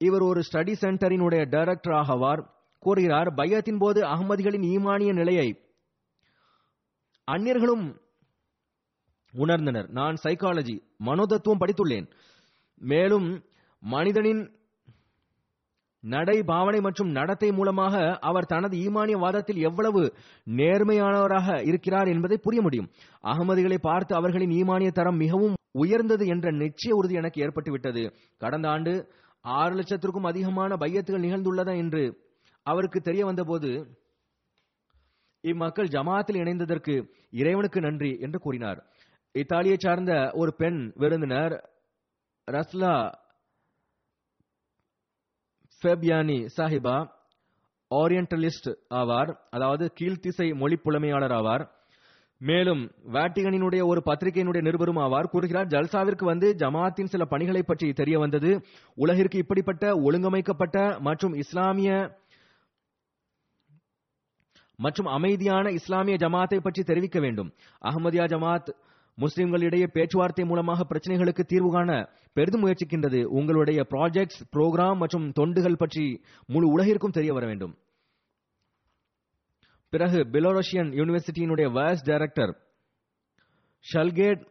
இவர் 0.01 0.21
ஒரு 0.21 0.41
ஸ்டடி 0.47 0.73
சென்டரினுடைய 0.81 1.41
டைரக்டர் 1.49 1.95
ஆகவார் 2.01 2.41
கூறுகிறார் 2.85 3.29
பையத்தின் 3.39 3.81
போது 3.83 3.99
அகமதிகளின் 4.13 4.65
ஈமானிய 4.73 5.11
நிலையை 5.19 5.47
அந்நியர்களும் 7.27 7.85
உணர்ந்தனர். 9.33 9.87
நான் 9.97 10.15
சைக்காலஜி 10.23 10.75
மனோதத்துவம் 11.07 11.61
படித்துள்ளேன். 11.61 12.07
மேலும் 12.81 13.27
மனிதனின் 13.83 14.41
நடை 16.03 16.35
பாவனை 16.43 16.79
மற்றும் 16.81 17.11
நடத்தை 17.11 17.49
மூலமாக 17.51 17.95
அவர் 18.29 18.49
தனது 18.53 18.75
ஈமானிய 18.77 19.17
வாதத்தில் 19.23 19.59
எவ்வளவு 19.67 20.01
நேர்மையானவராக 20.59 21.57
இருக்கிறார் 21.69 22.07
என்பதை 22.07 22.37
புரிய 22.37 22.61
முடியும். 22.61 22.89
அகமதிகளை 23.23 23.77
பார்த்து 23.81 24.15
அவர்களின் 24.15 24.55
ஈமானிய 24.59 24.91
தரம் 24.91 25.21
மிகவும் 25.23 25.55
உயர்ந்தது 25.83 26.25
என்ற 26.27 26.47
நிச்சய 26.61 26.97
உறுதி 26.99 27.13
எனக்கு 27.13 27.43
ஏற்பட்டுவிட்டது. 27.45 28.03
கடந்த 28.37 28.67
ஆண்டு 28.69 28.93
ஆறு 29.45 29.73
லட்சத்திற்கும் 29.75 30.29
அதிகமான 30.31 30.71
பையத்துகள் 30.75 31.25
நிகழ்ந்துள்ளதா 31.27 31.75
என்று 31.83 32.03
அவருக்கு 32.63 33.01
தெரிய 33.01 33.25
வந்தபோது 33.25 33.69
இம்மக்கள் 35.43 35.87
ஜமாத்தில் 35.87 36.39
இணைந்ததற்கு 36.41 36.95
இறைவனுக்கு 37.31 37.79
நன்றி 37.81 38.17
என்று 38.19 38.39
கூறினார். 38.39 38.79
இத்தாலியை 39.35 39.77
சார்ந்த 39.79 40.31
ஒரு 40.33 40.51
பெண் 40.53 40.93
விருந்தினர் 40.95 41.53
ரஸ்லா 42.47 42.93
ஃபெபியானி 45.81 46.39
சாஹிபா 46.57 46.97
ஓரியன்டலிஸ்ட் 47.91 48.69
ஆவார் 48.93 49.31
அதாவது 49.49 49.93
கீழ்த்திசை 49.99 50.55
மொழி 50.55 50.75
புலமையாளர் 50.75 51.33
ஆவார். 51.39 51.63
மேலும் 52.37 52.83
வேட்டிகனினுடைய 53.15 53.81
ஒரு 53.85 54.01
பத்திரிகையினுடைய 54.05 54.61
நிருபரும் 54.67 55.01
ஆவார். 55.05 55.29
கூறுகிறார் 55.29 55.67
ஜல்சாவிற்கு 55.67 56.25
வந்து 56.25 56.47
ஜமாத்தின் 56.53 57.11
சில 57.13 57.25
பணிகளை 57.25 57.63
பற்றி 57.63 57.93
தெரிய 57.93 58.19
வந்தது. 58.19 58.51
உலகிற்கு 58.95 59.37
இப்படிப்பட்ட 59.37 59.93
ஒழுங்கமைக்கப்பட்ட 60.07 60.99
மற்றும் 60.99 61.33
இஸ்லாமிய 61.33 61.91
மற்றும் 64.85 65.09
அமைதியான 65.17 65.71
இஸ்லாமிய 65.79 66.15
ஜமாத்தை 66.23 66.59
பற்றி 66.65 66.81
தெரிவிக்க 66.89 67.19
வேண்டும். 67.25 67.49
அகமதியா 67.89 68.25
ஜமாத் 68.33 68.71
முஸ்லிம்களிடையே 69.17 69.87
பேச்சுவார்த்தை 69.95 70.43
மூலமாக 70.49 70.85
பிரச்சனைகளுக்கு 70.91 71.43
தீர்வு 71.51 71.71
காண 71.71 71.91
பெரிதும் 72.37 72.63
முயற்சிக்கின்றது. 72.63 73.19
உங்களுடைய 73.39 73.79
ப்ராஜெக்ட்ஸ் 73.93 74.41
புரோகிராம் 74.55 75.01
மற்றும் 75.03 75.25
தொண்டுகள் 75.39 75.81
பற்றி 75.81 76.05
முழு 76.53 76.67
உலகிற்கும் 76.75 77.15
தெரிய 77.17 77.33
வர 77.37 77.45
வேண்டும். 77.51 77.73
பிறகு 79.93 80.19
பெலோரஷியன் 80.33 80.91
யூனிவர்சிட்டியினுடைய 80.99 81.67
வைஸ் 81.77 82.05
டைரக்டர் 82.09 82.53
ஷல்கேட் 83.85 84.43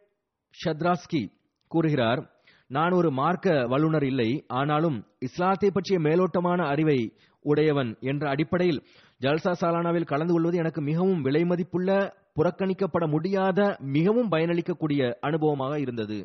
ஷத்ராஸ்கி 0.55 1.23
கூறுகிறார் 1.71 2.23
நான் 2.71 2.95
ஒரு 2.99 3.09
மார்க்க 3.19 3.49
வல்லுநர் 3.73 4.07
இல்லை. 4.11 4.31
ஆனாலும் 4.61 4.99
இஸ்லாத்தை 5.27 5.69
பற்றிய 5.71 5.99
மேலோட்டமான 6.07 6.61
அறிவை 6.73 6.99
உடையவன் 7.45 7.91
என்ற 8.11 8.25
அடிப்படையில் 8.29 8.81
ஜல்சா 9.21 9.53
சாலானாவில் 9.61 10.11
கலந்து 10.11 10.33
கொள்வது 10.33 10.57
எனக்கு 10.57 10.81
மிகவும் 10.81 11.25
விலைமதிப்புள்ள 11.25 11.91
புறக்கணிக்கப்பட 12.39 13.05
முடியாத 13.07 13.61
மிகவும் 13.97 14.31
பயனளிக்கக்கூடிய 14.31 15.01
அனுபவமாக 15.29 15.75
இருந்தது. 15.79 16.19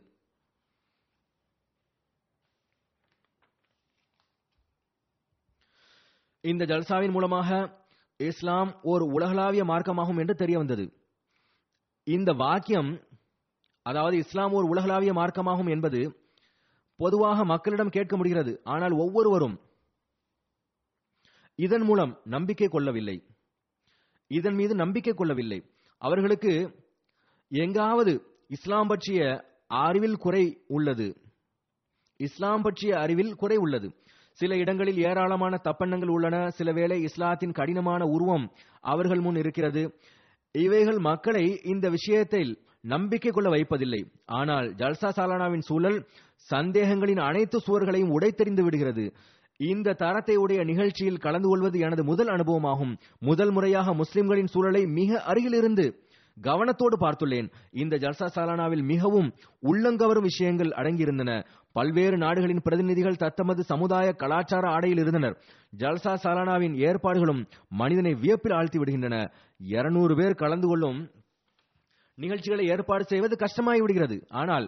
இந்த 6.44 6.64
ஜல்சாவின் 6.66 7.12
மூலமாக 7.12 7.50
இஸ்லாம் 8.20 8.72
ஒரு 8.82 9.06
உலகளாவிய 9.06 9.64
மார்க்கமாகும் 9.66 10.20
என்று 10.20 10.36
தெரிய 10.36 10.58
வந்தது. 10.58 10.86
இந்த 12.08 12.32
வாக்கியம் 12.34 12.92
அதாவது 13.86 14.16
இஸ்லாம் 14.18 14.54
ஒரு 14.54 14.68
உலகளாவிய 14.68 15.14
மார்க்கமாகும் 15.14 15.70
என்பது 15.70 16.02
பொதுவாக 17.00 17.46
மக்களிடம் 17.46 17.96
கேட்க 17.96 18.14
முடிகிறது. 18.18 18.62
ஆனால் 18.64 18.94
ஒவ்வொருவரும் 19.04 19.56
இதன் 21.56 21.82
மூலம் 21.82 22.20
நம்பிக்கை 22.24 22.68
கொள்ளவில்லை. 22.68 23.24
இதன் 24.28 24.54
மீது 24.54 24.76
நம்பிக்கை 24.76 25.14
கொள்ளவில்லை. 25.14 25.64
அவர்களுக்கு 25.98 26.84
எங்காவது 27.50 28.22
இஸ்லாம் 28.48 28.88
பற்றிய 28.88 29.46
அறிவில் 29.68 30.18
குறை 30.18 30.58
உள்ளது. 30.68 31.18
இஸ்லாம் 32.18 32.62
பற்றிய 32.62 33.00
அறிவில் 33.00 33.36
குறை 33.36 33.58
உள்ளது. 33.58 33.96
சில 34.32 34.56
இடங்களில் 34.58 34.98
ஏராளமான 34.98 35.62
தப்பெண்ணங்கள் 35.64 36.08
உள்ளன. 36.08 36.50
சில 36.50 36.72
வேளை 36.72 37.02
இஸ்லாத்தின் 37.02 37.52
கடினமான 37.52 38.06
உருவம் 38.06 38.52
அவர்கள் 38.82 39.20
முன் 39.20 39.36
இருக்கிறது. 39.36 40.00
இவைகள் 40.52 40.98
மக்களை 40.98 41.62
இந்த 41.64 41.90
விஷயத்தில் 41.90 42.64
நம்பிக்கை 42.82 43.32
கொள்ள 43.32 43.50
வைப்பதில்லை. 43.50 44.12
ஆனால் 44.26 44.74
ஜல்சா 44.74 45.10
சாலானாவின் 45.16 45.60
சூழல் 45.60 46.08
சந்தேகங்களின் 46.54 47.20
அனைத்து 47.20 47.62
சுவர்களையும் 47.68 48.12
உடைத்தெறிந்து 48.12 48.64
விடுகிறது. 48.64 49.16
இந்த 49.60 49.94
தரத்தை 49.94 50.36
உடைய 50.36 50.64
நிகழ்ச்சியில் 50.64 51.18
கலந்து 51.18 51.48
கொள்வது 51.48 51.80
எனது 51.80 52.04
முதல் 52.04 52.28
அனுபவமாகும். 52.28 52.98
முதல் 53.20 53.52
முறையாக 53.52 53.94
முஸ்லிம்களின் 53.94 54.48
சூழலை 54.48 54.86
மிக 54.86 55.22
அருகிலிருந்து 55.22 55.86
கவனத்தோடு 56.38 56.96
பார்த்துள்ளேன். 57.00 57.48
இந்த 57.72 57.98
ஜல்சா 57.98 58.28
சாலானாவில் 58.36 58.84
மிகவும் 58.84 59.34
உள்ளங்கவரும் 59.64 60.28
விஷயங்கள் 60.30 60.70
அடங்கியிருந்தன. 60.70 61.44
பல்வேறு 61.72 62.18
நாடுகளின் 62.18 62.62
பிரதிநிதிகள் 62.62 63.16
தத்தமது 63.16 63.64
சமுதாய 63.64 64.12
கலாச்சார 64.12 64.68
ஆடையில் 64.70 64.98
இருந்தனர். 64.98 65.38
ஜல்சா 65.78 66.14
சாலானாவின் 66.24 66.76
ஏற்பாடுகளும் 66.88 67.48
மனிதனை 67.68 68.14
வியப்பில் 68.14 68.54
ஆழ்த்தி 68.54 68.80
விடுகின்றன. 68.80 69.32
இருநூறு 69.60 70.16
பேர் 70.16 70.36
கலந்து 70.36 70.68
கொள்ளும் 70.68 71.00
நிகழ்ச்சிகளை 72.16 72.66
ஏற்பாடு 72.68 73.04
செய்வது 73.04 73.36
கஷ்டமாகி 73.36 73.82
விடுகிறது. 73.82 74.18
ஆனால் 74.30 74.68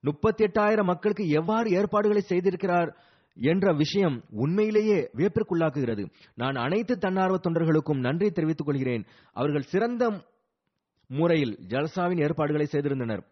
முப்பத்தி 0.00 0.44
எட்டாயிரம் 0.44 0.90
மக்களுக்கு 0.92 1.28
எவ்வாறு 1.28 1.70
ஏற்பாடுகளை 1.70 2.22
செய்திருக்கிறார் 2.28 2.90
என்ற 3.38 3.72
விஷயம் 3.72 4.22
உண்மையிலேயே 4.30 5.10
வியப்பிற்குள்ளாக்குகிறது. 5.16 6.10
நான் 6.34 6.54
அனைத்து 6.54 6.98
தன்னார்வ 6.98 7.36
தொண்டர்களுக்கும் 7.36 7.98
நன்றி 7.98 8.30
தெரிவித்துக் 8.30 8.66
கொள்கிறேன். 8.66 9.04
அவர்கள் 9.32 9.60
சிறந்த 9.60 10.24
முறையில் 11.08 11.58
ஜல்சாவின் 11.68 12.20
ஏற்பாடுகளை 12.20 12.66
செய்திருந்தனர். 12.70 13.22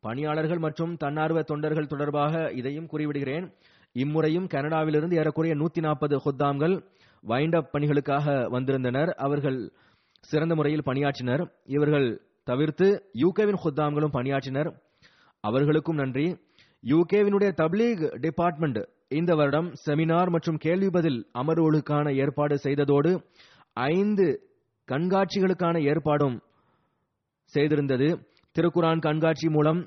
பணியாளர்கள் 0.00 0.58
மற்றும் 0.58 0.96
தன்னார்வ 0.96 1.42
தொண்டர்கள் 1.42 1.86
தொடர்பாக 1.86 2.52
இதையும் 2.52 2.86
கூறிவிடுகிறேன். 2.86 3.52
இம்முறையும் 3.92 4.46
கனடாவிலிருந்து 4.46 5.16
ஏறக்குறைய 5.16 5.56
நூத்தி 5.56 5.78
நாற்பது 5.78 6.16
ஹொத்தாம்கள் 6.16 6.82
வைண்டப் 7.20 7.68
பணிகளுக்காக 7.72 8.50
வந்திருந்தனர். 8.50 9.08
அவர்கள் 9.08 9.72
சிறந்த 10.20 10.54
முறையில் 10.54 10.82
பணியாற்றினர். 10.86 11.50
இவர்கள் 11.64 12.20
தவிர்த்து 12.44 13.10
யூகேவின் 13.14 13.58
ஹொத்தாம்களும் 13.64 14.12
பணியாற்றினர். 14.12 14.80
அவர்களுக்கும் 15.40 15.96
நன்றி. 15.96 16.36
யூகேவினுடைய 16.84 17.50
தப்லீக் 17.60 18.02
டிபார்ட்மெண்ட் 18.20 18.80
இந்த 19.08 19.34
வருடம் 19.34 19.72
செமினார் 19.84 20.30
மற்றும் 20.30 20.56
கேள்வி 20.56 20.90
பதில் 20.90 21.26
அமர்வுகளுக்கான 21.34 22.14
ஏற்பாடு 22.14 22.54
செய்ததோடு 22.62 23.12
ஐந்து 23.72 24.26
கண்காட்சிகளுக்கான 24.88 25.76
ஏற்பாடும் 25.82 26.36
செய்திருந்தது. 27.54 28.08
திருக்குரான் 28.56 28.98
கண்காட்சி 28.98 29.48
மூலம் 29.48 29.80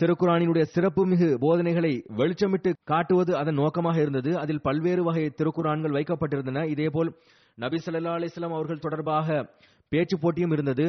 திருக்குறானினுடைய 0.00 0.64
சிறப்புமிகு 0.74 1.36
போதனைகளை 1.40 2.04
வெளிச்சமிட்டு 2.16 2.72
காட்டுவது 2.84 3.36
அதன் 3.36 3.54
நோக்கமாக 3.54 4.00
இருந்தது. 4.00 4.38
அதில் 4.38 4.60
பல்வேறு 4.60 5.04
வகை 5.04 5.24
திருக்குரான்கள் 5.28 5.96
வைக்கப்பட்டிருந்தன. 5.96 6.64
இதேபோல் 6.64 7.10
நபி 7.54 7.78
சல்லா 7.84 8.14
அலிஸ்லாம் 8.18 8.56
அவர்கள் 8.58 8.78
தொடர்பாக 8.78 9.48
பேச்சு 9.88 10.18
போட்டியும் 10.18 10.50
இருந்தது. 10.50 10.86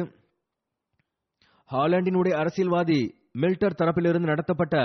ஹாலண்டினுடைய 1.70 2.34
அரசியல்வாதி 2.42 3.00
மில்டர் 3.32 3.78
தரப்பிலிருந்து 3.82 4.30
நடத்தப்பட்ட 4.32 4.76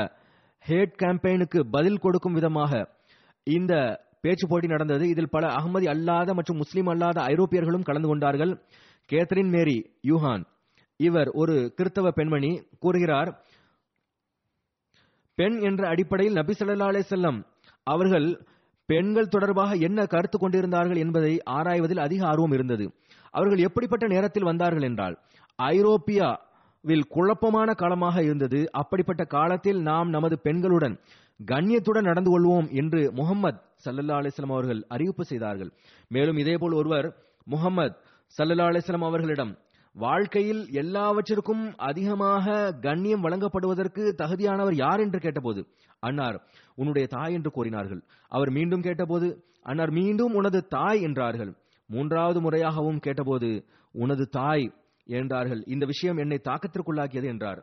ஹேட் 0.65 0.99
கேம்பெயினுக்கு 1.01 1.59
பதில் 1.75 1.99
கொடுக்கும் 1.99 2.33
விதமாக 2.33 2.71
இந்த 3.43 3.73
பேச்சு 4.21 4.47
போட்டி 4.47 4.67
நடந்தது. 4.67 5.03
இதில் 5.09 5.29
பல 5.29 5.47
அகமதி 5.47 5.87
அல்லாத 5.87 6.33
மற்றும் 6.33 6.57
முஸ்லீம் 6.57 6.87
அல்லாத 6.87 7.21
ஐரோப்பியர்களும் 7.21 7.81
கலந்து 7.81 8.07
கொண்டார்கள். 8.07 8.51
Catherine 9.09 9.49
Mary 9.49 9.77
Yuhan. 10.07 10.43
இவர் 10.99 11.29
ஒரு 11.41 11.73
கிறிஸ்தவ 11.75 12.11
பெண்மணி 12.11 12.51
கூறுகிறார் 12.79 13.29
பெண் 15.35 15.57
என்ற 15.61 15.81
அடிப்படையில் 15.87 16.33
நபி 16.33 16.53
சல்லா 16.59 16.87
செல்லம் 17.11 17.39
அவர்கள் 17.83 18.27
பெண்கள் 18.89 19.27
தொடர்பாக 19.27 19.71
என்ன 19.87 20.05
கருத்து 20.05 20.37
கொண்டிருந்தார்கள் 20.37 21.01
என்பதை 21.03 21.33
ஆராய்வதில் 21.49 22.03
அதிக 22.05 22.21
ஆர்வம் 22.27 22.51
இருந்தது. 22.51 22.85
அவர்கள் 23.33 23.65
எப்படிப்பட்ட 23.67 24.05
நேரத்தில் 24.07 24.43
வந்தார்கள் 24.43 24.81
என்றால் 24.81 25.15
ஐரோப்பியா 25.55 26.29
வில் 26.83 27.07
குழப்பமான 27.07 27.69
காலமாக 27.73 28.23
இருந்தது. 28.23 28.59
அப்படிப்பட்ட 28.71 29.23
காலத்தில் 29.23 29.79
நாம் 29.81 30.09
நமது 30.09 30.39
பெண்களுடன் 30.43 30.95
கண்ணியத்துடன் 31.39 32.09
நடந்து 32.09 32.31
கொள்வோம் 32.31 32.67
என்று 32.71 33.11
முகம்மது 33.11 33.59
சல்லல்லா 33.85 34.19
அலிஸ்லாம் 34.21 34.55
அவர்கள் 34.55 34.85
அறிவிப்பு 34.87 35.23
செய்தார்கள். 35.25 35.71
மேலும் 36.07 36.37
இதேபோல் 36.37 36.73
ஒருவர் 36.73 37.07
முகம்மது 37.47 37.95
சல்லல்லா 38.37 38.67
அலிஸ்லாம் 38.71 39.07
அவர்களிடம் 39.09 39.53
வாழ்க்கையில் 39.95 40.61
எல்லாவற்றிற்கும் 40.71 41.63
அதிகமாக 41.77 42.73
கண்ணியம் 42.81 43.21
வழங்கப்படுவதற்கு 43.21 44.03
தகுதியானவர் 44.17 44.75
யார்? 44.75 44.99
என்று 44.99 45.19
கேட்டபோது 45.19 45.61
அன்னார் 45.99 46.37
உன்னுடைய 46.75 47.07
தாய் 47.07 47.33
என்று 47.33 47.51
கூறினார்கள். 47.51 48.01
அவர் 48.31 48.49
மீண்டும் 48.49 48.81
கேட்டபோது 48.81 49.27
அன்னார் 49.61 49.91
மீண்டும் 49.91 50.33
உனது 50.33 50.59
தாய் 50.67 51.01
என்றார்கள். 51.01 51.51
மூன்றாவது 51.89 52.39
முறையாகவும் 52.41 52.99
கேட்டபோது 52.99 53.49
உனது 53.95 54.25
தாய் 54.29 54.65
என்றார்கள் 55.09 55.63
இந்த 55.65 55.85
விஷயம் 55.85 56.17
என்னை 56.17 56.39
தாக்கத்திற்குள்ளாக்கியது 56.43 57.27
என்றார். 57.27 57.61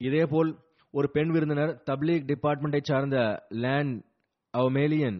இதேபோல் 0.00 0.50
ஒரு 0.90 1.10
பெண் 1.10 1.30
விருந்தினர் 1.30 1.82
தப்லீக் 1.90 2.26
டிபார்ட்மெண்டை 2.26 2.80
சார்ந்த 2.82 3.46
லேன் 3.48 3.92
அவமேலியன் 4.54 5.18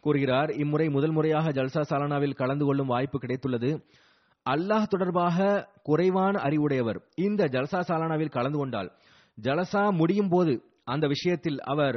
கூறுகிறார் 0.00 0.50
இம்முறை 0.62 0.86
முதல் 0.88 1.14
முறையாக 1.16 1.52
ஜல்சா 1.58 1.82
சாலானாவில் 1.90 2.38
கலந்து 2.40 2.64
கொள்ளும் 2.64 2.92
வாய்ப்பு 2.92 3.18
கிடைத்துள்ளது. 3.18 3.70
அல்லாஹ் 4.46 4.90
தொடர்பாக 4.92 5.68
குறைவான 5.82 6.34
அறிவுடையவர் 6.40 6.98
இந்த 7.26 7.44
ஜல்சா 7.54 7.80
சாலானாவில் 7.88 8.34
கலந்து 8.36 8.58
கொண்டால் 8.58 8.90
ஜலசா 9.38 9.82
முடியும் 9.92 10.28
போது 10.28 10.54
அந்த 10.84 11.06
விஷயத்தில் 11.06 11.58
அவர் 11.72 11.96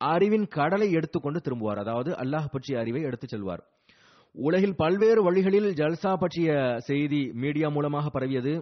அறிவின் 0.00 0.46
கடலை 0.48 0.88
எடுத்துக்கொண்டு 0.90 1.40
திரும்புவார். 1.40 1.80
அதாவது 1.84 2.10
அல்லாஹ் 2.22 2.52
பற்றிய 2.52 2.80
அறிவை 2.80 3.02
எடுத்துச் 3.02 3.32
செல்வார். 3.34 3.62
உலகில் 4.34 4.76
பல்வேறு 4.76 5.20
வழிகளில் 5.22 5.68
ஜல்சா 5.80 6.12
பற்றிய 6.14 6.76
செய்தி 6.78 7.20
மீடியா 7.42 7.68
மூலமாக 7.68 8.10
பரவியது. 8.10 8.54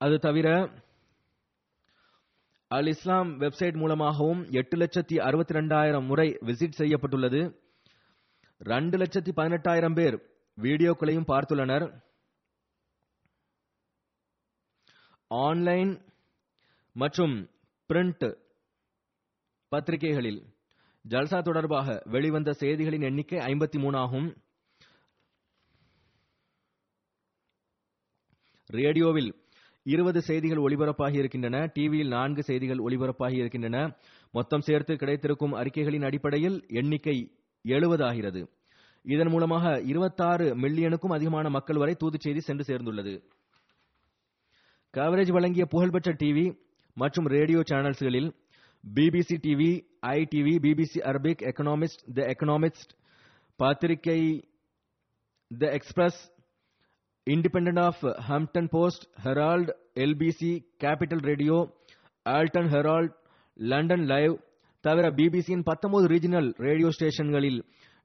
அது 0.00 0.16
தவிர 0.18 0.48
அல் 2.74 2.88
இஸ்லாம் 2.90 3.28
வெப்சைட் 3.40 3.76
மூலமாகவும் 3.80 4.40
எட்டு 4.60 4.76
லட்சத்தி 4.76 5.16
அறுபத்தி 5.26 5.54
ரெண்டாயிரம் 5.54 6.06
முறை 6.10 6.26
விசிட் 6.48 6.78
செய்யப்பட்டுள்ளது. 6.78 7.40
ரெண்டு 8.70 8.96
லட்சத்தி 8.98 9.32
பதினெட்டாயிரம் 9.38 9.96
பேர் 9.98 10.16
வீடியோக்களையும் 10.64 11.28
பார்த்துள்ளனர். 11.30 11.86
ஆன்லைன் 15.30 15.92
மற்றும் 16.92 17.36
பிரிண்ட் 17.90 18.26
பத்திரிகைகளில் 19.68 20.42
ஜல்சா 21.04 21.40
தொடர்பாக 21.42 21.98
வெளிவந்த 22.16 22.56
செய்திகளின் 22.62 23.08
எண்ணிக்கை 23.10 23.40
ஐம்பத்தி 23.52 23.78
மூணு 23.84 23.98
ஆகும். 24.04 24.28
ரேடியோவில் 28.78 29.32
இருபது 29.92 30.20
செய்திகள் 30.22 30.62
ஒளிபரப்பாகி 30.66 31.18
இருக்கின்றன. 31.22 31.56
டிவியில் 31.74 32.12
நான்கு 32.16 32.42
செய்திகள் 32.42 32.82
ஒளிபரப்பாகி 32.86 33.36
இருக்கின்றன. 33.42 33.78
மொத்தம் 34.34 34.60
சேர்த்து 34.60 34.94
கிடைத்திருக்கும் 34.96 35.54
அறிக்கைகளின் 35.62 36.06
அடிப்படையில் 36.08 36.58
எண்ணிக்கை 36.80 37.16
எழுபது 37.64 38.04
ஆகிறது 38.04 38.42
இதன் 39.04 39.28
மூலமாக 39.28 39.64
இருபத்தாறு 39.90 40.46
மில்லியனுக்கும் 40.54 41.14
அதிகமான 41.16 41.48
மக்கள் 41.48 41.76
வரை 41.76 41.94
தூது 41.94 42.18
செய்தி 42.20 42.40
சென்று 42.40 42.64
சேர்ந்துள்ளது. 42.70 43.14
கவரேஜ் 44.94 45.32
வழங்கிய 45.36 45.64
புகழ்பெற்ற 45.66 46.10
டிவி 46.22 46.44
மற்றும் 46.96 47.26
radio 47.26 47.60
சேனல்ஸ்களில் 47.70 48.28
BBC 48.84 49.36
TV 49.46 49.70
I 50.14 50.18
TV 50.34 50.54
BBC 50.64 51.00
Arabic 51.10 51.42
Economist 51.50 52.02
the 52.14 52.26
Economist 52.32 52.92
பத்திரிகை 53.60 54.20
the 55.50 55.72
Express 55.78 56.20
independent 57.26 57.78
of 57.78 57.94
Hampton 58.28 58.66
Post, 58.68 59.00
Herald, 59.24 59.68
LBC, 59.94 60.40
Capital 60.84 61.20
Radio, 61.30 61.56
Alton 62.28 62.68
Herald 62.74 63.12
London 63.54 64.04
Live 64.04 64.32
தவிர 64.80 65.10
பிபிசியின் 65.10 65.62
பத்தொன்பது 65.64 66.06
ரீஜினல் 66.06 66.48
ரேடியோ 66.56 66.88
ஸ்டேஷன்களில் 66.88 67.58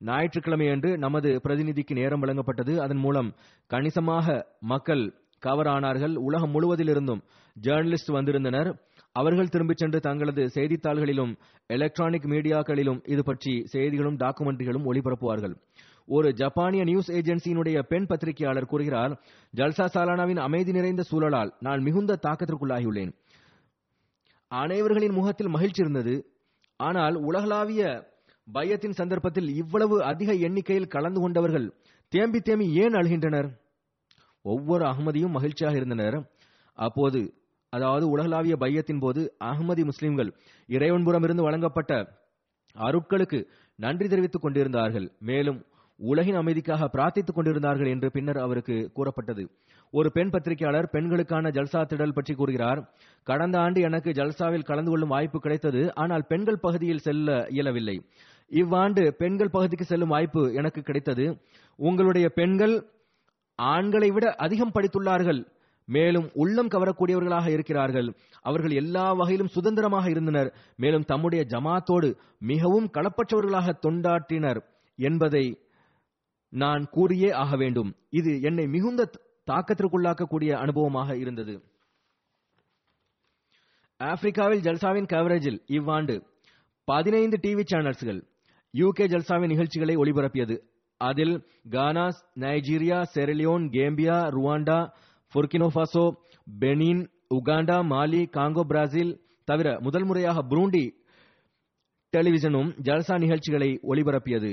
ஞாயிற்றுக்கிழமையன்று 0.06 0.98
நமது 0.98 1.42
பிரதிநிதிக்கு 1.44 1.94
நேரம் 1.94 2.24
வழங்கப்பட்டது. 2.24 2.78
அதன் 2.78 2.98
மூலம் 2.98 3.36
கணிசமாக 3.68 4.48
மக்கள் 4.60 5.14
கவர் 5.40 5.68
ஆனார்கள். 5.68 6.16
உலகம் 6.16 6.54
முழுவதிலிருந்தும் 6.54 7.22
ஜேர்னலிஸ்ட் 7.62 8.12
வந்திருந்தனர். 8.12 8.70
அவர்கள் 9.12 9.48
திரும்பிச் 9.48 9.78
சென்று 9.78 10.00
தங்களது 10.00 10.44
செய்தித்தாள்களிலும் 10.54 11.38
எலக்ட்ரானிக் 11.68 12.30
மீடியாக்களிலும் 12.34 13.12
இது 13.12 13.24
பற்றி 13.24 13.62
செய்திகளும் 13.66 14.18
டாக்குமெண்ட்ரிகளும் 14.18 14.88
ஒளிபரப்புவார்கள். 14.92 15.56
ஒரு 16.08 16.34
ஜப்பானிய 16.34 16.84
நியூஸ் 16.84 17.10
ஏஜென்சியினுடைய 17.12 17.80
பெண் 17.82 18.06
பத்திரிகையாளர் 18.06 18.66
கூறுகிறார் 18.66 19.14
ஜல்சா 19.54 19.86
சாலானாவின் 19.94 20.42
அமைதி 20.48 20.72
நிறைந்த 20.72 21.04
சூழலால் 21.12 21.52
நான் 21.60 21.82
மிகுந்த 21.82 22.20
தாக்கத்திற்குள்ளாகியுள்ளேன். 22.22 23.12
அனைவர்களின் 24.52 25.18
முகத்தில் 25.20 25.54
மகிழ்ச்சி 25.56 25.82
இருந்தது. 25.82 26.16
ஆனால் 26.80 27.16
உலகளாவிய 27.16 28.10
பயத்தின் 28.48 28.98
சந்தர்ப்பத்தில் 29.00 29.50
இவ்வளவு 29.56 30.04
அதிக 30.04 30.34
எண்ணிக்கையில் 30.34 30.88
கலந்து 30.88 31.20
கொண்டவர்கள் 31.22 31.68
தேம்பி 32.14 32.40
தேம்பி 32.40 32.68
ஏன் 32.74 32.94
அழுகின்றனர்? 32.94 33.50
ஒவ்வொரு 34.46 34.86
அகமதியும் 34.86 35.36
மகிழ்ச்சியாக 35.38 35.76
இருந்தனர். 35.76 36.18
அப்போது 36.78 37.22
அதாவது 37.70 38.10
உலகளாவிய 38.10 38.56
பையத்தின் 38.58 39.00
போது 39.00 39.22
அகமதி 39.44 39.84
முஸ்லிம்கள் 39.86 40.32
இறைவன்புறம் 40.70 41.24
இருந்து 41.24 41.44
வழங்கப்பட்ட 41.44 41.94
அருட்களுக்கு 42.76 43.40
நன்றி 43.76 44.08
தெரிவித்துக் 44.08 44.42
கொண்டிருந்தார்கள். 44.42 45.12
மேலும் 45.20 45.60
உலகின் 46.10 46.40
அமைதிக்காக 46.42 46.88
பிரார்த்தித்துக் 46.94 47.38
கொண்டிருந்தார்கள் 47.38 47.90
என்று 47.94 48.08
பின்னர் 48.12 48.40
அவருக்கு 48.46 48.76
கூறப்பட்டது. 48.94 49.44
ஒரு 49.94 50.10
பெண் 50.12 50.32
பத்திரிகையாளர் 50.34 50.88
பெண்களுக்கான 50.94 51.50
ஜல்சா 51.50 51.82
திடல் 51.92 52.16
பற்றி 52.18 52.34
கூறுகிறார் 52.34 52.80
கடந்த 53.28 53.56
ஆண்டு 53.60 53.80
எனக்கு 53.82 54.12
ஜல்சாவில் 54.20 54.68
கலந்து 54.70 54.92
கொள்ளும் 54.92 55.14
வாய்ப்பு 55.16 55.40
கிடைத்தது 55.40 55.82
ஆனால் 55.94 56.28
பெண்கள் 56.28 56.64
பகுதியில் 56.66 57.06
செல்ல 57.08 57.48
இயலவில்லை. 57.50 57.98
இவ்வாண்டு 58.52 59.04
பெண்கள் 59.14 59.54
பகுதிக்கு 59.56 59.86
செல்லும் 59.86 60.14
வாய்ப்பு 60.16 60.42
எனக்கு 60.54 60.82
கிடைத்தது. 60.82 61.26
உங்களுடைய 61.80 62.28
பெண்கள் 62.30 62.76
ஆண்களை 63.60 64.10
விட 64.12 64.28
அதிகம் 64.46 64.74
படித்துள்ளார்கள். 64.76 65.42
மேலும் 65.88 66.28
உள்ளம் 66.34 66.70
கவரக்கூடியவர்களாக 66.70 67.48
இருக்கிறார்கள். 67.48 68.08
அவர்கள் 68.42 68.74
எல்லா 68.82 69.06
வகையிலும் 69.14 69.54
சுதந்திரமாக 69.56 70.06
இருந்தனர். 70.10 70.50
மேலும் 70.76 71.08
தம்முடைய 71.12 71.44
ஜமாத்தோடு 71.54 72.10
மிகவும் 72.52 72.88
களப்பற்றவர்களாக 72.98 73.76
தொண்டாற்றினர் 73.86 74.60
என்பதை 75.00 75.46
நான் 76.54 76.84
கூறியே 76.96 77.30
ஆக 77.42 77.52
வேண்டும். 77.56 77.92
இது 78.20 78.32
என்னை 78.42 78.66
மிகுந்த 78.68 79.10
தாக்கத்திற்குள்ளாக்கக்கூடிய 79.52 80.52
அனுபவமாக 80.64 81.16
இருந்தது. 81.24 81.54
ஆப்பிரிக்காவில் 84.00 84.64
ஜல்சாவின் 84.68 85.12
கவரேஜில் 85.14 85.60
இவ்வாண்டு 85.78 86.16
பதினைந்து 86.88 87.38
டிவி 87.44 87.64
சேனல்ஸ்கள் 87.72 88.20
யூகே 88.74 89.06
ஜல்சாவின் 89.14 89.52
நிகழ்ச்சிகளை 89.54 89.96
ஒளிபரப்பியது. 89.98 90.56
அதில் 91.02 91.36
Ghana 91.70 92.06
Nigeria 92.44 93.00
Sierra Leone 93.14 93.64
Gambia 93.76 94.18
Rwanda 94.36 94.80
Burkina Faso 95.34 96.06
Benin 96.48 97.04
Uganda 97.38 97.78
Mali 97.92 98.22
Congo 98.38 98.64
Brazil 98.72 99.14
தவிர 99.44 99.68
முதல் 99.80 100.06
முறையாக 100.06 100.42
புரூண்டி 100.50 100.84
டெலிவிஷனும் 102.14 102.70
ஜல்சா 102.88 103.16
நிகழ்ச்சிகளை 103.20 103.70
ஒளிபரப்பியது. 103.92 104.52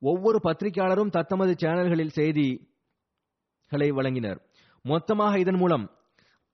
ஒவ்வொரு 0.00 0.38
பத்திரிகையாளரும் 0.44 1.10
தத்தமது 1.10 1.52
சேனல்களில் 1.52 2.16
செய்திகளை 2.18 3.90
வழங்கினர். 3.90 4.38
மொத்தமாக 4.84 5.38
இதன் 5.38 5.56
மூலம் 5.56 5.84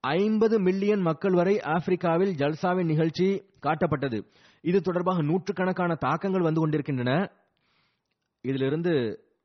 ஐம்பது 0.01 0.61
மில்லியன் 0.61 1.01
மக்கள் 1.01 1.33
வரை 1.33 1.61
ஆப்பிரிக்காவில் 1.61 2.33
ஜல்சாவின் 2.41 2.91
நிகழ்ச்சி 2.93 3.29
காட்டப்பட்டது. 3.67 4.19
இது 4.61 4.81
தொடர்பாக 4.81 5.23
நூற்றுக்கணக்கான 5.23 5.95
தாக்கங்கள் 5.95 6.47
வந்து 6.47 6.61
கொண்டிருக்கின்றன. 6.61 7.13
இதிலிருந்து 8.41 8.93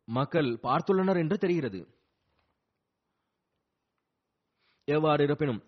மக்கள் 0.03 0.49
பார்த்துள்ளனர் 0.63 1.17
என்று 1.17 1.37
தெரிகிறது. 1.37 1.79
எவ்வாறு 4.85 5.23
இருப்பினும் 5.23 5.61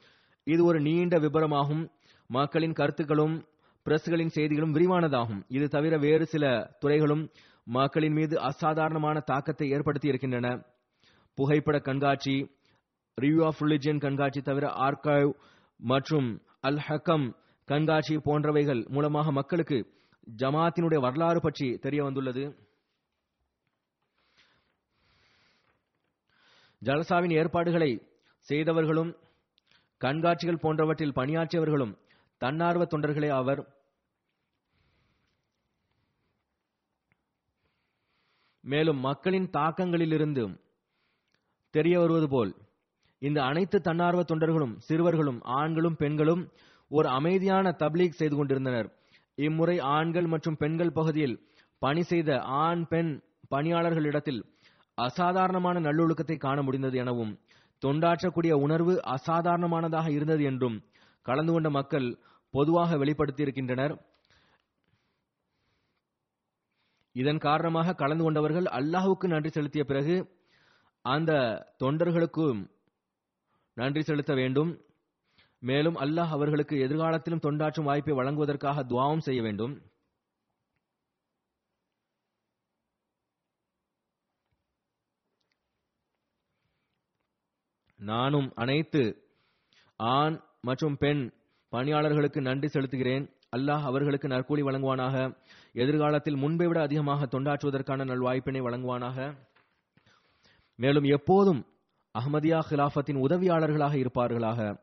இது 0.44 0.66
ஒரு 0.66 0.80
நீண்ட 0.82 1.16
விபரமாகும். 1.20 1.84
மக்களின் 2.28 2.74
கருத்துக்களும் 2.74 3.36
பிரஸ்களின் 3.86 4.34
செய்திகளும் 4.38 4.76
விரிவானதாகும். 4.76 5.42
இது 5.48 5.68
தவிர 5.68 5.98
வேறு 5.98 6.26
சில 6.26 6.76
துறைகளும் 6.80 7.30
மக்களின் 7.68 8.14
மீது 8.14 8.40
அசாதாரணமான 8.40 9.20
தாக்கத்தை 9.20 9.70
ஏற்படுத்தி 9.70 10.08
இருக்கின்றன 10.08 10.48
புகைப்பட 11.38 11.80
கண்காட்சி 11.80 12.36
ரிவ்யூ 13.22 13.46
ஆஃப் 13.46 13.62
ரிலிஜியன் 13.62 14.00
கண்காட்சி 14.00 14.42
தவிர 14.42 14.68
ஆர்கைவ் 14.68 15.32
மற்றும் 15.80 16.30
அல் 16.62 16.82
ஹக்கம் 16.88 17.26
கண்காட்சி 17.68 18.16
போன்றவைகள் 18.16 18.88
மூலமாக 18.88 19.32
மக்களுக்கு 19.32 19.78
ஜமாத்தினுடைய 20.38 21.00
வரலாறு 21.00 21.42
பற்றி 21.42 21.78
தெரிய 21.78 22.04
வந்துள்ளது. 22.04 22.44
ஜலசாவின் 26.82 27.34
ஏற்பாடுகளை 27.34 27.92
செய்தவர்களும் 28.48 29.12
கண்காட்சிகள் 30.02 30.62
போன்றவற்றில் 30.62 31.16
பணியாற்றியவர்களும் 31.16 31.94
தன்னார்வ 32.38 32.84
தொண்டர்களே 32.84 33.28
அவர் 33.28 33.62
மேலும் 38.64 39.00
மக்களின் 39.00 39.48
தாக்கங்களிலிருந்து 39.54 40.44
தெரிய 41.74 42.00
வருவது 42.00 42.28
போல் 42.30 42.52
இந்த 43.22 43.40
அனைத்து 43.44 43.82
தன்னார்வ 43.82 44.22
தொண்டர்களும் 44.22 44.76
சிறுவர்களும் 44.88 45.40
ஆண்களும் 45.42 45.96
பெண்களும் 45.96 46.44
ஒரு 46.92 47.08
அமைதியான 47.10 47.76
தப்லீக் 47.80 48.20
செய்து 48.20 48.36
கொண்டிருந்தனர். 48.36 48.88
இம்முறை 49.38 49.80
ஆண்கள் 49.80 50.28
மற்றும் 50.28 50.58
பெண்கள் 50.58 50.92
பகுதியில் 50.92 51.36
பணி 51.82 52.02
செய்த 52.02 52.40
ஆண் 52.42 52.84
பெண் 52.88 53.12
பணியாளர்களிடத்தில் 53.56 54.42
அசாதாரணமான 54.98 55.80
நல்லொழுக்கத்தை 55.80 56.38
காண 56.38 56.62
முடிந்தது 56.62 56.98
எனவும் 56.98 57.34
தொண்டாற்றக்கூடிய 57.82 58.54
உணர்வு 58.66 58.94
அசாதாரணமானதாக 59.16 60.08
இருந்தது 60.12 60.44
என்றும் 60.44 60.78
கலந்து 61.26 61.52
கொண்ட 61.52 61.70
மக்கள் 61.70 62.08
பொதுவாக 62.54 62.98
வெளிப்படுத்தியிருக்கின்றனர். 62.98 63.94
இதன் 67.14 67.38
காரணமாக 67.38 67.94
கலந்து 67.94 68.24
கொண்டவர்கள் 68.24 68.68
அல்லாஹுக்கு 68.80 69.28
நன்றி 69.28 69.50
செலுத்திய 69.50 69.84
பிறகு 69.84 70.16
அந்த 71.06 71.32
தொண்டர்களுக்கும் 71.84 72.60
நன்றி 73.74 74.02
செலுத்த 74.02 74.34
வேண்டும். 74.34 74.72
மேலும் 75.60 75.96
அல்லாஹ் 75.96 76.34
அவர்களுக்கு 76.38 76.76
எதிர்காலத்திலும் 76.88 77.44
தொண்டாற்றும் 77.46 77.88
வாய்ப்பை 77.90 78.14
வழங்குவதற்காக 78.14 78.84
துவாவும் 78.84 79.26
செய்ய 79.28 79.42
வேண்டும். 79.42 79.74
நானும் 88.00 88.48
அனைத்து 88.56 89.02
ஆண் 89.96 90.38
மற்றும் 90.62 90.98
பெண் 90.98 91.22
பணியாளர்களுக்கு 91.70 92.42
நன்றி 92.42 92.68
செலுத்துகிறேன். 92.68 93.26
அல்லாஹ் 93.56 93.84
அவர்களுக்கு 93.84 94.28
நற்கூலி 94.28 94.64
வழங்குவானாக. 94.68 95.16
எதிர்காலத்தில் 95.72 96.36
முன்பை 96.36 96.68
விட 96.68 96.82
அதிகமாக 96.82 97.26
தொண்டாற்றுவதற்கான 97.26 98.06
நல்வாய்ப்பினை 98.06 98.62
வழங்குவானாக? 98.62 99.38
மேலும் 100.76 101.04
எப்போதும் 101.04 101.62
அஹ்மதியா 102.16 102.60
ஹிலாஃபத்தின் 102.70 103.22
உதவியாளர்களாக 103.28 103.96
இருப்பார்களாக? 104.04 104.82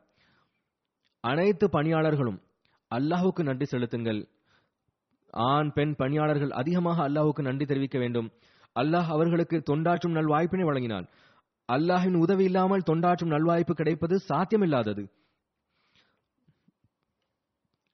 அனைத்து 1.19 1.69
பணியாளர்களும் 1.69 2.39
அல்லாஹுக்கு 2.91 3.43
நன்றி 3.43 3.65
செலுத்துங்கள். 3.65 4.21
ஆண் 5.33 5.71
பெண் 5.73 5.95
பணியாளர்கள் 5.95 6.51
அதிகமாக 6.51 7.09
அல்லாஹுக்கு 7.09 7.41
நன்றி 7.41 7.65
தெரிவிக்க 7.65 7.97
வேண்டும். 7.99 8.31
அல்லாஹ் 8.75 9.05
அவர்களுக்கு 9.05 9.57
தொண்டாற்றும் 9.69 10.15
நல்வாய்ப்பினை 10.17 10.65
வழங்கினான். 10.65 11.07
அல்லாஹின் 11.69 12.15
உதவி 12.15 12.43
இல்லாமல் 12.43 12.87
தொண்டாற்றும் 12.89 13.33
நல்வாய்ப்பு 13.35 13.71
கிடைப்பது 13.71 14.15
சாத்தியமில்லாதது. 14.29 15.03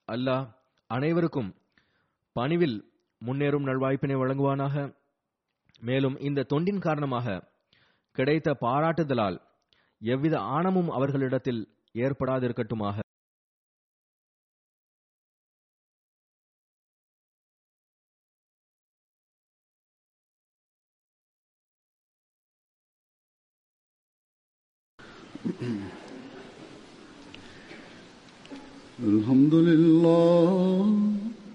அல்லாஹ் 0.07 0.45
அனைவருக்கும் 0.87 1.49
பணிவில் 2.36 2.78
முன்னேறும் 3.22 3.66
நல்வாய்ப்பினை 3.66 4.16
வழங்குவானாக 4.18 4.84
மேலும் 5.82 6.16
இந்த 6.20 6.46
தொண்டின் 6.52 6.78
காரணமாக 6.78 7.38
கிடைத்த 8.16 8.54
பாராட்டுதலால் 8.60 9.38
எவ்வித 10.02 10.34
ஆணமும் 10.50 10.90
அவர்களிடத்தில் 10.90 11.62
ஏற்படாதிருக்கட்டுமாக 11.98 12.96
الحمد 29.04 29.54
لله 29.66 30.83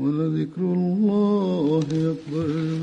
ولذكر 0.00 0.60
الله 0.60 1.82
أكبر. 1.92 2.80